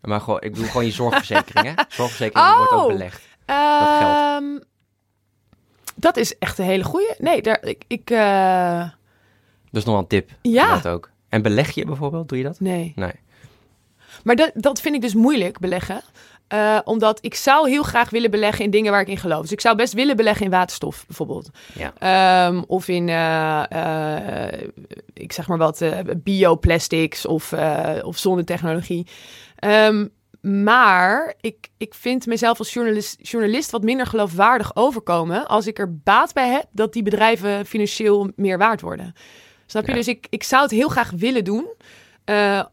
Maar 0.00 0.20
gewoon, 0.20 0.40
ik 0.40 0.52
bedoel 0.52 0.66
gewoon 0.68 0.84
je 0.86 0.90
zorgverzekering, 0.92 1.66
hè? 1.66 1.82
Zorgverzekering 1.96 2.56
wordt 2.56 2.72
ook 2.72 2.80
Oh! 2.80 2.86
belegd. 2.86 3.22
Dat 3.44 3.88
geld. 3.98 4.16
Ehm, 4.16 4.58
dat 5.96 6.16
is 6.16 6.38
echt 6.38 6.58
een 6.58 6.64
hele 6.64 6.84
goeie. 6.84 7.14
Nee, 7.18 7.42
daar, 7.42 7.62
ik... 7.64 7.84
ik 7.88 8.10
eh, 8.10 8.78
Dat 9.70 9.80
is 9.80 9.84
nog 9.84 9.94
wel 9.94 9.98
een 9.98 10.06
tip. 10.06 10.30
Ja. 10.42 10.74
Dat 10.74 10.88
ook. 10.92 11.10
En 11.28 11.42
beleg 11.42 11.70
je 11.70 11.84
bijvoorbeeld? 11.84 12.28
Doe 12.28 12.38
je 12.38 12.44
dat? 12.44 12.60
nee. 12.60 12.92
Nee. 12.96 13.12
Maar 14.24 14.36
dat, 14.36 14.50
dat 14.54 14.80
vind 14.80 14.94
ik 14.94 15.00
dus 15.00 15.14
moeilijk, 15.14 15.58
beleggen. 15.58 16.02
Eh, 16.52 16.78
omdat 16.84 17.18
ik 17.20 17.34
zou 17.34 17.68
heel 17.68 17.82
graag 17.82 18.10
willen 18.10 18.30
beleggen 18.30 18.64
in 18.64 18.70
dingen 18.70 18.92
waar 18.92 19.00
ik 19.00 19.08
in 19.08 19.16
geloof. 19.16 19.40
Dus 19.40 19.52
ik 19.52 19.60
zou 19.60 19.76
best 19.76 19.92
willen 19.92 20.16
beleggen 20.16 20.44
in 20.44 20.50
waterstof, 20.50 21.06
bijvoorbeeld. 21.06 21.50
Ja. 21.74 21.92
Ehm, 21.98 22.62
of 22.66 22.88
in, 22.88 23.08
eh, 23.08 23.62
eh, 23.70 24.70
ik 25.12 25.32
zeg 25.32 25.48
maar 25.48 25.58
wat, 25.58 25.84
bioplastics 26.16 27.26
of, 27.26 27.52
of 28.02 28.18
zonnetechnologie. 28.18 29.06
Ehm, 29.56 30.06
maar 30.40 31.34
ik, 31.40 31.68
ik 31.76 31.94
vind 31.94 32.26
mezelf 32.26 32.58
als 32.58 32.72
journalist, 32.72 33.18
journalist 33.22 33.70
wat 33.70 33.82
minder 33.82 34.06
geloofwaardig 34.06 34.76
overkomen... 34.76 35.46
als 35.48 35.66
ik 35.66 35.78
er 35.78 35.96
baat 35.96 36.32
bij 36.32 36.48
heb 36.48 36.64
dat 36.72 36.92
die 36.92 37.02
bedrijven 37.02 37.66
financieel 37.66 38.30
meer 38.36 38.58
waard 38.58 38.80
worden. 38.80 39.14
Snap 39.66 39.84
je? 39.84 39.90
Ja. 39.90 39.96
Dus 39.96 40.08
ik, 40.08 40.26
ik 40.30 40.42
zou 40.42 40.62
het 40.62 40.70
heel 40.70 40.88
graag 40.88 41.10
willen 41.10 41.44
doen. 41.44 41.66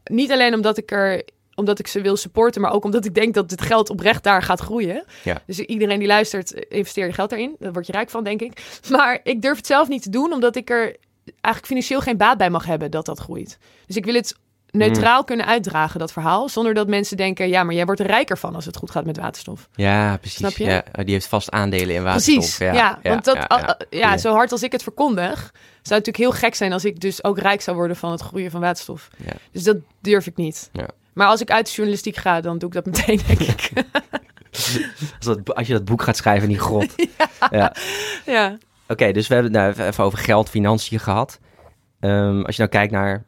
Niet 0.04 0.32
alleen 0.32 0.54
omdat 0.54 0.78
ik 0.78 0.90
er 0.90 1.24
omdat 1.54 1.78
ik 1.78 1.86
ze 1.86 2.00
wil 2.00 2.16
supporten, 2.16 2.60
maar 2.60 2.72
ook 2.72 2.84
omdat 2.84 3.04
ik 3.04 3.14
denk 3.14 3.34
dat 3.34 3.50
het 3.50 3.62
geld 3.62 3.90
oprecht 3.90 4.22
daar 4.22 4.42
gaat 4.42 4.60
groeien. 4.60 5.04
Ja. 5.24 5.42
Dus 5.46 5.58
iedereen 5.58 5.98
die 5.98 6.08
luistert, 6.08 6.54
eh, 6.54 6.78
investeer 6.78 7.06
je 7.06 7.12
geld 7.12 7.30
daarin. 7.30 7.56
Daar 7.58 7.72
word 7.72 7.86
je 7.86 7.92
rijk 7.92 8.10
van, 8.10 8.24
denk 8.24 8.40
ik. 8.40 8.80
Maar 8.90 9.20
ik 9.22 9.42
durf 9.42 9.56
het 9.56 9.66
zelf 9.66 9.88
niet 9.88 10.02
te 10.02 10.10
doen, 10.10 10.32
omdat 10.32 10.56
ik 10.56 10.70
er 10.70 10.96
eigenlijk 11.24 11.66
financieel 11.66 12.00
geen 12.00 12.16
baat 12.16 12.38
bij 12.38 12.50
mag 12.50 12.64
hebben 12.64 12.90
dat 12.90 13.06
dat 13.06 13.18
groeit. 13.18 13.58
Dus 13.86 13.96
ik 13.96 14.04
wil 14.04 14.14
het 14.14 14.34
neutraal 14.70 15.24
kunnen 15.24 15.46
uitdragen, 15.46 16.00
dat 16.00 16.12
verhaal. 16.12 16.48
Zonder 16.48 16.74
dat 16.74 16.88
mensen 16.88 17.16
denken, 17.16 17.48
ja, 17.48 17.62
maar 17.62 17.74
jij 17.74 17.84
wordt 17.84 18.00
er 18.00 18.06
rijker 18.06 18.38
van 18.38 18.54
als 18.54 18.64
het 18.64 18.76
goed 18.76 18.90
gaat 18.90 19.04
met 19.04 19.16
waterstof. 19.16 19.68
Ja, 19.74 20.16
precies. 20.16 20.38
Snap 20.38 20.56
je? 20.56 20.64
Ja, 20.64 20.84
die 20.92 21.12
heeft 21.12 21.26
vast 21.26 21.50
aandelen 21.50 21.94
in 21.94 22.02
waterstof. 22.02 22.34
Precies, 22.34 22.58
ja. 22.58 22.98
want 23.02 23.24
dat, 23.24 23.34
ja, 23.34 23.46
ja. 23.48 23.76
ja, 23.90 24.16
zo 24.16 24.32
hard 24.32 24.52
als 24.52 24.62
ik 24.62 24.72
het 24.72 24.82
verkondig, 24.82 25.38
zou 25.82 25.98
het 25.98 26.06
natuurlijk 26.06 26.16
heel 26.16 26.32
gek 26.32 26.54
zijn 26.54 26.72
als 26.72 26.84
ik 26.84 27.00
dus 27.00 27.24
ook 27.24 27.38
rijk 27.38 27.60
zou 27.60 27.76
worden 27.76 27.96
van 27.96 28.10
het 28.10 28.20
groeien 28.20 28.50
van 28.50 28.60
waterstof. 28.60 29.08
Ja. 29.16 29.32
Dus 29.52 29.62
dat 29.62 29.76
durf 30.00 30.26
ik 30.26 30.36
niet. 30.36 30.70
Ja. 30.72 30.88
Maar 31.20 31.28
als 31.28 31.40
ik 31.40 31.50
uit 31.50 31.66
de 31.66 31.72
journalistiek 31.72 32.16
ga, 32.16 32.40
dan 32.40 32.58
doe 32.58 32.68
ik 32.68 32.74
dat 32.74 32.86
meteen, 32.86 33.20
denk 33.26 33.40
ik. 33.40 33.70
Als, 35.16 35.24
dat, 35.24 35.54
als 35.54 35.66
je 35.66 35.72
dat 35.72 35.84
boek 35.84 36.02
gaat 36.02 36.16
schrijven 36.16 36.42
in 36.42 36.48
die 36.48 36.58
grot. 36.58 36.94
ja. 37.50 37.74
ja. 38.26 38.58
Oké, 38.88 39.12
dus 39.12 39.28
we 39.28 39.34
hebben 39.34 39.54
het 39.54 39.76
nou 39.76 39.88
even 39.88 40.04
over 40.04 40.18
geld, 40.18 40.48
financiën 40.48 41.00
gehad. 41.00 41.38
Ehm, 42.00 42.42
als 42.42 42.56
je 42.56 42.62
nou 42.62 42.74
kijkt 42.74 42.92
naar... 42.92 43.24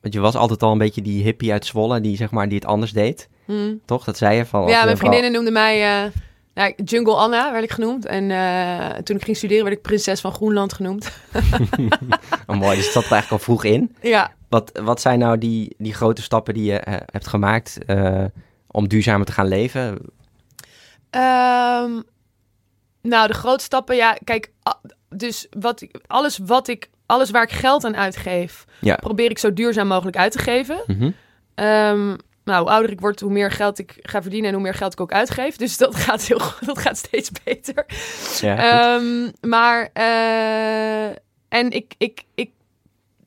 Want 0.00 0.14
je 0.14 0.20
was 0.20 0.34
altijd 0.34 0.62
al 0.62 0.72
een 0.72 0.78
beetje 0.78 1.02
die 1.02 1.22
hippie 1.22 1.52
uit 1.52 1.66
Zwolle, 1.66 2.00
die, 2.00 2.16
zeg 2.16 2.30
maar, 2.30 2.48
die 2.48 2.58
het 2.58 2.66
anders 2.66 2.92
deed. 2.92 3.28
Hm. 3.44 3.74
Toch? 3.84 4.04
Dat 4.04 4.16
zei 4.16 4.36
je 4.36 4.46
van... 4.46 4.66
Ja, 4.68 4.84
mijn 4.84 4.96
vriendinnen 4.96 5.32
noemden 5.32 5.52
mij 5.52 6.04
eh, 6.04 6.10
nou, 6.58 6.72
Jungle 6.84 7.14
Anna, 7.14 7.52
werd 7.52 7.64
ik 7.64 7.70
genoemd. 7.72 8.06
En 8.06 8.30
eh, 8.30 8.96
toen 9.02 9.16
ik 9.16 9.24
ging 9.24 9.36
studeren, 9.36 9.64
werd 9.64 9.76
ik 9.76 9.82
prinses 9.82 10.20
van 10.20 10.32
Groenland 10.32 10.72
genoemd. 10.72 11.10
Oh, 12.46 12.56
mooi, 12.56 12.76
dus 12.76 12.84
dat 12.84 12.92
zat 12.92 13.04
er 13.04 13.12
eigenlijk 13.12 13.30
al 13.30 13.38
vroeg 13.38 13.64
in. 13.64 13.96
ja, 14.02 14.32
Wat, 14.48 14.80
wat 14.82 15.00
zijn 15.00 15.18
nou 15.18 15.38
die, 15.38 15.74
die 15.78 15.94
grote 15.94 16.22
stappen 16.22 16.54
die 16.54 16.64
je 16.64 16.78
eh, 16.78 16.94
hebt 17.06 17.26
gemaakt 17.26 17.78
eh, 17.86 18.24
om 18.66 18.88
duurzamer 18.88 19.26
te 19.26 19.32
gaan 19.32 19.48
leven? 19.48 19.98
Ehm, 21.10 22.00
nou, 23.02 23.26
de 23.26 23.34
grote 23.34 23.64
stappen, 23.64 23.96
ja, 23.96 24.16
kijk, 24.24 24.52
dus 25.08 25.46
wat, 25.60 25.86
alles 26.06 26.38
wat 26.44 26.68
ik, 26.68 26.90
alles 27.06 27.30
waar 27.30 27.42
ik 27.42 27.50
geld 27.52 27.84
aan 27.84 27.96
uitgeef, 27.96 28.64
Ja. 28.80 28.94
probeer 28.96 29.30
ik 29.30 29.38
zo 29.38 29.52
duurzaam 29.52 29.86
mogelijk 29.86 30.16
uit 30.16 30.32
te 30.32 30.38
geven. 30.38 30.78
Mhm. 30.86 31.10
Ehm, 31.54 32.16
nou, 32.48 32.62
hoe 32.62 32.70
ouder 32.72 32.90
ik 32.90 33.00
word, 33.00 33.20
hoe 33.20 33.32
meer 33.32 33.50
geld 33.50 33.78
ik 33.78 33.96
ga 34.02 34.22
verdienen 34.22 34.48
en 34.48 34.54
hoe 34.54 34.62
meer 34.62 34.74
geld 34.74 34.92
ik 34.92 35.00
ook 35.00 35.12
uitgeef. 35.12 35.56
Dus 35.56 35.76
dat 35.76 35.94
gaat, 36.04 36.22
heel, 36.22 36.38
goed, 36.38 36.66
dat 36.66 36.78
gaat 36.78 36.96
steeds 36.96 37.30
beter. 37.44 37.86
Ja. 38.40 38.56
Ehm, 38.96 39.30
maar, 39.40 39.90
eh, 39.92 41.16
en 41.48 41.70
ik, 41.70 41.94
ik, 41.98 42.22
ik, 42.34 42.50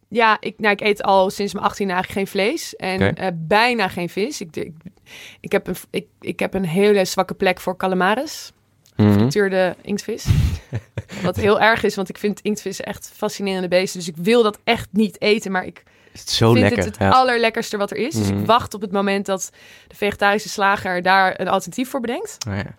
ja, 0.08 0.38
ik, 0.40 0.60
nou, 0.60 0.74
ik 0.74 0.82
eet 0.82 1.04
al 1.04 1.30
sinds 1.30 1.54
mijn 1.54 1.66
18 1.66 1.90
eigenlijk 1.90 2.20
geen 2.20 2.28
vlees 2.28 2.76
en 2.76 3.16
eh, 3.16 3.28
bijna 3.34 3.88
geen 3.88 4.10
vis. 4.10 4.42
Ik, 4.42 4.56
ik, 4.56 4.74
ik, 5.40 5.52
heb 5.52 5.68
een, 5.68 5.76
ik, 5.90 6.08
ik 6.20 6.40
heb 6.40 6.54
een 6.54 6.66
hele 6.66 7.06
zwakke 7.06 7.34
plek 7.34 7.60
voor 7.60 7.78
calamares, 7.78 8.52
Mhm. 8.96 9.12
gefrituurde 9.12 9.76
inktvis. 9.82 10.26
Wat 11.24 11.36
heel 11.36 11.60
erg 11.60 11.84
is, 11.84 11.96
want 11.96 12.10
ik 12.10 12.18
vind 12.18 12.40
inktvis 12.42 12.82
echt 12.82 13.12
fascinerende 13.16 13.68
beesten. 13.68 14.00
Dus 14.00 14.08
ik 14.08 14.16
wil 14.18 14.44
dat 14.44 14.60
echt 14.64 14.88
niet 14.92 15.22
eten, 15.22 15.52
maar 15.52 15.66
ik 15.66 15.84
Is 16.14 16.20
het 16.20 16.30
zo 16.30 16.54
lekker. 16.54 16.78
het 16.78 16.86
het 16.86 16.98
ja. 16.98 17.10
allerlekkerste 17.10 17.78
wat 17.78 17.92
er 17.92 17.98
is. 17.98 18.14
Dus 18.16 18.30
Mhm. 18.30 18.40
ik 18.40 18.46
wacht 18.46 18.74
op 18.74 18.82
het 18.82 18.92
moment 18.92 19.26
dat 19.26 19.50
de 19.88 19.96
vegetarische 19.96 20.50
slager 20.50 21.02
daar 21.02 21.40
een 21.40 21.48
alternatief 21.48 21.90
voor 21.90 22.00
bedenkt. 22.00 22.38
Oh, 22.48 22.56
ja. 22.56 22.76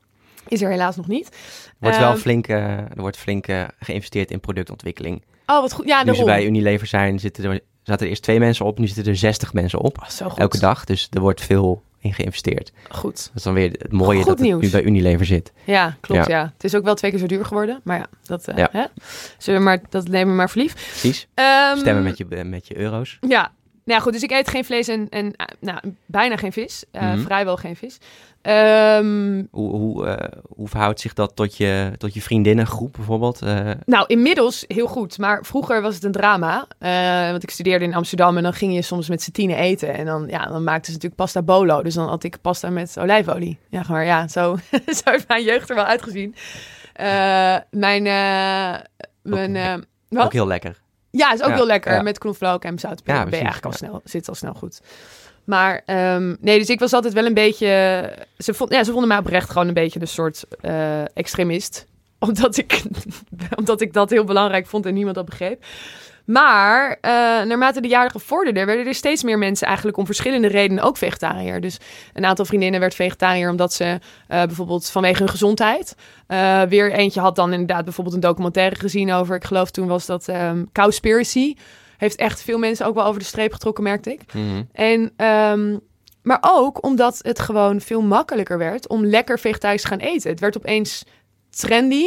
Is 0.49 0.63
er 0.63 0.71
helaas 0.71 0.97
nog 0.97 1.09
niet. 1.09 1.27
Er 1.29 1.73
wordt 1.79 1.99
wel 1.99 2.11
Ehm, 2.11 2.19
flink, 2.19 2.49
er 2.49 2.89
wordt 2.95 3.17
flink 3.17 3.47
geïnvesteerd 3.79 4.31
in 4.31 4.41
productontwikkeling. 4.41 5.23
Oh, 5.47 5.61
wat 5.61 5.73
goed. 5.73 5.87
Ja, 5.87 6.05
nu 6.05 6.15
ze 6.15 6.25
bij 6.25 6.47
Unilever 6.47 6.87
zijn, 6.87 7.19
zitten 7.21 7.45
er, 7.45 7.61
zaten 7.83 8.05
er 8.05 8.11
eerst 8.11 8.23
twee 8.23 8.39
mensen 8.39 8.65
op. 8.67 8.79
Nu 8.79 8.87
zitten 8.87 9.07
er 9.13 9.17
60 9.19 9.53
mensen 9.53 9.79
op. 9.79 9.99
Oh, 10.01 10.09
zo 10.09 10.29
goed. 10.29 10.39
Elke 10.39 10.59
dag. 10.59 10.85
Dus 10.85 11.09
er 11.11 11.21
wordt 11.21 11.41
veel 11.41 11.83
in 12.03 12.15
geïnvesteerd. 12.15 12.73
Goed. 12.91 13.17
Dat 13.27 13.31
is 13.35 13.43
dan 13.43 13.55
weer 13.55 13.71
het 13.71 13.93
mooie 13.93 14.17
Goed 14.19 14.27
dat 14.27 14.39
het 14.39 14.47
nieuws. 14.47 14.63
nu 14.63 14.71
bij 14.71 14.83
Unilever 14.83 15.27
zit. 15.27 15.53
Ja, 15.65 15.97
klopt. 16.01 16.27
Ja. 16.27 16.37
Ja. 16.39 16.51
Het 16.55 16.65
is 16.65 16.75
ook 16.75 16.85
wel 16.85 16.95
twee 16.95 17.11
keer 17.11 17.21
zo 17.21 17.27
duur 17.27 17.45
geworden. 17.45 17.81
Maar 17.85 17.99
ja, 17.99 18.07
dat, 18.25 18.49
eh, 18.49 18.57
Ja. 18.57 18.69
Hè? 18.73 18.85
Zullen 19.39 19.61
we 19.61 19.67
maar, 19.67 19.81
dat 19.89 20.09
nemen 20.09 20.29
we 20.29 20.35
maar 20.37 20.51
voor 20.51 20.63
lief. 20.63 20.75
Precies. 20.75 21.29
Ehm, 21.35 21.77
Stemmen 21.77 22.03
met 22.03 22.17
je, 22.19 22.25
met 22.45 22.67
je 22.69 22.77
euro's. 22.79 23.19
Ja. 23.21 23.53
Nou 23.85 24.01
goed. 24.03 24.13
Dus 24.13 24.23
ik 24.23 24.31
eet 24.31 24.49
geen 24.49 24.65
vlees 24.65 24.89
en, 24.89 25.09
en 25.09 25.33
eh, 25.37 25.47
nou, 25.61 25.79
bijna 26.07 26.37
geen 26.37 26.53
vis. 26.53 26.85
Eh, 26.91 27.03
Mhm. 27.13 27.19
Vrijwel 27.23 27.57
geen 27.57 27.77
vis. 27.77 27.99
Ehm, 28.43 29.43
Hoe, 29.51 29.71
hoe, 29.71 30.07
eh, 30.07 30.39
hoe 30.55 30.69
verhoudt 30.69 31.01
zich 31.01 31.13
dat 31.13 31.37
tot 31.37 31.57
je, 31.57 31.93
tot 31.99 32.15
je 32.15 32.23
vriendinnengroep 32.23 32.93
bijvoorbeeld? 32.93 33.41
Nou, 33.85 34.05
inmiddels 34.07 34.65
heel 34.69 34.87
goed. 34.87 35.19
Maar 35.19 35.45
vroeger 35.45 35.83
was 35.83 35.95
het 35.95 36.05
een 36.05 36.13
drama. 36.13 36.67
Want 37.31 37.43
ik 37.43 37.51
studeerde 37.51 37.85
in 37.85 37.95
Amsterdam 37.95 38.37
en 38.37 38.43
dan 38.43 38.53
ging 38.53 38.75
je 38.75 38.83
soms 38.83 39.09
met 39.09 39.23
z'n 39.23 39.31
tienen 39.31 39.57
eten. 39.57 39.95
En 39.95 40.07
dan, 40.07 40.27
ja, 40.29 40.47
dan 40.47 40.65
maakten 40.65 40.85
ze 40.87 40.93
natuurlijk 40.93 41.21
pasta 41.21 41.43
bolo. 41.43 41.83
Dus 41.83 41.95
dan 41.95 42.09
had 42.09 42.25
ik 42.25 42.41
pasta 42.41 42.71
met 42.71 42.99
olijfolie. 42.99 43.59
Ja, 43.69 43.85
maar 43.89 44.05
ja, 44.05 44.29
zo, 44.29 44.57
zo 45.03 45.11
heeft 45.11 45.29
mijn 45.29 45.45
jeugd 45.45 45.71
er 45.71 45.77
wel 45.77 45.85
uitgezien. 45.85 46.35
Mijn... 47.71 48.03
mijn 49.23 49.67
ook 50.17 50.33
heel 50.33 50.47
lekker. 50.47 50.82
Ja, 51.13 51.33
is 51.33 51.43
ook 51.43 51.49
Ja, 51.49 51.55
heel 51.55 51.67
lekker. 51.67 51.93
ja. 51.93 52.03
Met 52.03 52.19
knoflook 52.19 52.65
en 52.65 52.79
zoutpeper 52.79 53.15
Ja, 53.15 53.23
ben 53.23 53.31
je 53.33 53.37
precies, 53.39 53.51
eigenlijk 53.53 53.75
al 53.75 53.89
snel, 53.89 54.01
zit 54.05 54.29
al 54.29 54.35
snel 54.35 54.55
goed. 54.55 54.81
Maar 55.45 55.83
ehm, 55.87 56.35
nee, 56.41 56.59
dus 56.59 56.69
ik 56.69 56.79
was 56.81 56.93
altijd 56.93 57.13
wel 57.15 57.27
een 57.27 57.35
beetje... 57.35 57.67
Ze, 58.39 58.55
vond, 58.55 58.73
ja, 58.73 58.85
ze 58.85 58.91
vonden 58.91 59.09
mij 59.09 59.19
oprecht 59.19 59.51
gewoon 59.51 59.69
een 59.69 59.75
beetje 59.75 60.01
een 60.01 60.09
soort 60.09 60.45
eh, 60.61 61.17
extremist. 61.17 61.87
Omdat 62.19 62.57
ik, 62.57 62.83
omdat 63.59 63.81
ik 63.81 63.93
dat 63.93 64.11
heel 64.11 64.25
belangrijk 64.25 64.67
vond 64.67 64.87
en 64.87 64.95
niemand 64.95 65.15
dat 65.15 65.25
begreep. 65.25 65.65
Maar 66.25 66.99
eh, 67.01 67.11
naarmate 67.47 67.81
de 67.81 67.89
jaren 67.89 68.11
gevorderden, 68.11 68.67
werden 68.67 68.87
er 68.87 68.95
steeds 68.95 69.23
meer 69.23 69.39
mensen 69.39 69.67
eigenlijk 69.67 69.97
om 69.97 70.07
verschillende 70.07 70.49
redenen 70.49 70.85
ook 70.85 70.97
vegetariër. 70.97 71.61
Dus 71.61 71.79
een 72.13 72.25
aantal 72.25 72.45
vriendinnen 72.45 72.81
werd 72.81 72.95
vegetariër 72.95 73.51
omdat 73.51 73.73
ze 73.73 73.85
eh, 73.85 73.99
bijvoorbeeld 74.43 74.91
vanwege 74.91 75.19
hun 75.19 75.29
gezondheid. 75.29 75.95
eh, 76.27 76.63
weer 76.63 76.93
eentje 76.93 77.21
had 77.21 77.37
dan 77.37 77.53
inderdaad 77.53 77.85
bijvoorbeeld 77.85 78.15
een 78.15 78.23
documentaire 78.23 78.77
gezien 78.77 79.13
over, 79.13 79.37
ik 79.37 79.45
geloof 79.45 79.71
toen 79.71 79.87
was 79.87 80.07
dat 80.07 80.29
ehm 80.29 80.65
Cowspiracy. 80.73 81.55
Heeft 81.97 82.17
echt 82.17 82.43
veel 82.43 82.59
mensen 82.59 82.87
ook 82.87 82.95
wel 82.95 83.05
over 83.05 83.21
de 83.21 83.27
streep 83.27 83.53
getrokken, 83.53 83.85
merkte 83.85 84.13
ik. 84.13 84.21
Mhm. 84.33 84.63
En, 84.73 85.13
ehm, 85.17 85.77
maar 86.23 86.39
ook 86.41 86.85
omdat 86.85 87.19
het 87.23 87.41
gewoon 87.41 87.81
veel 87.81 88.03
makkelijker 88.03 88.59
werd 88.59 88.89
om 88.89 89.07
lekker 89.07 89.39
vegetarisch 89.39 89.83
te 89.83 89.89
gaan 89.89 89.99
eten. 89.99 90.31
Het 90.31 90.41
werd 90.41 90.57
opeens 90.57 91.05
trendy. 91.57 92.07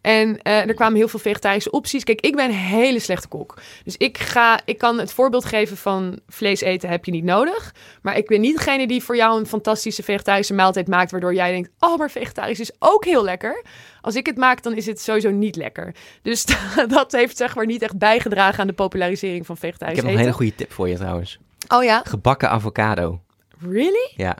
En 0.00 0.42
eh, 0.42 0.68
er 0.68 0.74
kwamen 0.74 0.96
heel 0.96 1.08
veel 1.08 1.18
vegetarische 1.18 1.70
opties. 1.70 2.04
Kijk, 2.04 2.20
ik 2.20 2.36
ben 2.36 2.44
een 2.44 2.56
hele 2.56 2.98
slechte 2.98 3.28
kok. 3.28 3.60
Dus 3.84 3.96
ik, 3.96 4.18
ga, 4.18 4.60
ik 4.64 4.78
kan 4.78 4.98
het 4.98 5.12
voorbeeld 5.12 5.44
geven 5.44 5.76
van 5.76 6.18
vlees 6.28 6.60
eten 6.60 6.88
heb 6.88 7.04
je 7.04 7.10
niet 7.10 7.24
nodig. 7.24 7.74
Maar 8.02 8.16
ik 8.16 8.26
ben 8.26 8.40
niet 8.40 8.56
degene 8.56 8.86
die 8.86 9.02
voor 9.02 9.16
jou 9.16 9.38
een 9.38 9.46
fantastische 9.46 10.02
vegetarische 10.02 10.54
maaltijd 10.54 10.88
maakt... 10.88 11.10
waardoor 11.10 11.34
jij 11.34 11.50
denkt, 11.50 11.70
oh, 11.78 11.98
maar 11.98 12.10
vegetarisch 12.10 12.60
is 12.60 12.72
ook 12.78 13.04
heel 13.04 13.24
lekker. 13.24 13.64
Als 14.00 14.14
ik 14.14 14.26
het 14.26 14.36
maak, 14.36 14.62
dan 14.62 14.74
is 14.74 14.86
het 14.86 15.00
sowieso 15.00 15.30
niet 15.30 15.56
lekker. 15.56 15.94
Dus 16.22 16.44
dat 16.88 17.12
heeft 17.12 17.36
zeg 17.36 17.54
maar 17.54 17.66
niet 17.66 17.82
echt 17.82 17.98
bijgedragen 17.98 18.60
aan 18.60 18.66
de 18.66 18.72
popularisering 18.72 19.46
van 19.46 19.54
Ik 19.54 19.60
vegetarisch 19.60 19.96
heb 19.96 20.04
nog 20.04 20.14
een 20.14 20.20
eten. 20.20 20.32
hele 20.32 20.50
goede 20.50 20.64
tip 20.64 20.72
voor 20.72 20.88
je 20.88 20.96
trouwens. 20.96 21.38
Oh 21.68 21.84
ja? 21.84 22.02
Gebakken 22.04 22.50
avocado. 22.50 23.20
Really? 23.58 24.12
Ja. 24.16 24.36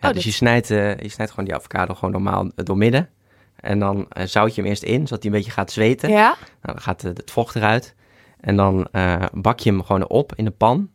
ja 0.00 0.08
Oh, 0.08 0.14
dus 0.14 0.24
je, 0.24 0.30
snijdt, 0.30 0.70
eh, 0.70 0.96
je 0.96 1.08
snijdt 1.08 1.30
gewoon 1.30 1.44
die 1.44 1.54
avocado 1.54 1.94
gewoon 1.94 2.10
normaal 2.10 2.44
eh, 2.44 2.64
door 2.64 2.76
midden. 2.76 3.10
En 3.64 3.78
dan 3.78 4.06
eh, 4.08 4.26
zout 4.26 4.54
je 4.54 4.60
hem 4.60 4.70
eerst 4.70 4.82
in, 4.82 5.06
zodat 5.06 5.22
hij 5.22 5.32
een 5.32 5.36
beetje 5.36 5.50
gaat 5.52 5.72
zweten. 5.72 6.10
Ja? 6.10 6.36
Nou, 6.62 6.74
dan 6.74 6.80
gaat 6.80 7.04
eh, 7.04 7.10
het 7.14 7.30
vocht 7.30 7.56
eruit. 7.56 7.94
En 8.40 8.56
dan 8.56 8.88
eh, 8.92 9.24
bak 9.32 9.58
je 9.58 9.70
hem 9.70 9.82
gewoon 9.82 10.08
op 10.08 10.32
in 10.34 10.44
de 10.44 10.50
pan. 10.50 10.90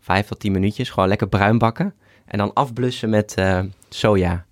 Vijf 0.00 0.26
tot 0.26 0.40
tien 0.40 0.52
minuutjes, 0.52 0.90
gewoon 0.90 1.08
lekker 1.08 1.28
bruin 1.28 1.58
bakken. 1.58 1.94
En 2.24 2.38
dan 2.38 2.52
afblussen 2.52 3.10
met 3.10 3.34
soja 3.88 4.44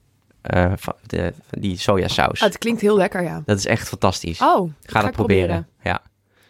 van 0.77 0.95
de, 1.07 1.33
die 1.51 1.79
sojasaus. 1.79 2.41
Ah, 2.41 2.47
het 2.47 2.59
klinkt 2.59 2.81
heel 2.81 2.97
lekker, 2.97 3.23
ja. 3.23 3.43
Dat 3.45 3.59
is 3.59 3.67
echt 3.67 3.89
fantastisch. 3.89 4.41
Oh, 4.41 4.71
Ga 4.83 5.01
dat 5.01 5.09
ik 5.09 5.15
proberen. 5.15 5.69
Ja. 5.83 6.03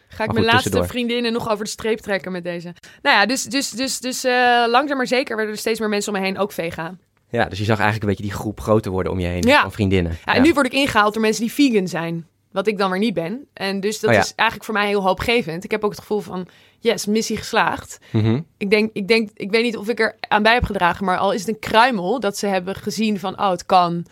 Ga 0.08 0.24
ik 0.24 0.32
mijn 0.32 0.44
laatste 0.44 0.62
tussendoor. 0.62 0.88
vriendinnen 0.88 1.32
nog 1.32 1.50
over 1.50 1.64
de 1.64 1.70
streep 1.70 1.98
trekken 1.98 2.32
met 2.32 2.44
deze. 2.44 2.74
Nou 3.02 3.16
ja, 3.16 3.26
dus, 3.26 3.42
dus, 3.42 3.70
dus, 3.70 4.00
dus 4.00 4.22
langzaam 4.66 4.96
maar 4.96 5.06
zeker 5.06 5.36
werden 5.36 5.54
er 5.54 5.60
steeds 5.60 5.80
meer 5.80 5.88
mensen 5.88 6.14
om 6.14 6.20
me 6.20 6.26
heen 6.26 6.38
ook 6.38 6.52
vegan. 6.52 6.98
Ja, 7.30 7.44
dus 7.44 7.58
je 7.58 7.64
zag 7.64 7.78
eigenlijk 7.78 8.02
een 8.02 8.16
beetje 8.16 8.30
die 8.32 8.40
groep 8.40 8.60
groter 8.60 8.90
worden 8.90 9.12
om 9.12 9.18
je 9.20 9.26
heen 9.26 9.42
Ja. 9.42 9.60
van 9.62 9.72
vriendinnen. 9.72 10.18
Ja, 10.24 10.34
en 10.34 10.42
nu 10.42 10.52
word 10.52 10.66
ik 10.66 10.72
ingehaald 10.72 11.12
door 11.12 11.22
mensen 11.22 11.42
die 11.42 11.52
vegan 11.52 11.88
zijn. 11.88 12.26
Wat 12.52 12.66
ik 12.66 12.78
dan 12.78 12.90
weer 12.90 12.98
niet 13.00 13.14
ben. 13.14 13.46
En 13.52 13.80
dus 13.80 14.00
dat 14.00 14.10
Oh 14.10 14.16
ja. 14.16 14.22
is 14.22 14.32
eigenlijk 14.34 14.64
voor 14.70 14.74
mij 14.78 14.86
heel 14.88 15.02
hoopgevend. 15.02 15.64
Ik 15.64 15.70
heb 15.70 15.84
ook 15.84 15.90
het 15.90 16.00
gevoel 16.00 16.20
van, 16.20 16.48
yes, 16.78 17.06
missie 17.06 17.36
geslaagd. 17.36 17.98
Mhm. 18.10 18.40
Ik 18.56 18.70
denk, 18.70 18.90
ik 18.92 19.08
denk, 19.08 19.30
ik 19.34 19.50
weet 19.50 19.62
niet 19.62 19.76
of 19.76 19.88
ik 19.88 20.00
er 20.00 20.16
aan 20.28 20.42
bij 20.42 20.54
heb 20.54 20.64
gedragen, 20.64 21.04
maar 21.04 21.18
al 21.18 21.32
is 21.32 21.40
het 21.40 21.48
een 21.48 21.58
kruimel 21.58 22.20
dat 22.20 22.36
ze 22.38 22.46
hebben 22.46 22.74
gezien 22.74 23.18
van, 23.18 23.40
oh, 23.40 23.50
het 23.50 23.66
kan. 23.66 24.06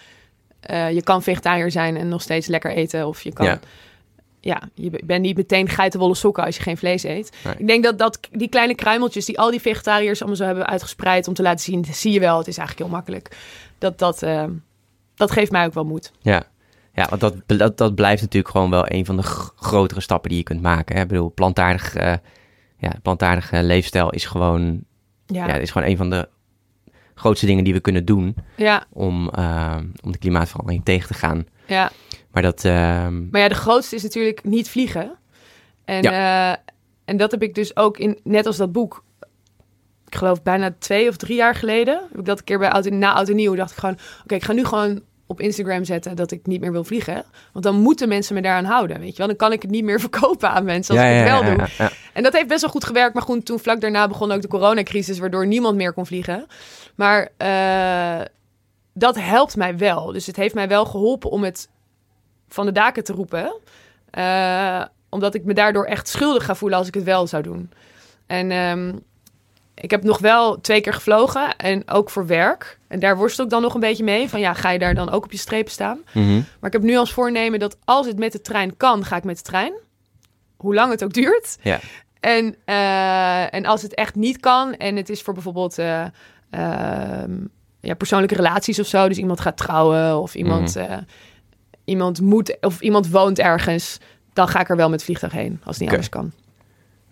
Eh, 0.60 0.90
je 0.92 1.02
kan 1.02 1.22
vegetariër 1.22 1.70
zijn 1.70 1.96
en 1.96 2.08
nog 2.08 2.22
steeds 2.22 2.46
lekker 2.46 2.70
eten. 2.70 3.06
Of 3.06 3.22
je 3.22 3.32
kan, 3.32 3.58
Ja. 4.46 4.62
je 4.74 4.90
bent 5.04 5.22
niet 5.22 5.36
meteen 5.36 5.68
geitenwolle 5.68 6.14
sokken 6.14 6.44
als 6.44 6.56
je 6.56 6.62
geen 6.62 6.76
vlees 6.76 7.04
eet. 7.04 7.32
Nee. 7.44 7.54
Ik 7.58 7.66
denk 7.66 7.84
dat, 7.84 7.98
dat 7.98 8.18
die 8.30 8.48
kleine 8.48 8.74
kruimeltjes 8.74 9.24
die 9.24 9.38
al 9.38 9.50
die 9.50 9.60
vegetariërs 9.60 10.18
allemaal 10.18 10.36
zo 10.36 10.44
hebben 10.44 10.66
uitgespreid 10.66 11.28
om 11.28 11.34
te 11.34 11.42
laten 11.42 11.64
zien, 11.64 11.84
zie 11.84 12.12
je 12.12 12.20
wel, 12.20 12.38
het 12.38 12.46
is 12.46 12.58
eigenlijk 12.58 12.88
heel 12.88 12.96
makkelijk. 12.96 13.36
Dat, 13.78 13.98
dat, 13.98 14.22
eh, 14.22 14.44
dat 15.14 15.30
geeft 15.30 15.50
mij 15.50 15.66
ook 15.66 15.74
wel 15.74 15.84
moed. 15.84 16.12
Ja, 16.20 16.42
ja 16.92 17.06
want 17.08 17.20
dat, 17.20 17.34
dat, 17.46 17.78
dat 17.78 17.94
blijft 17.94 18.22
natuurlijk 18.22 18.52
gewoon 18.52 18.70
wel 18.70 18.84
een 18.92 19.04
van 19.04 19.16
de 19.16 19.22
grotere 19.56 20.00
stappen 20.00 20.28
die 20.28 20.38
je 20.38 20.44
kunt 20.44 20.62
maken. 20.62 20.96
Hè? 20.96 21.02
Ik 21.02 21.08
bedoel, 21.08 21.32
plantaardig, 21.34 21.94
eh, 21.94 22.14
ja, 22.78 22.92
plantaardige 23.02 23.62
leefstijl 23.62 24.10
is 24.10 24.24
gewoon, 24.24 24.84
ja. 25.26 25.48
Ja, 25.48 25.54
is 25.54 25.70
gewoon 25.70 25.88
een 25.88 25.96
van 25.96 26.10
de 26.10 26.28
grootste 27.14 27.46
dingen 27.46 27.64
die 27.64 27.72
we 27.72 27.80
kunnen 27.80 28.04
doen 28.04 28.36
ja, 28.56 28.84
om, 28.92 29.30
eh, 29.30 29.76
om 30.02 30.12
de 30.12 30.18
klimaatverandering 30.18 30.84
tegen 30.84 31.08
te 31.08 31.14
gaan. 31.14 31.46
Ja. 31.66 31.90
Maar 32.30 32.42
dat, 32.42 32.64
ehm, 32.64 33.28
Maar 33.30 33.40
ja, 33.40 33.48
de 33.48 33.54
grootste 33.54 33.96
is 33.96 34.02
natuurlijk 34.02 34.44
niet 34.44 34.70
vliegen. 34.70 35.12
En, 35.84 36.02
eh, 36.02 36.50
en 37.04 37.16
dat 37.16 37.30
heb 37.30 37.42
ik 37.42 37.54
dus 37.54 37.76
ook 37.76 37.98
in, 37.98 38.18
net 38.22 38.46
als 38.46 38.56
dat 38.56 38.72
boek. 38.72 39.04
Ik 40.06 40.14
geloof 40.14 40.42
bijna 40.42 40.74
twee 40.78 41.08
of 41.08 41.16
drie 41.16 41.36
jaar 41.36 41.54
geleden. 41.54 42.00
Heb 42.08 42.18
ik 42.18 42.24
dat 42.24 42.38
een 42.38 42.44
keer 42.44 42.58
bij 42.58 42.70
oud, 42.70 42.90
na 42.90 43.12
oud 43.12 43.28
en 43.28 43.36
nieuw. 43.36 43.54
Dacht 43.54 43.70
ik 43.70 43.76
gewoon, 43.76 43.98
oké, 44.22 44.34
ik 44.34 44.44
ga 44.44 44.52
nu 44.52 44.64
gewoon 44.64 45.02
op 45.26 45.40
Instagram 45.40 45.84
zetten 45.84 46.16
dat 46.16 46.30
ik 46.30 46.46
niet 46.46 46.60
meer 46.60 46.72
wil 46.72 46.84
vliegen. 46.84 47.24
Want 47.52 47.64
dan 47.64 47.80
moeten 47.80 48.08
mensen 48.08 48.34
me 48.34 48.42
daaraan 48.42 48.64
houden, 48.64 49.00
weet 49.00 49.10
je 49.10 49.16
wel. 49.16 49.26
Dan 49.26 49.36
kan 49.36 49.52
ik 49.52 49.62
het 49.62 49.70
niet 49.70 49.84
meer 49.84 50.00
verkopen 50.08 50.50
aan 50.50 50.64
mensen 50.64 50.94
als 50.94 51.04
ja, 51.04 51.10
ik 51.10 51.18
het 51.18 51.28
ja, 51.28 51.40
wel 51.40 51.50
ja, 51.50 51.56
doe. 51.56 51.90
En 52.12 52.22
dat 52.22 52.32
heeft 52.32 52.48
best 52.48 52.60
wel 52.60 52.70
goed 52.70 52.84
gewerkt. 52.84 53.14
Maar 53.14 53.22
goed, 53.22 53.46
toen 53.46 53.58
vlak 53.58 53.80
daarna 53.80 54.08
begon 54.08 54.32
ook 54.32 54.42
de 54.42 54.48
coronacrisis, 54.48 55.18
waardoor 55.18 55.46
niemand 55.46 55.76
meer 55.76 55.92
kon 55.92 56.06
vliegen. 56.06 56.46
Maar 56.94 57.28
eh, 57.36 58.20
dat 58.98 59.16
helpt 59.20 59.56
mij 59.56 59.76
wel. 59.76 60.12
Dus 60.12 60.26
het 60.26 60.36
heeft 60.36 60.54
mij 60.54 60.68
wel 60.68 60.84
geholpen 60.84 61.30
om 61.30 61.44
het 61.44 61.68
van 62.48 62.66
de 62.66 62.72
daken 62.72 63.04
te 63.04 63.12
roepen. 63.12 63.56
Eh, 64.10 64.84
omdat 65.08 65.34
ik 65.34 65.44
me 65.44 65.54
daardoor 65.54 65.84
echt 65.84 66.08
schuldig 66.08 66.44
ga 66.44 66.54
voelen 66.54 66.78
als 66.78 66.88
ik 66.88 66.94
het 66.94 67.04
wel 67.04 67.26
zou 67.26 67.42
doen. 67.42 67.70
En 68.26 68.50
ehm, 68.50 68.92
ik 69.74 69.90
heb 69.90 70.02
nog 70.02 70.18
wel 70.18 70.60
twee 70.60 70.80
keer 70.80 70.92
gevlogen 70.92 71.56
en 71.56 71.90
ook 71.90 72.10
voor 72.10 72.26
werk. 72.26 72.78
En 72.88 73.00
daar 73.00 73.16
worstel 73.16 73.44
ik 73.44 73.50
dan 73.50 73.62
nog 73.62 73.74
een 73.74 73.80
beetje 73.80 74.04
mee. 74.04 74.28
Van 74.28 74.40
ja, 74.40 74.54
ga 74.54 74.70
je 74.70 74.78
daar 74.78 74.94
dan 74.94 75.10
ook 75.10 75.24
op 75.24 75.32
je 75.32 75.38
strepen 75.38 75.72
staan? 75.72 76.00
Mhm. 76.12 76.34
Maar 76.34 76.70
ik 76.70 76.72
heb 76.72 76.82
nu 76.82 76.96
als 76.96 77.12
voornemen 77.12 77.58
dat 77.58 77.76
als 77.84 78.06
het 78.06 78.18
met 78.18 78.32
de 78.32 78.40
trein 78.40 78.76
kan, 78.76 79.04
ga 79.04 79.16
ik 79.16 79.24
met 79.24 79.36
de 79.36 79.42
trein. 79.42 79.72
Hoe 80.56 80.74
lang 80.74 80.90
het 80.90 81.04
ook 81.04 81.12
duurt. 81.12 81.56
Ja. 81.62 81.80
En, 82.20 82.56
eh, 82.64 83.54
en 83.54 83.66
als 83.66 83.82
het 83.82 83.94
echt 83.94 84.14
niet 84.14 84.40
kan 84.40 84.74
en 84.74 84.96
het 84.96 85.08
is 85.08 85.22
voor 85.22 85.34
bijvoorbeeld 85.34 85.78
eh, 85.78 86.04
ehm, 86.50 87.34
ja, 87.86 87.94
persoonlijke 87.94 88.34
relaties 88.34 88.78
of 88.80 88.86
zo. 88.86 89.08
Dus 89.08 89.16
iemand 89.18 89.40
gaat 89.40 89.56
trouwen 89.56 90.18
of 90.20 90.34
iemand, 90.34 90.74
Mhm. 90.74 90.84
eh, 90.84 90.98
iemand 91.84 92.20
moet 92.20 92.56
of 92.60 92.80
iemand 92.80 93.08
woont 93.10 93.38
ergens. 93.38 93.98
Dan 94.32 94.48
ga 94.48 94.60
ik 94.60 94.68
er 94.68 94.76
wel 94.76 94.88
met 94.88 95.02
vliegtuig 95.04 95.32
heen 95.32 95.60
als 95.64 95.74
het 95.74 95.78
niet 95.80 95.88
anders 95.90 96.08
kan. 96.08 96.32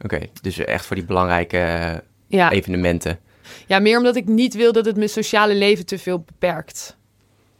Oké, 0.03 0.20
dus 0.43 0.59
echt 0.59 0.87
voor 0.87 0.97
die 0.97 1.05
belangrijke 1.05 1.59
eh, 1.59 1.95
Ja. 2.27 2.51
evenementen. 2.51 3.18
ja, 3.66 3.79
meer 3.79 3.97
omdat 3.99 4.16
ik 4.16 4.27
niet 4.27 4.55
wil 4.55 4.72
dat 4.72 4.85
het 4.85 4.97
mijn 4.97 5.09
sociale 5.09 5.55
leven 5.55 5.87
te 5.87 5.99
veel 5.99 6.18
beperkt. 6.20 6.97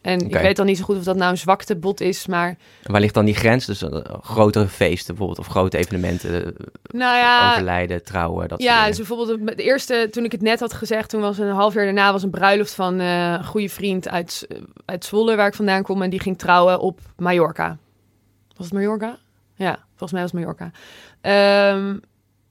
En 0.05 0.21
ik 0.21 0.35
weet 0.37 0.57
dan 0.57 0.67
niet 0.67 0.79
zo 0.79 0.85
goed 0.85 0.97
of 0.97 1.05
dat 1.05 1.17
nou 1.17 1.31
een 1.31 1.39
zwaktebod 1.39 2.01
is, 2.01 2.27
maar 2.27 2.57
waar 2.83 3.01
ligt 3.01 3.15
dan 3.15 3.25
die 3.25 3.35
grens? 3.35 3.67
Dus 3.67 3.83
eh, 3.83 4.01
grotere 4.23 4.69
feesten 4.69 5.07
bijvoorbeeld, 5.15 5.39
of 5.39 5.47
grote 5.47 5.77
evenementen, 5.79 6.45
eh, 6.45 6.67
nou 6.87 7.17
ja, 7.17 7.51
overlijden, 7.51 8.05
trouwen, 8.05 8.49
dat 8.49 8.63
Ja, 8.63 8.87
dus 8.87 8.97
bijvoorbeeld 8.97 9.57
de 9.57 9.63
eerste, 9.63 10.09
toen 10.11 10.25
ik 10.25 10.33
het 10.33 10.43
net 10.43 10.61
had 10.61 10.73
gezegd, 10.73 11.11
toen 11.11 11.21
was 11.21 11.39
een 11.39 11.51
half 11.51 11.75
jaar 11.75 11.85
daarna 11.85 12.13
was 12.13 12.23
een 12.23 12.31
bruiloft 12.31 12.75
van 12.75 13.01
eh, 13.01 13.33
een 13.33 13.45
goede 13.45 13.69
vriend 13.69 14.09
uit, 14.09 14.47
uit 14.85 15.05
Zwolle, 15.05 15.37
waar 15.37 15.47
ik 15.47 15.55
vandaan 15.55 15.83
kom. 15.83 16.03
En 16.03 16.11
die 16.11 16.21
ging 16.21 16.39
trouwen 16.39 16.81
op 16.81 17.01
Mallorca. 17.17 17.77
Was 18.57 18.67
het 18.67 18.75
Mallorca? 18.75 19.19
Ja, 19.55 19.79
volgens 19.89 20.13
mij 20.13 20.21
was 20.23 20.31
het 20.31 20.41
Mallorca. 20.41 20.71
Ehm, 21.21 21.97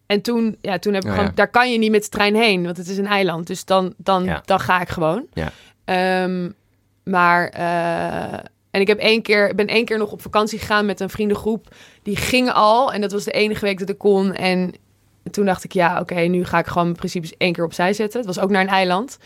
en 0.06 0.22
toen, 0.22 0.58
ja, 0.62 0.80
toen 0.80 0.94
heb 0.94 1.04
ik 1.04 1.10
Oh, 1.10 1.16
gewoon, 1.16 1.30
ja. 1.30 1.36
daar 1.36 1.50
kan 1.50 1.72
je 1.72 1.78
niet 1.78 1.92
met 1.92 2.04
de 2.04 2.10
trein 2.10 2.36
heen, 2.36 2.64
want 2.64 2.78
het 2.78 2.88
is 2.88 2.98
een 2.98 3.08
eiland. 3.08 3.48
Dus 3.48 3.66
dan, 3.66 3.94
dan, 3.98 4.24
Ja. 4.24 4.42
dan 4.46 4.60
ga 4.60 4.82
ik 4.82 4.90
gewoon. 4.90 5.26
Ja. 5.34 5.52
Ehm, 5.86 6.50
maar, 7.04 7.48
eh, 7.50 8.34
en 8.72 8.82
ik 8.82 8.88
heb 8.88 9.00
één 9.00 9.22
keer, 9.22 9.56
ben 9.56 9.68
één 9.68 9.86
keer 9.86 9.98
nog 9.98 10.12
op 10.12 10.22
vakantie 10.22 10.60
gegaan 10.60 10.86
met 10.86 11.00
een 11.00 11.10
vriendengroep. 11.10 11.76
Die 12.04 12.16
gingen 12.16 12.54
al, 12.54 12.94
en 12.94 13.02
dat 13.02 13.12
was 13.12 13.24
de 13.24 13.32
enige 13.32 13.66
week 13.66 13.80
dat 13.80 13.90
ik 13.90 13.98
kon. 13.98 14.34
En 14.34 14.72
toen 15.32 15.46
dacht 15.46 15.64
ik, 15.64 15.72
ja, 15.72 16.00
oké, 16.00 16.16
nu 16.20 16.46
ga 16.46 16.60
ik 16.60 16.68
gewoon 16.68 16.84
mijn 16.84 16.98
principes 16.98 17.34
één 17.38 17.54
keer 17.54 17.64
opzij 17.64 17.94
zetten. 17.94 18.20
Het 18.20 18.28
was 18.36 18.40
ook 18.40 18.50
naar 18.50 18.62
een 18.62 18.68
eiland. 18.68 19.18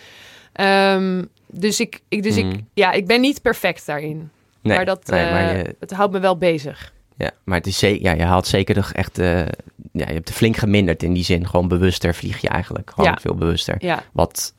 Ehm, 0.53 1.23
dus 1.47 1.79
ik, 1.79 2.01
ik, 2.07 2.23
dus 2.23 2.35
Mhm. 2.35 2.49
ik, 2.49 2.59
ja, 2.73 2.91
ik 2.91 3.07
ben 3.07 3.21
niet 3.21 3.41
perfect 3.41 3.85
daarin. 3.85 4.29
Nee, 4.61 4.75
maar 4.75 4.85
dat, 4.85 5.07
nee, 5.07 5.31
maar 5.31 5.49
eh, 5.49 5.57
je, 5.63 5.75
het 5.79 5.91
houdt 5.91 6.13
me 6.13 6.19
wel 6.19 6.37
bezig. 6.37 6.93
ja, 7.17 7.31
maar 7.43 7.57
het 7.57 7.67
is 7.67 7.77
zeker, 7.77 8.01
ja, 8.03 8.11
je 8.13 8.23
haalt 8.23 8.47
zeker 8.47 8.75
toch 8.75 8.91
echt, 8.91 9.19
eh, 9.19 9.39
ja, 9.91 10.07
je 10.07 10.13
hebt 10.13 10.29
er 10.29 10.35
flink 10.35 10.57
geminderd 10.57 11.03
in 11.03 11.13
die 11.13 11.23
zin. 11.23 11.47
Gewoon 11.47 11.67
bewuster 11.67 12.15
vlieg 12.15 12.41
je 12.41 12.47
eigenlijk, 12.49 12.89
gewoon 12.89 13.09
Ja. 13.11 13.17
veel 13.21 13.35
bewuster. 13.35 13.75
Ja. 13.79 14.03
Wat, 14.13 14.53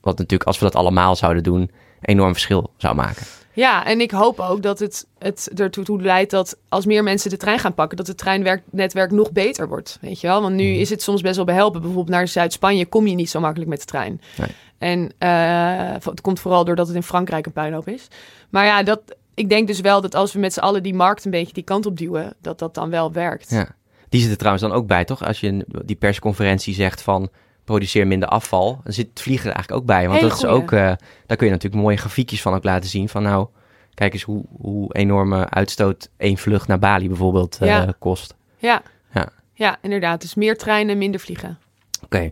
wat 0.00 0.18
natuurlijk, 0.18 0.48
als 0.48 0.58
we 0.58 0.64
dat 0.64 0.74
allemaal 0.74 1.16
zouden 1.16 1.42
doen, 1.42 1.70
enorm 2.00 2.32
verschil 2.32 2.70
zou 2.76 2.94
maken. 2.94 3.22
ja, 3.52 3.84
en 3.86 4.00
ik 4.00 4.10
hoop 4.10 4.40
ook 4.40 4.62
dat 4.62 4.78
het, 4.78 5.06
het 5.18 5.50
ertoe 5.60 5.84
toe 5.84 6.02
leidt 6.02 6.30
dat 6.30 6.56
als 6.68 6.86
meer 6.86 7.02
mensen 7.02 7.30
de 7.30 7.36
trein 7.36 7.58
gaan 7.58 7.74
pakken, 7.74 7.96
dat 7.96 8.06
het 8.06 8.18
treinwerknetwerk 8.18 9.10
nog 9.10 9.32
beter 9.32 9.68
wordt. 9.68 9.98
Weet 10.00 10.20
je 10.20 10.26
wel? 10.26 10.40
Want 10.42 10.54
nu 10.54 10.70
Mhm. 10.70 10.80
is 10.80 10.90
het 10.90 11.02
soms 11.02 11.20
best 11.20 11.36
wel 11.36 11.44
behelpen. 11.44 11.80
Bijvoorbeeld 11.80 12.16
naar 12.16 12.28
Zuid-Spanje 12.28 12.86
kom 12.86 13.06
je 13.06 13.14
niet 13.14 13.30
zo 13.30 13.40
makkelijk 13.40 13.70
met 13.70 13.78
de 13.80 13.84
trein. 13.86 14.20
Nee. 14.38 14.48
En 14.78 15.10
eh, 15.18 15.92
het 16.04 16.20
komt 16.20 16.40
vooral 16.40 16.64
doordat 16.64 16.86
het 16.86 16.96
in 16.96 17.02
Frankrijk 17.02 17.46
een 17.46 17.52
puinhoop 17.52 17.88
is. 17.88 18.08
Maar 18.50 18.64
ja, 18.64 18.82
dat, 18.82 19.00
ik 19.34 19.48
denk 19.48 19.66
dus 19.66 19.80
wel 19.80 20.00
dat 20.00 20.14
als 20.14 20.32
we 20.32 20.38
met 20.38 20.52
z'n 20.52 20.60
allen 20.60 20.82
die 20.82 20.94
markt 20.94 21.24
een 21.24 21.30
beetje 21.30 21.52
die 21.52 21.62
kant 21.64 21.86
op 21.86 21.96
duwen, 21.98 22.34
dat 22.40 22.58
dat 22.58 22.74
dan 22.74 22.90
wel 22.90 23.12
werkt. 23.12 23.50
Ja. 23.50 23.68
Die 24.08 24.20
zit 24.20 24.30
er 24.30 24.36
trouwens 24.36 24.64
dan 24.66 24.72
ook 24.72 24.86
bij, 24.86 25.04
toch? 25.04 25.24
Als 25.24 25.40
je 25.40 25.64
die 25.84 25.96
persconferentie 25.96 26.74
zegt 26.74 27.02
van 27.02 27.28
produceer 27.66 28.06
minder 28.06 28.28
afval, 28.28 28.80
dan 28.84 28.92
zit 28.92 29.08
het 29.08 29.20
vliegen 29.22 29.48
er 29.48 29.54
eigenlijk 29.54 29.82
ook 29.82 29.88
bij. 29.88 30.08
Want 30.08 30.18
Hele 30.18 30.28
dat 30.28 30.38
is 30.38 30.44
ook, 30.44 30.72
eh, 30.72 30.92
daar 31.26 31.36
kun 31.36 31.46
je 31.46 31.52
natuurlijk 31.52 31.82
mooie 31.82 31.96
grafiekjes 31.96 32.42
van 32.42 32.54
ook 32.54 32.64
laten 32.64 32.90
zien. 32.90 33.08
Van 33.08 33.22
nou, 33.22 33.46
kijk 33.94 34.12
eens 34.12 34.22
hoe, 34.22 34.44
hoe 34.60 34.94
enorme 34.94 35.50
uitstoot 35.50 36.10
één 36.16 36.38
vlucht 36.38 36.68
naar 36.68 36.78
Bali 36.78 37.08
bijvoorbeeld 37.08 37.58
eh, 37.60 37.68
Ja. 37.68 37.94
kost. 37.98 38.34
Ja. 38.56 38.82
Ja. 39.14 39.28
ja, 39.52 39.78
inderdaad. 39.82 40.20
Dus 40.20 40.34
meer 40.34 40.56
treinen, 40.56 40.98
minder 40.98 41.20
vliegen. 41.20 41.58
Oké. 42.04 42.30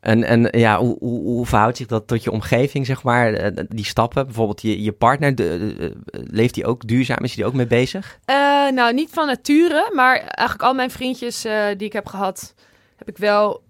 En, 0.00 0.24
en 0.24 0.48
ja, 0.50 0.78
hoe, 0.78 0.96
hoe, 0.98 1.22
hoe 1.22 1.46
verhoudt 1.46 1.76
zich 1.76 1.86
dat 1.86 2.06
tot 2.06 2.24
je 2.24 2.30
omgeving, 2.30 2.86
zeg 2.86 3.02
maar, 3.02 3.32
eh, 3.32 3.64
die 3.68 3.84
stappen? 3.84 4.24
Bijvoorbeeld 4.24 4.62
je, 4.62 4.82
je 4.82 4.92
partner, 4.92 5.34
de, 5.34 5.92
leeft 6.10 6.54
die 6.54 6.66
ook 6.66 6.86
duurzaam? 6.86 7.24
Is 7.24 7.34
hij 7.34 7.42
er 7.42 7.48
ook 7.48 7.56
mee 7.56 7.66
bezig? 7.66 8.18
Nou, 8.74 8.94
niet 8.94 9.10
van 9.10 9.26
nature, 9.26 9.90
maar 9.94 10.16
eigenlijk 10.16 10.62
al 10.62 10.74
mijn 10.74 10.90
vriendjes 10.90 11.42
die 11.76 11.86
ik 11.86 11.92
heb 11.92 12.06
gehad, 12.06 12.54
heb 12.96 13.08
ik 13.08 13.18
wel, 13.18 13.62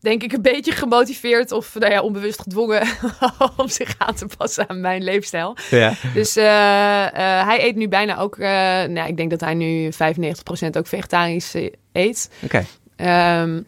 denk 0.00 0.22
ik, 0.22 0.32
een 0.32 0.42
beetje 0.42 0.72
gemotiveerd 0.72 1.52
of 1.52 1.74
nou 1.78 1.92
ja, 1.92 2.02
onbewust 2.02 2.40
gedwongen 2.42 2.82
om 3.56 3.68
zich 3.68 3.94
aan 3.98 4.14
te 4.14 4.26
passen 4.36 4.68
aan 4.68 4.80
mijn 4.80 5.02
leefstijl. 5.02 5.56
Ja. 5.70 5.92
Dus 6.14 6.36
eh, 6.36 7.06
eh, 7.06 7.46
hij 7.46 7.64
eet 7.64 7.76
nu 7.76 7.88
bijna 7.88 8.18
ook, 8.18 8.36
eh, 8.36 8.48
nou, 8.84 9.08
ik 9.08 9.16
denk 9.16 9.30
dat 9.30 9.40
hij 9.40 9.54
nu 9.54 9.92
95% 9.92 10.76
ook 10.76 10.86
vegetarisch 10.86 11.54
eet. 11.92 12.30
Oké. 12.44 12.64
Ehm, 12.96 13.60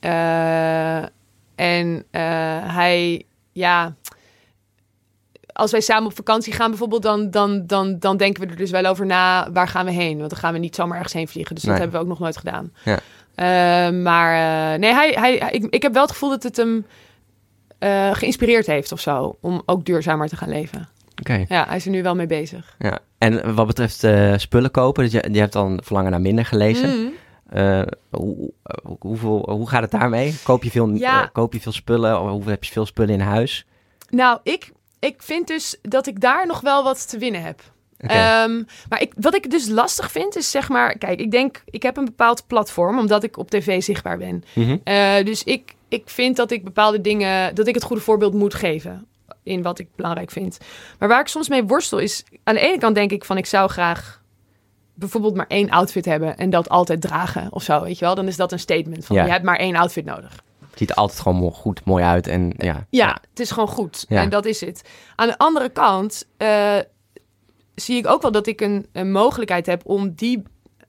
eh, 0.00 1.02
en 1.54 2.04
hij, 2.66 3.22
ja, 3.52 3.94
als 5.52 5.70
wij 5.70 5.80
samen 5.80 6.06
op 6.06 6.16
vakantie 6.16 6.52
gaan 6.52 6.70
bijvoorbeeld, 6.70 7.02
dan, 7.02 7.30
dan, 7.30 7.66
dan, 7.66 7.98
dan 7.98 8.16
denken 8.16 8.42
we 8.44 8.50
er 8.50 8.56
dus 8.56 8.70
wel 8.70 8.84
over 8.84 9.06
na, 9.06 9.52
waar 9.52 9.68
gaan 9.68 9.84
we 9.84 9.90
heen? 9.92 10.18
Want 10.18 10.30
dan 10.30 10.38
gaan 10.38 10.52
we 10.52 10.58
niet 10.58 10.74
zomaar 10.74 10.96
ergens 10.96 11.14
heen 11.14 11.28
vliegen. 11.28 11.54
Dus 11.54 11.64
Nee. 11.64 11.72
dat 11.72 11.82
hebben 11.82 12.00
we 12.00 12.04
ook 12.06 12.12
nog 12.12 12.22
nooit 12.22 12.36
gedaan. 12.36 12.72
Ja. 12.84 12.98
Eh, 13.38 13.90
maar 13.90 14.72
eh, 14.72 14.78
nee, 14.78 14.92
hij, 14.92 15.10
hij, 15.10 15.50
ik, 15.50 15.66
ik 15.70 15.82
heb 15.82 15.92
wel 15.92 16.02
het 16.02 16.10
gevoel 16.10 16.28
dat 16.30 16.42
het 16.42 16.56
hem 16.56 16.86
eh, 17.78 18.14
geïnspireerd 18.14 18.66
heeft 18.66 18.92
of 18.92 19.00
zo, 19.00 19.36
om 19.40 19.62
ook 19.66 19.84
duurzamer 19.84 20.28
te 20.28 20.36
gaan 20.36 20.48
leven. 20.48 20.88
Oké. 21.20 21.44
Ja, 21.48 21.64
hij 21.66 21.76
is 21.76 21.84
er 21.84 21.90
nu 21.90 22.02
wel 22.02 22.14
mee 22.14 22.26
bezig. 22.26 22.74
Ja. 22.78 22.98
En 23.18 23.54
wat 23.54 23.66
betreft 23.66 24.04
eh, 24.04 24.34
spullen 24.36 24.70
kopen, 24.70 25.04
dus 25.04 25.12
je, 25.12 25.28
je 25.32 25.38
hebt 25.38 25.52
dan 25.52 25.80
verlangen 25.84 26.10
naar 26.10 26.20
minder 26.20 26.44
gelezen. 26.44 26.98
Mm. 26.98 27.12
Eh, 27.50 27.82
hoe, 28.10 28.50
hoe, 28.82 28.96
hoeveel, 29.00 29.50
hoe 29.50 29.68
gaat 29.68 29.82
het 29.82 29.90
daarmee? 29.90 30.34
Koop 30.42 30.62
je 30.62 30.70
veel, 30.70 30.88
Ja. 30.88 31.26
koop 31.32 31.52
je 31.52 31.60
veel 31.60 31.72
spullen? 31.72 32.20
Of 32.20 32.30
hoeveel 32.30 32.50
heb 32.50 32.64
je 32.64 32.72
veel 32.72 32.86
spullen 32.86 33.14
in 33.14 33.20
huis? 33.20 33.66
Nou, 34.10 34.38
ik, 34.42 34.72
ik 34.98 35.22
vind 35.22 35.46
dus 35.46 35.76
dat 35.82 36.06
ik 36.06 36.20
daar 36.20 36.46
nog 36.46 36.60
wel 36.60 36.84
wat 36.84 37.08
te 37.08 37.18
winnen 37.18 37.42
heb. 37.42 37.60
Ehm, 37.98 38.62
maar 38.88 39.00
ik, 39.00 39.12
wat 39.16 39.34
ik 39.34 39.50
dus 39.50 39.68
lastig 39.68 40.10
vind, 40.10 40.36
is 40.36 40.50
zeg 40.50 40.68
maar... 40.68 40.98
Kijk, 40.98 41.20
ik 41.20 41.30
denk, 41.30 41.62
ik 41.64 41.82
heb 41.82 41.96
een 41.96 42.04
bepaald 42.04 42.46
platform, 42.46 42.98
omdat 42.98 43.22
ik 43.22 43.36
op 43.36 43.50
tv 43.50 43.82
zichtbaar 43.82 44.18
ben. 44.18 44.44
Mhm. 44.52 44.76
Eh, 44.84 45.24
dus 45.24 45.44
ik, 45.44 45.74
ik 45.88 46.02
vind 46.04 46.36
dat 46.36 46.50
ik 46.50 46.64
bepaalde 46.64 47.00
dingen... 47.00 47.54
dat 47.54 47.66
ik 47.66 47.74
het 47.74 47.84
goede 47.84 48.02
voorbeeld 48.02 48.34
moet 48.34 48.54
geven 48.54 49.06
in 49.42 49.62
wat 49.62 49.78
ik 49.78 49.88
belangrijk 49.96 50.30
vind. 50.30 50.58
Maar 50.98 51.08
waar 51.08 51.20
ik 51.20 51.28
soms 51.28 51.48
mee 51.48 51.64
worstel 51.64 51.98
is... 51.98 52.24
aan 52.44 52.54
de 52.54 52.60
ene 52.60 52.78
kant 52.78 52.94
denk 52.94 53.10
ik 53.10 53.24
van, 53.24 53.36
ik 53.36 53.46
zou 53.46 53.70
graag 53.70 54.22
bijvoorbeeld 54.94 55.34
maar 55.36 55.46
één 55.48 55.70
outfit 55.70 56.04
hebben... 56.04 56.36
en 56.36 56.50
dat 56.50 56.68
altijd 56.68 57.00
dragen 57.00 57.52
of 57.52 57.62
zo, 57.62 57.82
weet 57.82 57.98
je 57.98 58.04
wel? 58.04 58.14
Dan 58.14 58.26
is 58.26 58.36
dat 58.36 58.52
een 58.52 58.58
statement 58.58 59.04
van, 59.06 59.16
Ja. 59.16 59.24
je 59.24 59.30
hebt 59.30 59.44
maar 59.44 59.58
één 59.58 59.76
outfit 59.76 60.04
nodig. 60.04 60.42
Het 60.70 60.78
ziet 60.78 60.90
er 60.90 61.02
altijd 61.02 61.20
gewoon 61.20 61.52
goed, 61.52 61.84
mooi 61.84 62.04
uit. 62.04 62.26
En 62.26 62.52
ja, 62.56 62.86
Ja, 62.90 63.18
het 63.30 63.40
is 63.40 63.50
gewoon 63.50 63.68
goed. 63.68 64.04
Ja. 64.08 64.22
En 64.22 64.28
dat 64.28 64.44
is 64.44 64.60
het. 64.60 64.82
Aan 65.16 65.28
de 65.28 65.38
andere 65.38 65.68
kant 65.68 66.26
eh, 66.36 66.76
zie 67.80 67.96
ik 67.96 68.06
ook 68.06 68.22
wel 68.22 68.32
dat 68.32 68.46
ik 68.46 68.60
een, 68.60 68.86
een 68.92 69.12
mogelijkheid 69.12 69.66
heb 69.66 69.82
om 69.84 70.12
die 70.14 70.42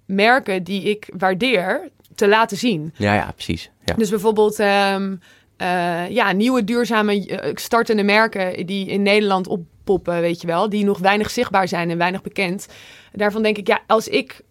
merken 0.05 0.63
die 0.63 0.83
ik 0.83 1.09
waardeer 1.17 1.89
te 2.15 2.27
laten 2.27 2.57
zien. 2.57 2.93
ja, 2.97 3.13
ja, 3.13 3.31
precies. 3.31 3.71
Ja. 3.85 3.93
Dus 3.93 4.09
bijvoorbeeld 4.09 4.59
ehm, 4.59 5.15
eh, 5.57 6.09
ja, 6.09 6.31
nieuwe 6.31 6.63
duurzame 6.63 7.25
eh, 7.25 7.51
startende 7.55 8.03
merken 8.03 8.65
die 8.65 8.87
in 8.87 9.01
Nederland 9.01 9.47
oppoppen, 9.47 10.21
weet 10.21 10.41
je 10.41 10.47
wel, 10.47 10.69
die 10.69 10.85
nog 10.85 10.99
weinig 10.99 11.29
zichtbaar 11.29 11.67
zijn 11.67 11.89
en 11.89 11.97
weinig 11.97 12.21
bekend. 12.21 12.67
Daarvan 13.11 13.43
denk 13.43 13.57
ik, 13.57 13.67
ja, 13.67 13.79
als 13.87 14.07
ik 14.07 14.41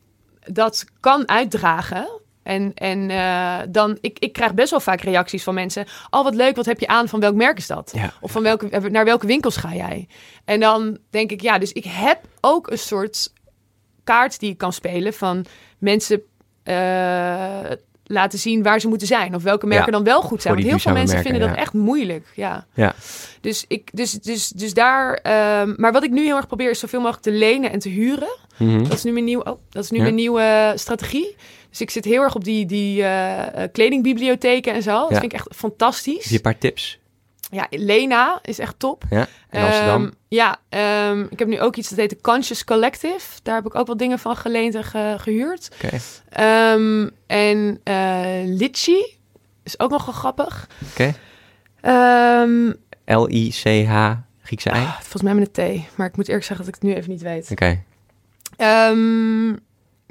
dat 0.40 0.84
kan 1.00 1.28
uitdragen. 1.28 2.20
En, 2.48 2.74
en 2.74 3.10
eh, 3.10 3.58
dan, 3.68 3.98
ik, 4.00 4.18
ik 4.18 4.32
krijg 4.32 4.54
best 4.54 4.70
wel 4.70 4.80
vaak 4.80 5.00
reacties 5.00 5.42
van 5.42 5.54
mensen. 5.54 5.86
Oh, 6.10 6.24
wat 6.24 6.34
leuk, 6.34 6.56
wat 6.56 6.66
heb 6.66 6.80
je 6.80 6.86
aan? 6.86 7.08
Van 7.08 7.20
welk 7.20 7.34
merk 7.34 7.58
is 7.58 7.66
dat? 7.66 7.92
Ja. 7.94 8.12
Of 8.20 8.30
van 8.30 8.42
welke, 8.42 8.88
naar 8.90 9.04
welke 9.04 9.26
winkels 9.26 9.56
ga 9.56 9.74
jij? 9.74 10.08
En 10.44 10.60
dan 10.60 10.98
denk 11.10 11.30
ik, 11.30 11.40
ja, 11.40 11.58
dus 11.58 11.72
ik 11.72 11.84
heb 11.84 12.20
ook 12.40 12.70
een 12.70 12.78
soort 12.78 13.32
kaart 14.04 14.40
die 14.40 14.50
ik 14.50 14.58
kan 14.58 14.72
spelen 14.72 15.12
van 15.12 15.44
mensen 15.78 16.22
eh, 16.62 17.70
laten 18.04 18.38
zien 18.38 18.62
waar 18.62 18.80
ze 18.80 18.88
moeten 18.88 19.06
zijn. 19.06 19.34
Of 19.34 19.42
welke 19.42 19.66
merken 19.66 19.86
Ja, 19.86 19.92
dan 19.92 20.04
wel 20.04 20.22
goed 20.22 20.42
zijn. 20.42 20.54
Want 20.54 20.66
heel 20.66 20.78
veel 20.78 20.92
mensen 20.92 21.22
vinden 21.22 21.48
dat 21.48 21.56
echt 21.56 21.72
moeilijk. 21.72 22.32
Ja. 22.34 22.66
Ja. 22.74 22.94
Dus, 23.40 23.64
ik, 23.68 23.90
dus, 23.92 24.12
dus, 24.12 24.48
dus 24.48 24.74
daar. 24.74 25.14
ehm, 25.14 25.74
maar 25.76 25.92
wat 25.92 26.04
ik 26.04 26.10
nu 26.10 26.24
heel 26.24 26.36
erg 26.36 26.46
probeer 26.46 26.70
is 26.70 26.78
zoveel 26.78 27.00
mogelijk 27.00 27.22
te 27.22 27.32
lenen 27.32 27.70
en 27.70 27.78
te 27.78 27.88
huren. 27.88 28.36
Mhm. 28.56 28.82
Dat 28.82 28.92
is 28.92 29.02
nu 29.02 29.12
mijn, 29.12 29.24
nieuw, 29.24 29.40
oh, 29.40 29.58
dat 29.70 29.84
is 29.84 29.90
nu 29.90 30.00
mijn 30.00 30.14
nieuwe 30.14 30.72
strategie. 30.74 31.36
Dus 31.70 31.80
ik 31.80 31.90
zit 31.90 32.04
heel 32.04 32.22
erg 32.22 32.34
op 32.34 32.44
die, 32.44 32.66
die 32.66 33.02
eh, 33.02 33.62
eh, 33.62 33.72
kledingbibliotheken 33.72 34.74
en 34.74 34.82
zo. 34.82 34.92
Dat 35.00 35.08
vind 35.18 35.22
ik 35.24 35.32
echt 35.32 35.48
fantastisch. 35.56 36.14
Heb 36.22 36.24
je 36.30 36.34
een 36.34 36.40
paar 36.40 36.58
tips? 36.58 36.98
Ja, 37.50 37.66
Lena 37.70 38.38
is 38.42 38.58
echt 38.58 38.78
top. 38.78 39.02
Ja, 39.10 39.26
in 39.50 39.60
Amsterdam. 39.62 40.02
Ehm, 40.04 40.12
ja, 40.28 40.56
ehm, 40.68 41.20
ik 41.30 41.38
heb 41.38 41.48
nu 41.48 41.60
ook 41.60 41.76
iets 41.76 41.88
dat 41.88 41.98
heet 41.98 42.10
de 42.10 42.20
Conscious 42.20 42.64
Collective. 42.64 43.28
Daar 43.42 43.54
heb 43.54 43.66
ik 43.66 43.74
ook 43.74 43.86
wat 43.86 43.98
dingen 43.98 44.18
van 44.18 44.36
geleend 44.36 44.74
en 44.74 44.84
ge- 44.84 45.14
gehuurd. 45.18 45.68
Oké. 45.84 45.96
Ehm, 46.28 47.08
en 47.26 47.80
Litchi 48.56 49.16
is 49.62 49.80
ook 49.80 49.90
nog 49.90 50.04
wel 50.04 50.14
grappig. 50.14 50.68
Oké. 50.90 51.14
Ehm, 51.80 52.72
L-I-C-H, 53.04 54.12
Griekse 54.42 54.70
ei. 54.70 54.84
ah, 54.84 54.92
volgens 55.00 55.22
mij 55.22 55.34
met 55.34 55.58
een 55.58 55.80
T, 55.86 55.96
maar 55.96 56.06
ik 56.06 56.16
moet 56.16 56.28
eerlijk 56.28 56.44
zeggen 56.46 56.64
dat 56.66 56.74
ik 56.74 56.80
het 56.82 56.90
nu 56.90 56.96
even 56.96 57.10
niet 57.10 57.22
weet. 57.22 57.50
Oké. 57.50 57.82
Ehm, 58.56 59.48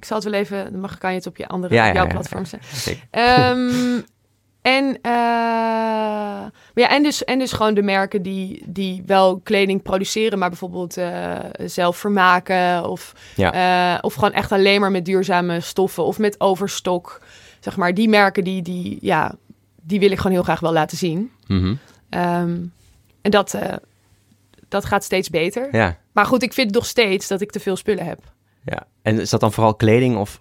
zal 0.07 0.17
het 0.17 0.25
wel 0.25 0.39
even, 0.39 0.71
dan 0.71 0.81
mag, 0.81 0.97
kan 0.97 1.09
je 1.11 1.17
het 1.17 1.27
op 1.27 1.37
je 1.37 1.47
andere, 1.47 1.73
Ja, 1.73 1.81
op 1.81 1.87
ja, 1.87 1.93
jouw 1.93 2.05
ja, 2.05 2.11
platform 2.11 2.45
zetten. 2.45 2.69
Ehm, 3.11 3.99
en, 4.61 4.99
eh, 5.01 5.11
maar 5.11 6.51
ja, 6.73 6.89
en, 6.89 7.03
dus, 7.03 7.23
en 7.23 7.39
dus 7.39 7.51
gewoon 7.51 7.73
de 7.73 7.81
merken 7.81 8.21
die, 8.21 8.63
die 8.65 9.03
wel 9.05 9.39
kleding 9.43 9.81
produceren, 9.81 10.39
maar 10.39 10.49
bijvoorbeeld 10.49 10.97
eh, 10.97 11.35
zelf 11.65 11.97
vermaken. 11.97 12.89
Of, 12.89 13.13
Ja. 13.35 13.53
eh, 13.93 13.99
of 14.03 14.13
gewoon 14.13 14.33
echt 14.33 14.51
alleen 14.51 14.81
maar 14.81 14.91
met 14.91 15.05
duurzame 15.05 15.59
stoffen 15.59 16.03
of 16.03 16.17
met 16.19 16.39
overstok. 16.39 17.21
Zeg 17.59 17.77
maar, 17.77 17.93
die 17.93 18.09
merken 18.09 18.43
die, 18.43 18.61
die, 18.61 18.97
ja, 19.01 19.35
die 19.81 19.99
wil 19.99 20.11
ik 20.11 20.17
gewoon 20.17 20.31
heel 20.31 20.43
graag 20.43 20.59
wel 20.59 20.73
laten 20.73 20.97
zien. 20.97 21.31
Mhm. 21.47 21.75
Ehm, 22.09 22.57
en 23.21 23.31
dat, 23.31 23.57
dat 24.67 24.85
gaat 24.85 25.03
steeds 25.03 25.29
beter. 25.29 25.67
Ja. 25.71 25.97
Maar 26.11 26.25
goed, 26.25 26.43
ik 26.43 26.53
vind 26.53 26.73
nog 26.73 26.85
steeds 26.85 27.27
dat 27.27 27.41
ik 27.41 27.51
te 27.51 27.59
veel 27.59 27.75
spullen 27.75 28.05
heb. 28.05 28.19
Ja. 28.71 28.87
En 29.01 29.19
is 29.19 29.29
dat 29.29 29.39
dan 29.39 29.53
vooral 29.53 29.75
kleding 29.75 30.17
of 30.17 30.37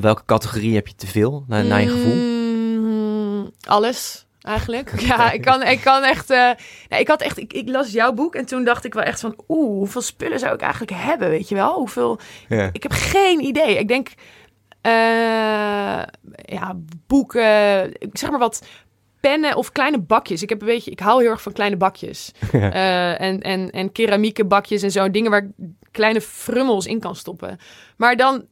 welke 0.00 0.22
categorie 0.26 0.74
heb 0.74 0.86
je 0.86 0.94
te 0.94 1.06
veel, 1.06 1.44
naar, 1.48 1.64
naar 1.64 1.80
je 1.80 1.88
gevoel? 1.88 2.14
Mm, 2.14 3.50
alles, 3.66 4.26
eigenlijk. 4.40 5.00
Ja, 5.08 5.30
ik 5.30 5.40
kan, 5.40 5.62
ik 5.62 5.80
kan 5.80 6.02
echt... 6.02 6.30
eh, 6.30 6.50
nee, 6.88 7.00
ik 7.00 7.08
had 7.08 7.20
echt... 7.22 7.38
Ik, 7.38 7.52
ik 7.52 7.68
las 7.68 7.92
jouw 7.92 8.12
boek 8.12 8.34
en 8.34 8.46
toen 8.46 8.64
dacht 8.64 8.84
ik 8.84 8.94
wel 8.94 9.02
echt 9.02 9.20
van... 9.20 9.36
Oeh, 9.48 9.76
hoeveel 9.78 10.00
spullen 10.02 10.38
zou 10.38 10.54
ik 10.54 10.60
eigenlijk 10.60 10.92
hebben, 10.94 11.28
weet 11.28 11.48
je 11.48 11.54
wel? 11.54 11.74
Hoeveel... 11.74 12.18
Ik 12.72 12.82
heb 12.82 12.92
geen 12.92 13.40
idee. 13.44 13.78
Ik 13.78 13.88
denk... 13.88 14.08
eh, 14.80 14.92
ja, 16.42 16.76
boeken... 17.06 17.92
ik 18.00 18.08
Zeg 18.12 18.30
maar 18.30 18.38
wat... 18.38 18.66
Pennen 19.20 19.56
of 19.56 19.72
kleine 19.72 19.98
bakjes. 19.98 20.42
Ik 20.42 20.48
heb 20.48 20.60
een 20.60 20.66
beetje... 20.66 20.90
Ik 20.90 21.00
hou 21.00 21.22
heel 21.22 21.30
erg 21.30 21.42
van 21.42 21.52
kleine 21.52 21.76
bakjes. 21.76 22.32
Eh, 22.52 23.20
en, 23.20 23.40
en, 23.40 23.70
en 23.70 23.92
keramieke 23.92 24.44
bakjes 24.44 24.82
en 24.82 24.90
zo. 24.90 25.10
Dingen 25.10 25.30
waar 25.30 25.42
ik 25.42 25.66
kleine 25.90 26.20
frummels 26.20 26.86
in 26.86 27.00
kan 27.00 27.16
stoppen. 27.16 27.58
Maar 27.96 28.16
dan 28.16 28.46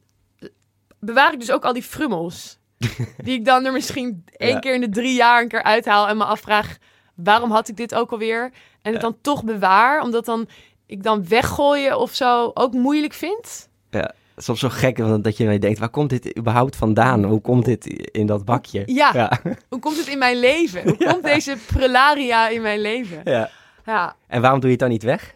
bewaar 0.99 1.33
ik 1.33 1.39
dus 1.39 1.51
ook 1.51 1.65
al 1.65 1.73
die 1.73 1.83
frummels. 1.83 2.57
die 3.23 3.33
ik 3.33 3.45
dan 3.45 3.65
er 3.65 3.71
misschien 3.71 4.23
één 4.31 4.53
Ja. 4.53 4.59
keer 4.59 4.73
in 4.73 4.81
de 4.81 4.89
drie 4.89 5.15
jaar 5.15 5.41
een 5.41 5.47
keer 5.47 5.63
uithaal. 5.63 6.07
En 6.07 6.17
me 6.17 6.23
afvraag, 6.23 6.77
waarom 7.15 7.51
had 7.51 7.67
ik 7.67 7.77
dit 7.77 7.95
ook 7.95 8.11
alweer? 8.11 8.51
En 8.81 8.91
het 8.91 9.01
dan 9.01 9.17
toch 9.21 9.43
bewaar. 9.43 10.01
Omdat 10.01 10.25
dan 10.25 10.47
ik 10.85 11.03
dan 11.03 11.27
weggooien 11.27 11.99
of 11.99 12.13
zo 12.13 12.51
ook 12.53 12.73
moeilijk 12.73 13.13
vind. 13.13 13.69
Ja. 13.89 14.11
Soms 14.39 14.59
zo 14.59 14.69
gek 14.69 15.23
dat 15.23 15.37
je 15.37 15.59
denkt, 15.59 15.79
waar 15.79 15.89
komt 15.89 16.09
dit 16.09 16.37
überhaupt 16.37 16.75
vandaan? 16.75 17.23
Hoe 17.23 17.41
komt 17.41 17.65
dit 17.65 17.85
in 18.11 18.25
dat 18.25 18.45
bakje? 18.45 18.83
Ja. 18.85 19.11
Ja. 19.13 19.39
Hoe 19.69 19.79
komt 19.79 19.97
het 19.97 20.07
in 20.07 20.17
mijn 20.17 20.39
leven? 20.39 20.83
Hoe 20.83 20.97
komt 20.97 21.23
deze 21.23 21.57
prelaria 21.67 22.47
in 22.47 22.61
mijn 22.61 22.79
leven? 22.81 23.21
ja. 23.23 23.49
Ja, 23.85 24.15
En 24.27 24.41
waarom 24.41 24.59
doe 24.59 24.69
je 24.69 24.75
het 24.75 24.83
dan 24.83 24.91
niet 24.93 25.03
weg? 25.03 25.35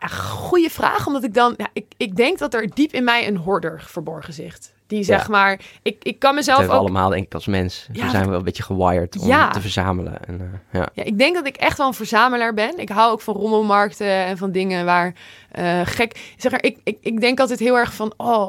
Ja, 0.00 0.06
goeie 0.06 0.70
vraag, 0.70 1.06
omdat 1.06 1.24
ik 1.24 1.34
dan... 1.34 1.54
Ja, 1.56 1.68
ik, 1.72 1.86
ik 1.96 2.16
denk 2.16 2.38
dat 2.38 2.54
er 2.54 2.68
diep 2.74 2.92
in 2.92 3.04
mij 3.04 3.26
een 3.28 3.36
hoorder 3.36 3.82
verborgen 3.86 4.32
zit. 4.32 4.74
Die 4.86 5.02
zeg 5.04 5.22
Ja. 5.22 5.28
maar... 5.30 5.60
Ik, 5.82 5.96
ik 6.02 6.18
kan 6.18 6.34
mezelf 6.34 6.58
we 6.58 6.64
ook... 6.72 6.78
allemaal, 6.78 7.08
denk 7.08 7.24
ik, 7.26 7.34
als 7.34 7.46
mens. 7.46 7.88
Ja, 7.92 8.04
we 8.04 8.10
zijn 8.10 8.28
wel 8.28 8.38
een 8.38 8.44
beetje 8.44 8.62
gewired 8.62 9.18
om 9.18 9.26
Ja. 9.28 9.50
te 9.50 9.60
verzamelen. 9.60 10.24
En, 10.26 10.40
eh, 10.40 10.80
ja. 10.80 10.88
Ja, 10.94 11.04
ik 11.04 11.18
denk 11.18 11.34
dat 11.34 11.46
ik 11.46 11.56
echt 11.56 11.78
wel 11.78 11.86
een 11.86 11.94
verzamelaar 11.94 12.54
ben. 12.54 12.78
Ik 12.78 12.88
hou 12.88 13.12
ook 13.12 13.20
van 13.20 13.34
rommelmarkten 13.34 14.06
en 14.06 14.36
van 14.38 14.50
dingen 14.52 14.84
waar 14.84 15.14
eh, 15.50 15.80
gek... 15.84 16.34
Zeg 16.36 16.50
maar, 16.50 16.62
ik, 16.62 16.78
ik, 16.84 16.98
ik 17.00 17.20
denk 17.20 17.40
altijd 17.40 17.58
heel 17.58 17.76
erg 17.78 17.94
van... 17.94 18.14
Oh, 18.16 18.48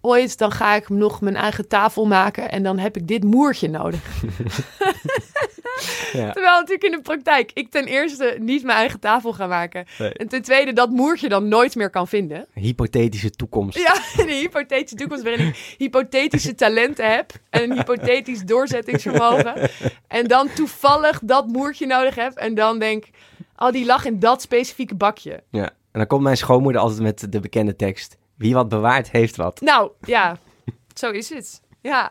ooit 0.00 0.38
dan 0.38 0.52
ga 0.52 0.74
ik 0.74 0.88
nog 0.88 1.20
mijn 1.20 1.36
eigen 1.36 1.68
tafel 1.68 2.06
maken... 2.06 2.50
en 2.50 2.62
dan 2.62 2.78
heb 2.78 2.96
ik 2.96 3.08
dit 3.08 3.24
moertje 3.24 3.68
nodig. 3.68 4.00
Ja. 6.12 6.30
Terwijl 6.30 6.54
natuurlijk 6.54 6.84
in 6.84 6.90
de 6.90 7.00
praktijk 7.00 7.50
ik 7.54 7.70
ten 7.70 7.84
eerste 7.84 8.36
niet 8.38 8.64
mijn 8.64 8.78
eigen 8.78 9.00
tafel 9.00 9.32
ga 9.32 9.46
maken. 9.46 9.86
Nee. 9.98 10.12
En 10.12 10.28
ten 10.28 10.42
tweede 10.42 10.72
dat 10.72 10.90
moertje 10.90 11.28
dan 11.28 11.48
nooit 11.48 11.74
meer 11.74 11.90
kan 11.90 12.08
vinden. 12.08 12.46
Hypothetische 12.54 13.30
toekomst. 13.30 13.78
Ja, 13.78 13.94
een 14.24 14.28
hypothetische 14.28 14.96
toekomst 14.96 15.22
waarin 15.22 15.46
ik 15.46 15.74
hypothetische 15.78 16.54
talenten 16.54 17.12
heb 17.12 17.32
en 17.50 17.62
een 17.62 17.76
hypothetisch 17.76 18.42
doorzettingsvermogen. 18.42 19.70
En 20.06 20.26
dan 20.26 20.48
toevallig 20.54 21.20
dat 21.22 21.46
moertje 21.46 21.86
nodig 21.86 22.14
heb 22.14 22.32
en 22.32 22.54
dan 22.54 22.78
denk, 22.78 23.04
oh 23.56 23.70
die 23.70 23.84
lag 23.84 24.04
in 24.04 24.18
dat 24.18 24.42
specifieke 24.42 24.94
bakje. 24.94 25.42
Ja. 25.50 25.64
En 25.64 25.98
dan 25.98 26.06
komt 26.06 26.22
mijn 26.22 26.36
schoonmoeder 26.36 26.80
altijd 26.80 27.00
met 27.00 27.32
de 27.32 27.40
bekende 27.40 27.76
tekst. 27.76 28.18
Wie 28.36 28.54
wat 28.54 28.68
bewaart, 28.68 29.10
heeft 29.10 29.36
wat. 29.36 29.60
Nou, 29.60 29.90
ja, 30.00 30.38
zo 30.94 31.10
is 31.10 31.28
het. 31.28 31.60
Ja. 31.80 32.10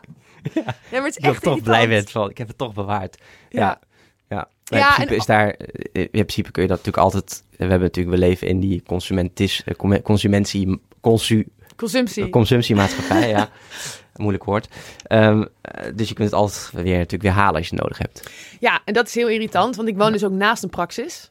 Ja, 0.54 0.62
maar 0.90 1.02
het 1.04 1.16
is 1.16 1.24
echt 1.24 1.42
toch 1.42 1.62
blij 1.62 1.88
bent 1.88 2.10
van, 2.10 2.30
ik 2.30 2.38
heb 2.38 2.48
het 2.48 2.58
toch 2.58 2.74
bewaard. 2.74 3.16
Ja. 3.48 3.80
Ja. 4.28 4.48
In 4.68 4.78
principe 4.78 5.08
en- 5.10 5.16
is 5.16 5.26
daar, 5.26 5.48
eh, 5.48 6.02
in 6.02 6.08
principe 6.10 6.50
kun 6.50 6.62
je 6.62 6.68
dat 6.68 6.76
natuurlijk 6.76 7.04
altijd, 7.04 7.42
we 7.50 7.56
hebben 7.58 7.80
natuurlijk, 7.80 8.16
we 8.16 8.20
leven 8.26 8.46
in 8.46 8.60
die 8.60 8.82
consumentis, 8.86 9.62
eh, 9.64 10.00
consumentie, 10.02 10.80
consu, 11.00 11.46
Consumptie. 11.76 12.28
consumptiemaatschappij, 12.30 13.28
ja. 13.28 13.48
Moeilijk 14.16 14.44
woord. 14.44 14.68
Ehm, 15.02 15.44
eh, 15.60 15.90
dus 15.94 16.08
je 16.08 16.14
kunt 16.14 16.30
het 16.30 16.38
altijd 16.40 16.70
weer, 16.72 16.96
natuurlijk 16.96 17.22
weer 17.22 17.32
halen 17.32 17.54
als 17.56 17.68
je 17.68 17.74
het 17.74 17.82
nodig 17.82 17.98
hebt. 17.98 18.30
Ja, 18.60 18.80
en 18.84 18.92
dat 18.94 19.06
is 19.06 19.14
heel 19.14 19.28
irritant, 19.28 19.76
want 19.76 19.88
ik 19.88 19.96
woon 19.96 20.12
dus 20.12 20.24
ook 20.24 20.32
naast 20.32 20.62
een 20.62 20.68
praxis. 20.70 21.30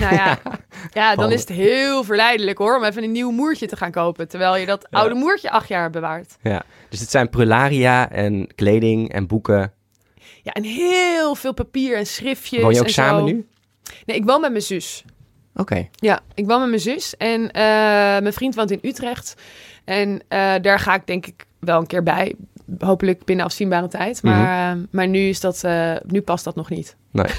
Nou 0.00 0.14
ja, 0.22 0.38
ja 0.92 1.14
dan 1.14 1.32
is 1.32 1.40
het 1.40 1.48
heel 1.48 2.04
verleidelijk 2.04 2.58
hoor, 2.58 2.76
om 2.76 2.84
even 2.84 3.02
een 3.02 3.12
nieuw 3.12 3.30
moertje 3.30 3.66
te 3.66 3.76
gaan 3.76 3.90
kopen. 3.90 4.28
Terwijl 4.28 4.56
je 4.56 4.66
dat 4.66 4.86
Ja. 4.90 4.98
oude 4.98 5.14
moertje 5.14 5.50
acht 5.50 5.68
jaar 5.68 5.90
bewaart. 5.90 6.36
Ja. 6.42 6.62
Dus 6.88 7.00
het 7.00 7.10
zijn 7.10 7.30
prularia 7.30 8.10
en 8.10 8.48
kleding 8.54 9.12
en 9.12 9.26
boeken. 9.26 9.72
Ja, 10.42 10.52
en 10.52 10.62
heel 10.62 11.34
veel 11.34 11.54
papier 11.54 11.96
en 11.96 12.06
schriftjes. 12.06 12.62
Woon 12.62 12.72
je 12.72 12.78
ook 12.80 12.86
en 12.86 12.92
samen 12.92 13.28
zo. 13.28 13.34
nu? 13.34 13.46
Nee, 14.06 14.16
ik 14.16 14.24
woon 14.24 14.40
met 14.40 14.50
mijn 14.50 14.62
zus. 14.62 15.04
Oké. 15.54 15.88
Ja, 15.92 16.20
ik 16.34 16.46
woon 16.46 16.60
met 16.60 16.68
mijn 16.68 16.80
zus. 16.80 17.16
En 17.16 17.50
eh, 17.50 17.62
mijn 18.20 18.32
vriend 18.32 18.54
woont 18.54 18.70
in 18.70 18.78
Utrecht. 18.82 19.34
En 19.84 20.22
eh, 20.28 20.54
daar 20.62 20.78
ga 20.78 20.94
ik 20.94 21.06
denk 21.06 21.26
ik 21.26 21.46
wel 21.60 21.80
een 21.80 21.86
keer 21.86 22.02
bij. 22.02 22.34
Hopelijk 22.78 23.24
binnen 23.24 23.44
afzienbare 23.44 23.88
tijd. 23.88 24.22
Maar, 24.22 24.76
eh, 24.76 24.82
maar 24.90 25.08
nu, 25.08 25.28
is 25.28 25.40
dat, 25.40 25.64
eh, 25.64 25.96
nu 26.06 26.20
past 26.20 26.44
dat 26.44 26.54
nog 26.54 26.70
niet. 26.70 26.96
Nee. 27.10 27.26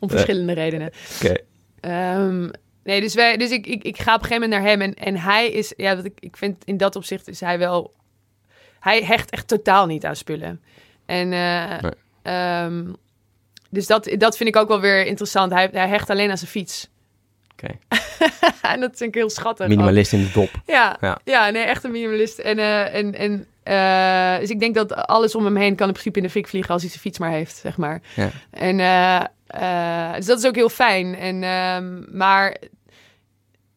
Om 0.00 0.10
verschillende 0.10 0.52
redenen. 0.52 0.90
Oké. 1.22 1.34
Ehm, 1.80 2.48
nee, 2.84 3.00
dus, 3.00 3.14
wij, 3.14 3.36
dus 3.36 3.50
ik, 3.50 3.66
ik, 3.66 3.82
ik 3.82 3.98
ga 3.98 4.14
op 4.14 4.20
een 4.22 4.26
gegeven 4.26 4.48
moment 4.48 4.62
naar 4.62 4.70
hem. 4.70 4.80
En, 4.80 4.94
en 4.94 5.16
hij 5.16 5.50
is, 5.50 5.72
ja, 5.76 5.96
wat 5.96 6.04
ik, 6.04 6.12
ik 6.20 6.36
vind 6.36 6.64
in 6.64 6.76
dat 6.76 6.96
opzicht 6.96 7.28
is 7.28 7.40
hij 7.40 7.58
wel. 7.58 7.94
Hij 8.80 9.02
hecht 9.02 9.30
echt 9.30 9.48
totaal 9.48 9.86
niet 9.86 10.04
aan 10.04 10.16
spullen. 10.16 10.60
En 11.06 11.32
eh, 11.32 11.80
Nee. 11.82 11.92
ehm, 12.22 12.92
dus 13.70 13.86
dat, 13.86 14.14
dat 14.18 14.36
vind 14.36 14.48
ik 14.48 14.56
ook 14.56 14.68
wel 14.68 14.80
weer 14.80 15.06
interessant. 15.06 15.52
Hij, 15.52 15.68
hij 15.72 15.88
hecht 15.88 16.10
alleen 16.10 16.30
aan 16.30 16.38
zijn 16.38 16.50
fiets. 16.50 16.88
Oké. 17.62 17.74
en 18.72 18.80
dat 18.80 18.90
vind 18.96 19.08
ik 19.08 19.14
heel 19.14 19.30
schattig. 19.30 19.66
Minimalist 19.68 20.12
in 20.12 20.22
de 20.22 20.30
dop. 20.32 20.50
Ja, 20.66 20.96
Ja. 21.00 21.18
ja. 21.24 21.50
nee, 21.50 21.62
echt 21.62 21.84
een 21.84 21.90
minimalist. 21.90 22.38
En, 22.38 22.58
eh, 22.58 22.94
en, 22.94 23.14
en 23.14 23.46
eh, 23.62 24.38
dus 24.38 24.50
ik 24.50 24.60
denk 24.60 24.74
dat 24.74 24.94
alles 24.94 25.34
om 25.34 25.44
hem 25.44 25.56
heen 25.56 25.74
kan 25.74 25.86
in 25.86 25.92
principe 25.92 26.18
in 26.18 26.24
de 26.24 26.30
fik 26.30 26.48
vliegen 26.48 26.72
als 26.72 26.82
hij 26.82 26.90
zijn 26.90 27.02
fiets 27.02 27.18
maar 27.18 27.30
heeft, 27.30 27.56
zeg 27.56 27.76
maar. 27.76 28.00
Ja. 28.14 28.30
En 28.50 28.80
eh, 28.80 29.24
eh, 29.46 30.14
dus 30.14 30.26
dat 30.26 30.38
is 30.38 30.46
ook 30.46 30.54
heel 30.54 30.68
fijn. 30.68 31.14
En, 31.16 31.42
ehm, 31.42 32.16
maar 32.16 32.56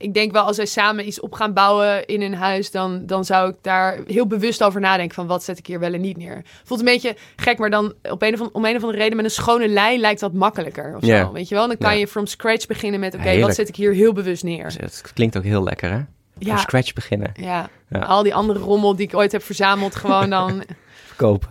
ik 0.02 0.14
denk 0.14 0.32
wel 0.32 0.44
als 0.44 0.58
wij 0.58 0.66
samen 0.66 1.08
iets 1.08 1.20
op 1.20 1.34
gaan 1.34 1.54
bouwen 1.54 2.06
in 2.06 2.22
een 2.22 2.34
huis, 2.36 2.72
dan, 2.72 3.06
dan 3.06 3.26
zou 3.26 3.50
ik 3.50 3.56
daar 3.62 4.00
heel 4.08 4.28
bewust 4.28 4.64
over 4.64 4.82
nadenken 4.82 5.16
van 5.16 5.28
wat 5.28 5.44
zet 5.44 5.58
ik 5.58 5.66
hier 5.68 5.80
wel 5.80 5.94
en 5.94 6.02
niet 6.02 6.18
neer. 6.18 6.42
Voelt 6.64 6.80
een 6.80 6.86
beetje 6.86 7.16
gek, 7.36 7.58
maar 7.58 7.70
dan 7.70 7.94
op 8.10 8.22
een 8.22 8.34
of 8.42 8.50
om 8.52 8.66
een 8.66 8.76
of 8.76 8.82
andere 8.84 8.98
reden 9.02 9.16
met 9.16 9.26
een 9.26 9.32
schone 9.32 9.68
lijn 9.68 10.00
lijkt 10.00 10.20
dat 10.20 10.34
makkelijker. 10.34 10.96
Of 10.96 11.06
Ja. 11.06 11.24
zo, 11.26 11.32
weet 11.32 11.48
je 11.50 11.56
wel? 11.56 11.68
Dan 11.68 11.78
kan 11.78 11.98
je 11.98 12.08
from 12.08 12.26
scratch 12.26 12.68
beginnen 12.68 13.00
met 13.00 13.16
oké, 13.16 13.40
wat 13.40 13.56
zet 13.56 13.68
ik 13.70 13.76
hier 13.76 13.94
heel 13.94 14.14
bewust 14.14 14.44
neer? 14.44 14.64
Dus 14.64 14.76
het 14.78 15.12
klinkt 15.14 15.38
ook 15.38 15.44
heel 15.44 15.64
lekker, 15.64 15.90
hè? 15.92 15.98
Ja. 16.38 16.50
Van 16.50 16.58
scratch 16.60 16.94
beginnen. 16.94 17.32
Ja, 17.34 17.70
Ja. 17.90 18.00
al 18.00 18.24
die 18.24 18.34
andere 18.36 18.60
rommel 18.60 18.96
die 18.96 19.08
ik 19.08 19.16
ooit 19.16 19.32
heb 19.32 19.44
verzameld, 19.44 19.96
gewoon 19.96 20.30
dan 20.30 20.64
Verkopen. 21.06 21.50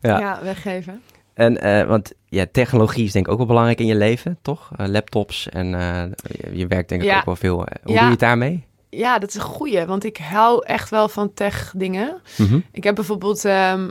Ja. 0.00 0.18
ja. 0.18 0.38
weggeven. 0.42 1.02
En, 1.34 1.60
eh, 1.60 1.86
want 1.86 2.12
ja, 2.28 2.46
technologie 2.52 3.04
is 3.04 3.12
denk 3.12 3.26
ik 3.26 3.32
ook 3.32 3.38
wel 3.38 3.46
belangrijk 3.46 3.78
in 3.80 3.86
je 3.86 3.94
leven, 3.96 4.38
toch? 4.42 4.70
Eh, 4.76 4.86
laptops 4.86 5.48
en 5.48 5.74
eh, 5.74 6.02
je, 6.22 6.56
je 6.58 6.66
werkt 6.66 6.88
denk 6.88 7.02
ik 7.02 7.08
Ja. 7.08 7.18
ook 7.18 7.24
wel 7.24 7.36
veel. 7.36 7.54
hoe 7.56 7.66
Ja. 7.84 7.94
doe 7.94 8.04
je 8.04 8.10
het 8.10 8.18
daarmee? 8.18 8.64
Ja, 8.90 9.18
dat 9.18 9.28
is 9.28 9.34
een 9.34 9.40
goeie, 9.40 9.84
want 9.84 10.04
ik 10.04 10.16
hou 10.16 10.64
echt 10.66 10.90
wel 10.90 11.08
van 11.08 11.34
tech 11.34 11.72
dingen. 11.76 12.20
Mhm. 12.36 12.58
Ik 12.72 12.84
heb 12.84 12.94
bijvoorbeeld... 12.94 13.44
ehm, 13.44 13.88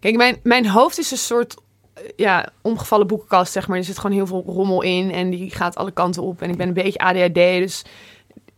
Kijk, 0.00 0.16
mijn, 0.16 0.36
mijn 0.42 0.66
hoofd 0.68 0.98
is 0.98 1.10
een 1.10 1.16
soort 1.18 1.56
ja, 2.16 2.48
omgevallen 2.62 3.06
boekenkast, 3.06 3.52
zeg 3.52 3.68
maar. 3.68 3.76
Er 3.78 3.84
zit 3.84 3.98
gewoon 3.98 4.16
heel 4.16 4.26
veel 4.26 4.42
rommel 4.46 4.82
in 4.82 5.10
en 5.12 5.30
die 5.30 5.50
gaat 5.50 5.76
alle 5.76 5.90
kanten 5.90 6.22
op. 6.22 6.42
En 6.42 6.50
ik 6.50 6.56
ben 6.56 6.68
een 6.68 6.74
beetje 6.74 6.98
ADHD, 6.98 7.34
dus 7.34 7.84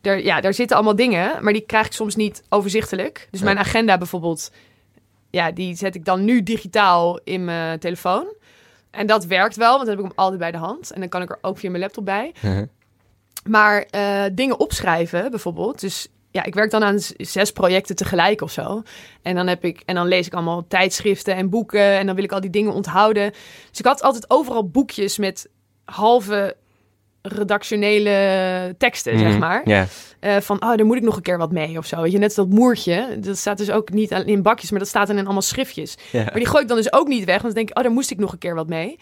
daar, 0.01 0.23
ja, 0.23 0.41
daar 0.41 0.55
zitten 0.55 0.77
allemaal 0.77 0.97
dingen. 0.97 1.31
Maar 1.45 1.53
die 1.53 1.63
krijg 1.67 1.87
ik 1.87 1.93
soms 1.93 2.17
niet 2.17 2.43
overzichtelijk. 2.49 3.29
Dus 3.31 3.41
Ja. 3.41 3.47
mijn 3.47 3.59
agenda 3.59 3.99
bijvoorbeeld, 3.99 4.53
ja, 5.33 5.51
die 5.51 5.75
zet 5.75 5.95
ik 5.95 6.05
dan 6.05 6.25
nu 6.25 6.43
digitaal 6.43 7.21
in 7.25 7.45
mijn 7.45 7.79
telefoon. 7.79 8.35
En 8.91 9.07
dat 9.07 9.25
werkt 9.25 9.57
wel, 9.57 9.77
want 9.77 9.87
dan 9.87 9.89
heb 9.89 9.99
ik 9.99 10.11
hem 10.11 10.19
altijd 10.19 10.41
bij 10.41 10.51
de 10.51 10.57
hand. 10.57 10.91
En 10.91 11.01
dan 11.01 11.09
kan 11.09 11.23
ik 11.23 11.31
er 11.31 11.39
ook 11.41 11.59
via 11.59 11.71
mijn 11.71 11.83
laptop 11.83 12.05
bij. 12.05 12.35
Mhm. 12.41 12.65
Maar 13.49 13.83
eh, 13.91 14.25
dingen 14.33 14.61
opschrijven 14.61 15.31
bijvoorbeeld. 15.31 15.81
Dus 15.81 16.09
ja, 16.31 16.45
ik 16.45 16.55
werk 16.55 16.71
dan 16.71 16.85
aan 16.85 16.99
zes 17.17 17.53
projecten 17.53 17.97
tegelijk 17.97 18.41
of 18.41 18.51
zo. 18.51 18.83
En 19.23 19.35
dan, 19.35 19.47
heb 19.47 19.65
ik, 19.65 19.83
en 19.87 19.95
dan 19.95 20.07
lees 20.07 20.27
ik 20.27 20.35
allemaal 20.35 20.67
tijdschriften 20.69 21.35
en 21.35 21.51
boeken. 21.51 21.99
En 21.99 22.07
dan 22.07 22.15
wil 22.15 22.25
ik 22.25 22.33
al 22.33 22.41
die 22.41 22.51
dingen 22.51 22.73
onthouden. 22.73 23.31
Dus 23.71 23.79
ik 23.79 23.87
had 23.87 24.03
altijd 24.03 24.31
overal 24.31 24.69
boekjes 24.69 25.19
met 25.19 25.49
halve 25.85 26.57
redactionele 27.23 28.75
teksten, 28.79 29.19
zeg 29.19 29.29
Mhm. 29.31 29.39
maar. 29.39 29.63
Eh, 30.21 30.37
van, 30.37 30.63
oh, 30.63 30.77
daar 30.77 30.87
moet 30.87 30.97
ik 30.97 31.03
nog 31.03 31.17
een 31.17 31.23
keer 31.23 31.39
wat 31.39 31.53
mee 31.53 31.79
of 31.79 31.87
zo. 31.87 32.01
Weet 32.03 32.13
je, 32.13 32.19
net 32.19 32.27
als 32.27 32.49
dat 32.49 32.59
moertje. 32.59 33.17
Dat 33.21 33.37
staat 33.37 33.59
dus 33.59 33.71
ook 33.71 33.91
niet 33.91 34.11
in 34.11 34.43
bakjes, 34.43 34.71
maar 34.71 34.79
dat 34.79 34.89
staat 34.89 35.07
dan 35.07 35.17
in 35.17 35.25
allemaal 35.25 35.43
schriftjes. 35.43 35.97
Maar 36.13 36.35
die 36.35 36.47
gooi 36.47 36.63
ik 36.63 36.69
dan 36.69 36.77
dus 36.77 36.93
ook 36.93 37.09
niet 37.09 37.25
weg. 37.25 37.43
Want 37.43 37.55
dan 37.55 37.55
denk 37.55 37.69
ik, 37.71 37.77
oh, 37.77 37.83
daar 37.83 37.93
moest 37.93 38.11
ik 38.11 38.19
nog 38.19 38.33
een 38.33 38.39
keer 38.39 38.55
wat 38.55 38.69
mee. 38.69 38.99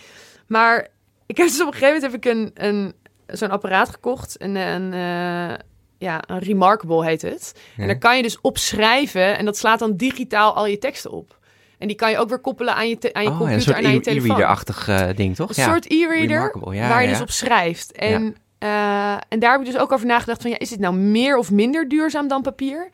Maar 0.47 0.89
ik 1.27 1.37
heb 1.37 1.47
dus 1.47 1.61
op 1.61 1.67
een 1.67 1.73
gegeven 1.73 1.95
moment 1.95 2.13
heb 2.13 2.25
ik 2.25 2.31
een, 2.35 2.51
een, 2.67 2.93
zo'n 3.27 3.51
apparaat 3.51 3.89
gekocht. 3.89 4.43
Een, 4.43 4.57
een, 4.57 4.93
eh, 4.93 5.57
ja, 5.99 6.23
een 6.27 6.39
Remarkable 6.39 7.05
heet 7.05 7.23
het. 7.23 7.53
Ja. 7.77 7.83
En 7.83 7.87
daar 7.89 7.99
kan 7.99 8.17
je 8.17 8.23
dus 8.23 8.41
op 8.41 8.59
schrijven. 8.59 9.39
En 9.39 9.45
dat 9.45 9.57
slaat 9.57 9.79
dan 9.79 9.97
digitaal 9.97 10.55
al 10.55 10.67
je 10.67 10.79
teksten 10.79 11.11
op. 11.11 11.39
En 11.81 11.87
die 11.87 11.97
kan 11.97 12.11
je 12.11 12.19
ook 12.19 12.29
weer 12.29 12.39
koppelen 12.39 12.75
aan 12.75 12.89
je, 12.89 12.99
te- 12.99 13.13
aan 13.15 13.23
je 13.23 13.29
Oh, 13.29 13.35
een 13.35 13.39
computer 13.41 13.63
soort 13.65 13.77
en 13.79 13.85
aan 13.85 13.93
je 13.93 13.99
e- 13.99 14.01
telefoon. 14.01 14.27
e-reader-achtig 14.31 14.89
eh, 14.89 15.09
ding, 15.17 15.37
toch? 15.37 15.49
Een 15.49 15.55
soort 15.65 15.91
e-reader 15.93 16.55
ja, 16.75 16.89
waar 16.89 17.03
je 17.03 17.09
dus 17.09 17.21
op 17.21 17.31
schrijft. 17.31 17.93
En, 17.93 18.37
eh, 18.59 19.13
en 19.29 19.39
daar 19.39 19.51
heb 19.53 19.61
ik 19.61 19.67
dus 19.67 19.79
ook 19.79 19.93
over 19.93 20.07
nagedacht 20.07 20.43
van... 20.43 20.51
Ja, 20.51 20.59
is 20.59 20.69
dit 20.69 20.79
nou 20.79 20.95
meer 20.95 21.37
of 21.37 21.51
minder 21.51 21.89
duurzaam 21.89 22.29
dan 22.29 22.43
papier? 22.43 22.91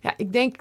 Ja, 0.00 0.12
ik 0.16 0.32
denk 0.32 0.56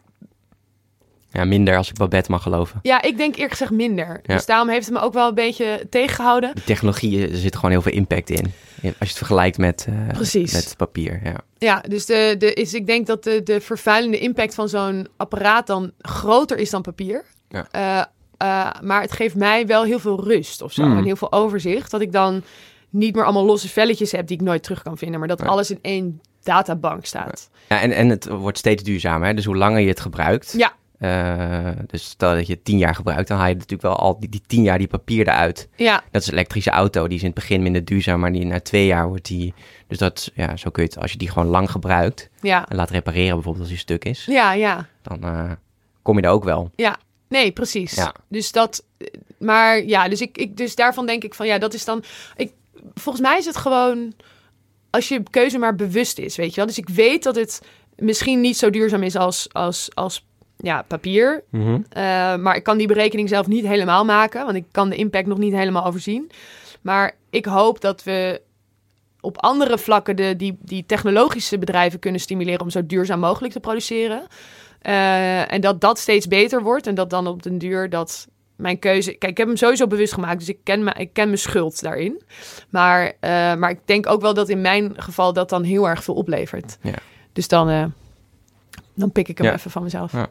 Ja, 1.32 1.46
minder 1.46 1.78
als 1.78 1.90
ik 1.90 1.96
Babette 1.98 2.32
mag 2.32 2.42
geloven. 2.44 2.80
Ja, 2.82 3.02
ik 3.02 3.18
denk 3.18 3.34
eerlijk 3.34 3.52
gezegd 3.52 3.72
minder. 3.72 4.20
Dus 4.24 4.46
daarom 4.46 4.70
heeft 4.70 4.86
het 4.86 4.94
me 4.94 5.02
ook 5.02 5.14
wel 5.14 5.28
een 5.28 5.34
beetje 5.36 5.88
tegengehouden. 5.90 6.56
De 6.56 6.64
technologie, 6.64 7.30
er 7.30 7.38
zit 7.38 7.56
gewoon 7.56 7.72
heel 7.72 7.82
veel 7.82 7.92
impact 7.92 8.30
in. 8.30 8.46
Als 8.84 8.94
je 9.00 9.06
het 9.06 9.18
vergelijkt 9.18 9.58
met, 9.58 9.86
eh, 9.90 10.08
Precies. 10.08 10.54
met 10.54 10.74
papier. 10.78 11.20
Ja. 11.24 11.36
Ja, 11.58 11.84
dus 11.88 12.06
de, 12.06 12.36
de, 12.38 12.54
is, 12.54 12.74
ik 12.74 12.86
denk 12.88 13.08
dat 13.08 13.24
de, 13.24 13.44
de 13.44 13.62
vervuilende 13.62 14.20
impact 14.20 14.56
van 14.56 14.70
zo'n 14.70 15.08
apparaat 15.18 15.68
dan 15.68 15.92
groter 16.00 16.58
is 16.58 16.70
dan 16.70 16.82
papier. 16.82 17.26
Ja. 17.50 17.68
Eh, 17.72 17.98
eh, 18.38 18.82
maar 18.82 19.02
het 19.02 19.12
geeft 19.12 19.36
mij 19.36 19.68
wel 19.68 19.84
heel 19.84 20.00
veel 20.00 20.24
rust 20.24 20.62
of 20.62 20.72
zo. 20.74 20.84
Hmm. 20.84 20.98
En 20.98 21.04
heel 21.04 21.16
veel 21.16 21.32
overzicht. 21.32 21.92
Dat 21.92 22.02
ik 22.02 22.12
dan 22.12 22.44
niet 22.90 23.16
meer 23.16 23.24
allemaal 23.24 23.46
losse 23.46 23.68
velletjes 23.70 24.12
heb 24.12 24.28
die 24.28 24.38
ik 24.38 24.44
nooit 24.44 24.64
terug 24.64 24.82
kan 24.84 24.98
vinden. 24.98 25.20
Maar 25.20 25.28
dat 25.28 25.40
Ja. 25.40 25.46
alles 25.46 25.72
in 25.72 25.80
één 25.82 26.22
databank 26.44 27.06
staat. 27.06 27.50
Ja, 27.70 27.82
en, 27.82 27.92
en 27.92 28.10
het 28.10 28.28
wordt 28.28 28.58
steeds 28.58 28.84
duurzamer. 28.84 29.28
Hè? 29.28 29.34
Dus 29.34 29.46
hoe 29.46 29.56
langer 29.58 29.80
je 29.80 29.88
het 29.88 30.00
gebruikt. 30.00 30.54
Ja. 30.58 30.74
eh, 31.00 31.72
dus 31.88 32.04
stel 32.04 32.34
dat 32.36 32.48
je 32.48 32.54
het 32.54 32.64
tien 32.66 32.78
jaar 32.78 32.96
gebruikt, 32.96 33.28
dan 33.28 33.38
haal 33.38 33.48
je 33.48 33.54
natuurlijk 33.54 33.82
wel 33.82 33.96
al 33.96 34.20
die, 34.20 34.30
die 34.30 34.42
tien 34.48 34.64
jaar 34.64 34.78
die 34.78 34.88
papier 34.88 35.28
eruit. 35.28 35.70
Ja, 35.76 36.04
Dat 36.12 36.22
is 36.22 36.28
een 36.28 36.34
elektrische 36.34 36.70
auto, 36.70 37.08
die 37.08 37.16
is 37.16 37.22
in 37.24 37.30
het 37.30 37.36
begin 37.36 37.62
minder 37.64 37.86
duurzaam, 37.86 38.20
maar 38.20 38.32
die 38.32 38.46
na 38.46 38.60
twee 38.60 38.86
jaar 38.86 39.08
wordt 39.08 39.26
die. 39.26 39.54
Dus 39.88 39.98
dat, 39.98 40.32
ja, 40.34 40.56
zo 40.56 40.70
kun 40.70 40.84
je 40.84 40.90
het, 40.90 41.00
als 41.00 41.12
je 41.12 41.18
die 41.18 41.30
gewoon 41.30 41.48
lang 41.48 41.72
gebruikt 41.72 42.30
ja, 42.42 42.68
en 42.70 42.76
laat 42.76 42.90
repareren, 42.90 43.34
bijvoorbeeld 43.34 43.60
als 43.60 43.70
die 43.70 43.78
stuk 43.78 44.06
is, 44.06 44.26
ja, 44.26 44.54
ja. 44.54 44.86
dan 45.02 45.58
kom 46.02 46.18
je 46.18 46.22
er 46.24 46.30
ook 46.32 46.44
wel. 46.44 46.72
Nee, 47.30 47.52
precies. 47.52 47.94
Ja. 47.94 48.14
Dus 48.28 48.52
dat, 48.52 48.84
maar 49.38 49.84
ja, 49.84 50.08
dus 50.10 50.22
ik, 50.22 50.38
ik, 50.38 50.58
dus 50.58 50.76
daarvan 50.76 51.06
denk 51.06 51.24
ik 51.24 51.34
van 51.34 51.48
ja, 51.48 51.58
dat 51.58 51.74
is 51.74 51.86
dan, 51.86 52.04
ik, 52.36 52.52
volgens 52.94 53.28
mij 53.28 53.38
is 53.38 53.46
het 53.46 53.58
gewoon 53.58 54.14
als 54.90 55.08
je 55.08 55.24
keuze 55.30 55.58
maar 55.58 55.76
bewust 55.76 56.18
is, 56.18 56.36
weet 56.36 56.50
je 56.50 56.56
wel. 56.56 56.66
Dus 56.66 56.78
ik 56.78 56.90
weet 56.90 57.24
dat 57.24 57.36
het 57.36 57.62
misschien 57.96 58.42
niet 58.42 58.58
zo 58.58 58.70
duurzaam 58.70 59.04
is 59.04 59.16
als, 59.16 59.48
als, 59.52 59.90
als 59.94 60.26
ja, 60.58 60.82
papier, 60.82 61.44
Mhm. 61.50 61.82
Eh, 61.90 62.04
maar 62.36 62.56
ik 62.56 62.64
kan 62.64 62.78
die 62.78 62.88
berekening 62.88 63.30
zelf 63.30 63.48
niet 63.48 63.68
helemaal 63.68 64.06
maken, 64.06 64.46
want 64.46 64.58
ik 64.58 64.66
kan 64.72 64.90
de 64.90 64.96
impact 64.96 65.28
nog 65.28 65.38
niet 65.38 65.54
helemaal 65.54 65.86
overzien. 65.86 66.32
Maar 66.82 67.16
ik 67.30 67.46
hoop 67.46 67.82
dat 67.82 68.04
we 68.04 68.42
op 69.22 69.42
andere 69.42 69.78
vlakken 69.78 70.16
de, 70.16 70.36
die, 70.36 70.58
die 70.62 70.86
technologische 70.86 71.58
bedrijven 71.58 72.00
kunnen 72.00 72.22
stimuleren 72.22 72.62
om 72.62 72.70
zo 72.70 72.86
duurzaam 72.86 73.20
mogelijk 73.20 73.54
te 73.54 73.60
produceren. 73.60 74.28
Eh, 74.80 75.54
en 75.54 75.62
dat 75.62 75.82
dat 75.82 76.00
steeds 76.00 76.28
beter 76.28 76.64
wordt 76.64 76.88
en 76.88 76.96
dat 76.96 77.10
dan 77.10 77.28
op 77.28 77.44
den 77.44 77.58
duur 77.58 77.90
dat 77.90 78.28
mijn 78.56 78.80
keuze... 78.80 79.12
Kijk, 79.12 79.32
ik 79.32 79.38
heb 79.38 79.48
hem 79.48 79.56
sowieso 79.58 79.88
bewust 79.88 80.14
gemaakt, 80.14 80.40
dus 80.40 80.50
ik 80.50 80.60
ken, 80.64 80.84
me, 80.84 80.94
ik 80.98 81.14
ken 81.14 81.26
mijn 81.26 81.38
schuld 81.38 81.82
daarin. 81.82 82.22
Maar, 82.70 83.14
eh, 83.20 83.30
maar 83.56 83.70
ik 83.70 83.80
denk 83.86 84.08
ook 84.08 84.22
wel 84.22 84.34
dat 84.34 84.50
in 84.50 84.62
mijn 84.62 84.94
geval 85.02 85.34
dat 85.34 85.50
dan 85.50 85.64
heel 85.64 85.90
erg 85.90 86.04
veel 86.04 86.14
oplevert. 86.14 86.78
Ja. 86.82 86.94
Dus 87.34 87.48
dan, 87.48 87.70
eh, 87.70 87.86
dan 88.94 89.12
pik 89.12 89.28
ik 89.28 89.38
hem 89.38 89.48
Ja. 89.48 89.54
even 89.54 89.72
van 89.72 89.84
mezelf. 89.84 90.12
Ja. 90.12 90.28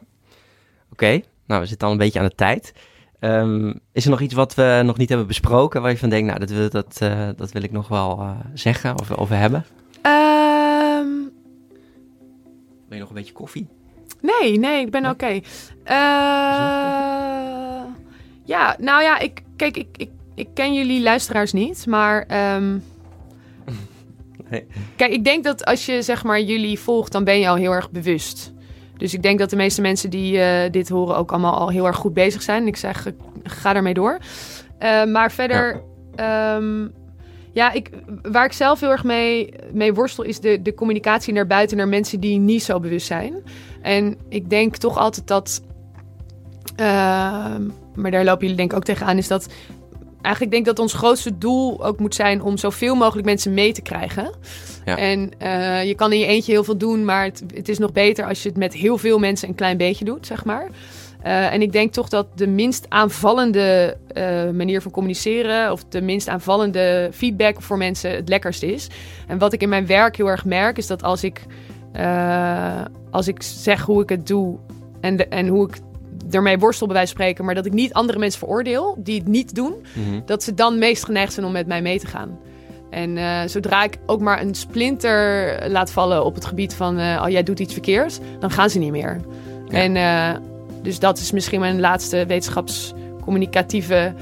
Oké, 0.91 1.21
nou 1.47 1.61
we 1.61 1.67
zitten 1.67 1.87
al 1.87 1.93
een 1.93 1.99
beetje 1.99 2.19
aan 2.19 2.27
de 2.27 2.35
tijd. 2.35 2.73
Ehm, 3.19 3.73
is 3.91 4.03
er 4.03 4.09
nog 4.09 4.21
iets 4.21 4.33
wat 4.33 4.53
we 4.55 4.81
nog 4.85 4.97
niet 4.97 5.09
hebben 5.09 5.27
besproken 5.27 5.81
waar 5.81 5.91
je 5.91 5.97
van 5.97 6.09
denkt, 6.09 6.27
nou 6.27 6.39
dat 6.39 6.49
wil, 6.49 6.69
dat, 6.69 6.97
dat 7.37 7.51
wil 7.51 7.63
ik 7.63 7.71
nog 7.71 7.87
wel 7.87 8.35
zeggen 8.53 8.99
of 8.99 9.11
over 9.17 9.35
hebben? 9.37 9.65
Ehm, 10.01 11.07
Wil 12.87 12.97
je 12.97 12.99
nog 12.99 13.09
een 13.09 13.15
beetje 13.15 13.33
koffie? 13.33 13.67
Nee, 14.21 14.57
nee, 14.59 14.85
ik 14.85 14.91
ben 14.91 15.09
oké. 15.09 15.39
Eh, 15.83 15.93
ja, 18.45 18.75
nou 18.79 19.01
ja, 19.03 19.19
ik, 19.19 19.41
kijk, 19.55 19.77
ik, 19.77 19.87
ik, 19.97 20.09
ik 20.35 20.47
ken 20.53 20.73
jullie 20.73 21.01
luisteraars 21.01 21.53
niet, 21.53 21.85
maar... 21.85 22.25
ehm, 22.27 22.77
Nee. 24.49 24.67
Kijk, 24.95 25.11
ik 25.11 25.23
denk 25.23 25.43
dat 25.43 25.65
als 25.65 25.85
je 25.85 26.01
zeg 26.01 26.23
maar 26.23 26.41
jullie 26.41 26.79
volgt, 26.79 27.11
dan 27.11 27.23
ben 27.23 27.39
je 27.39 27.47
al 27.47 27.55
heel 27.55 27.71
erg 27.71 27.91
bewust. 27.91 28.53
Dus 28.97 29.13
ik 29.13 29.21
denk 29.21 29.39
dat 29.39 29.49
de 29.49 29.55
meeste 29.55 29.81
mensen 29.81 30.09
die 30.09 30.39
eh, 30.41 30.71
dit 30.71 30.89
horen 30.89 31.17
ook 31.17 31.31
allemaal 31.31 31.57
al 31.57 31.69
heel 31.69 31.85
erg 31.87 31.95
goed 31.95 32.13
bezig 32.13 32.41
zijn. 32.41 32.67
Ik 32.67 32.75
zeg, 32.75 33.05
eh, 33.05 33.13
ga 33.43 33.75
ermee 33.75 33.93
door. 33.93 34.17
Maar 35.07 35.31
verder, 35.31 35.81
ja, 36.15 36.59
ja 37.51 37.71
ik, 37.71 37.89
waar 38.21 38.45
ik 38.45 38.53
zelf 38.53 38.79
heel 38.79 38.89
erg 38.89 39.03
mee, 39.03 39.53
mee 39.71 39.93
worstel, 39.93 40.23
is 40.23 40.39
de, 40.39 40.61
de 40.61 40.73
communicatie 40.73 41.33
naar 41.33 41.47
buiten, 41.47 41.77
naar 41.77 41.87
mensen 41.87 42.19
die 42.19 42.39
niet 42.39 42.63
zo 42.63 42.79
bewust 42.79 43.07
zijn. 43.07 43.43
En 43.81 44.17
ik 44.29 44.49
denk 44.49 44.75
toch 44.75 44.97
altijd 44.97 45.27
dat, 45.27 45.61
ehm, 46.75 47.67
maar 47.95 48.11
daar 48.11 48.23
lopen 48.23 48.41
jullie 48.41 48.55
denk 48.55 48.71
ik 48.71 48.77
ook 48.77 48.83
tegenaan, 48.83 49.17
is 49.17 49.27
dat 49.27 49.47
eigenlijk 50.21 50.53
denk 50.53 50.67
ik 50.67 50.75
dat 50.75 50.83
ons 50.83 50.93
grootste 50.93 51.37
doel 51.37 51.85
ook 51.85 51.99
moet 51.99 52.15
zijn 52.15 52.41
om 52.41 52.57
zoveel 52.57 52.95
mogelijk 52.95 53.25
mensen 53.25 53.53
mee 53.53 53.73
te 53.73 53.81
krijgen. 53.81 54.31
Ja. 54.85 54.97
En 54.97 55.31
eh, 55.37 55.85
je 55.85 55.95
kan 55.95 56.11
in 56.11 56.19
je 56.19 56.25
eentje 56.25 56.51
heel 56.51 56.63
veel 56.63 56.77
doen, 56.77 57.05
maar 57.05 57.23
het, 57.23 57.43
het 57.53 57.69
is 57.69 57.77
nog 57.77 57.91
beter 57.91 58.25
als 58.25 58.43
je 58.43 58.49
het 58.49 58.57
met 58.57 58.73
heel 58.73 58.97
veel 58.97 59.19
mensen 59.19 59.47
een 59.49 59.55
klein 59.55 59.77
beetje 59.77 60.05
doet, 60.05 60.25
zeg 60.25 60.45
maar. 60.45 60.69
Uh, 61.25 61.53
en 61.53 61.61
ik 61.61 61.71
denk 61.71 61.93
toch 61.93 62.09
dat 62.09 62.27
de 62.37 62.47
minst 62.47 62.85
aanvallende 62.89 63.97
uh, 64.17 64.49
manier 64.49 64.81
van 64.81 64.91
communiceren 64.91 65.71
of 65.71 65.83
de 65.83 66.01
minst 66.01 66.27
aanvallende 66.27 67.09
feedback 67.13 67.61
voor 67.61 67.77
mensen 67.77 68.11
het 68.11 68.29
lekkerst 68.29 68.63
is. 68.63 68.87
En 69.27 69.37
wat 69.37 69.53
ik 69.53 69.61
in 69.61 69.69
mijn 69.69 69.85
werk 69.85 70.15
heel 70.15 70.27
erg 70.27 70.45
merk, 70.45 70.77
is 70.77 70.87
dat 70.87 71.03
als 71.03 71.23
ik, 71.23 71.45
uh, 71.95 72.81
als 73.11 73.27
ik 73.27 73.43
zeg 73.43 73.81
hoe 73.81 74.01
ik 74.01 74.09
het 74.09 74.27
doe 74.27 74.57
en, 75.01 75.15
de, 75.15 75.27
en 75.27 75.47
hoe 75.47 75.67
ik 75.67 75.77
ermee 76.31 76.57
worstel, 76.59 76.87
bij 76.87 76.95
wijze 76.95 77.13
van 77.13 77.21
spreken, 77.21 77.45
maar 77.45 77.55
dat 77.55 77.65
ik 77.65 77.73
niet 77.73 77.93
andere 77.93 78.19
mensen 78.19 78.39
veroordeel 78.39 78.95
die 78.99 79.19
het 79.19 79.27
niet 79.27 79.55
doen, 79.55 79.73
Mhm. 79.93 80.19
dat 80.25 80.43
ze 80.43 80.53
dan 80.53 80.77
meest 80.77 81.05
geneigd 81.05 81.33
zijn 81.33 81.45
om 81.45 81.51
met 81.51 81.67
mij 81.67 81.81
mee 81.81 81.99
te 81.99 82.07
gaan. 82.07 82.39
En 82.89 83.17
uh, 83.17 83.39
zodra 83.45 83.83
ik 83.83 83.97
ook 84.05 84.21
maar 84.21 84.41
een 84.41 84.55
splinter 84.55 85.57
laat 85.69 85.91
vallen 85.91 86.25
op 86.25 86.35
het 86.35 86.45
gebied 86.45 86.73
van, 86.73 86.99
uh, 86.99 87.21
oh 87.25 87.29
jij 87.29 87.43
doet 87.43 87.59
iets 87.59 87.73
verkeerds, 87.73 88.19
dan 88.39 88.51
gaan 88.51 88.69
ze 88.69 88.79
niet 88.79 88.91
meer. 88.91 89.19
Ja. 89.67 89.77
En 89.77 89.95
uh, 89.95 90.47
dus 90.81 90.99
dat 90.99 91.17
is 91.17 91.31
misschien 91.31 91.59
mijn 91.59 91.79
laatste 91.79 92.25
wetenschapscommunicatieve 92.27 94.13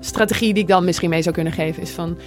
strategie 0.00 0.54
die 0.54 0.62
ik 0.62 0.68
dan 0.68 0.84
misschien 0.84 1.10
mee 1.10 1.22
zou 1.22 1.34
kunnen 1.34 1.52
geven. 1.52 1.82
Is 1.82 1.90
van, 1.90 2.18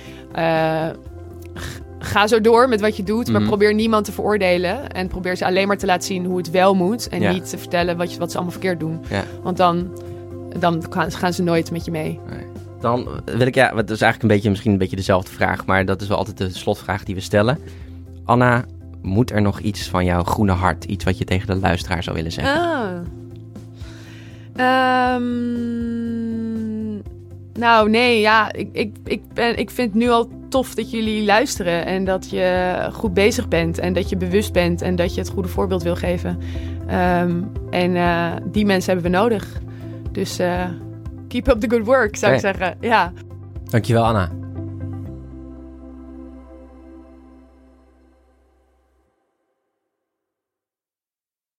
ga 2.00 2.28
zo 2.28 2.42
door 2.42 2.70
met 2.70 2.82
wat 2.82 2.98
je 2.98 3.04
doet, 3.04 3.32
maar 3.32 3.42
mm. 3.42 3.48
probeer 3.48 3.74
niemand 3.74 4.06
te 4.06 4.12
veroordelen. 4.12 4.90
En 4.90 5.08
probeer 5.08 5.36
ze 5.36 5.46
alleen 5.46 5.68
maar 5.68 5.78
te 5.78 5.86
laten 5.86 6.08
zien 6.08 6.26
hoe 6.26 6.38
het 6.38 6.52
wel 6.52 6.76
moet. 6.76 7.10
En 7.10 7.22
Ja. 7.22 7.32
niet 7.32 7.50
te 7.50 7.58
vertellen 7.58 7.98
wat, 7.98 8.14
je, 8.14 8.20
wat 8.20 8.30
ze 8.30 8.36
allemaal 8.36 8.54
verkeerd 8.54 8.80
doen. 8.80 9.00
Ja. 9.10 9.24
Want 9.44 9.58
dan, 9.58 10.00
dan 10.60 10.84
gaan, 10.92 11.34
ze 11.34 11.44
nooit 11.44 11.72
met 11.72 11.86
je 11.86 11.92
mee. 11.92 12.20
Dan 12.80 13.08
wil 13.26 13.48
ik, 13.48 13.56
ja, 13.56 13.70
dat 13.70 13.90
is 13.90 14.02
eigenlijk 14.02 14.22
een 14.22 14.28
beetje, 14.28 14.50
misschien 14.50 14.72
een 14.72 14.78
beetje 14.78 14.96
dezelfde 14.96 15.32
vraag, 15.32 15.66
maar 15.66 15.86
dat 15.86 16.02
is 16.02 16.08
wel 16.08 16.18
altijd 16.18 16.38
de 16.38 16.50
slotvraag 16.50 17.04
die 17.04 17.16
we 17.16 17.22
stellen. 17.22 17.60
Anna, 18.26 18.66
moet 19.06 19.32
er 19.32 19.42
nog 19.42 19.60
iets 19.60 19.90
van 19.90 20.06
jouw 20.06 20.24
groene 20.24 20.52
hart, 20.52 20.84
iets 20.84 21.04
wat 21.04 21.18
je 21.18 21.26
tegen 21.26 21.48
de 21.48 21.56
luisteraar 21.56 22.04
zou 22.04 22.16
willen 22.16 22.32
zeggen? 22.32 22.62
Ah. 22.62 22.90
Um, 25.16 27.02
nou, 27.54 27.90
nee, 27.90 28.20
ja, 28.20 28.54
ik, 28.54 28.70
ik, 28.72 28.96
ik, 29.04 29.22
ben, 29.34 29.58
ik 29.58 29.70
vind 29.70 29.94
het 29.94 30.02
nu 30.02 30.10
al 30.10 30.30
tof 30.50 30.76
dat 30.76 30.92
jullie 30.92 31.26
luisteren 31.26 31.86
en 31.86 32.06
dat 32.06 32.30
je 32.30 32.90
goed 32.94 33.14
bezig 33.14 33.48
bent 33.48 33.78
en 33.78 33.94
dat 33.94 34.10
je 34.10 34.18
bewust 34.18 34.54
bent 34.54 34.82
en 34.82 34.96
dat 34.96 35.14
je 35.14 35.22
het 35.22 35.30
goede 35.30 35.50
voorbeeld 35.50 35.84
wil 35.84 35.96
geven. 35.96 36.38
Um, 36.92 37.52
en 37.70 37.96
uh, 37.96 38.32
die 38.52 38.66
mensen 38.66 38.94
hebben 38.94 39.12
we 39.12 39.18
nodig. 39.18 39.48
Dus 40.12 40.40
uh, 40.40 40.64
keep 41.28 41.48
up 41.48 41.60
the 41.60 41.70
good 41.70 41.86
work, 41.86 42.16
zou 42.16 42.36
Okay. 42.36 42.52
ik 42.52 42.58
zeggen. 42.58 42.78
Ja. 42.80 43.12
Dankjewel, 43.64 44.04
Anna. 44.04 44.30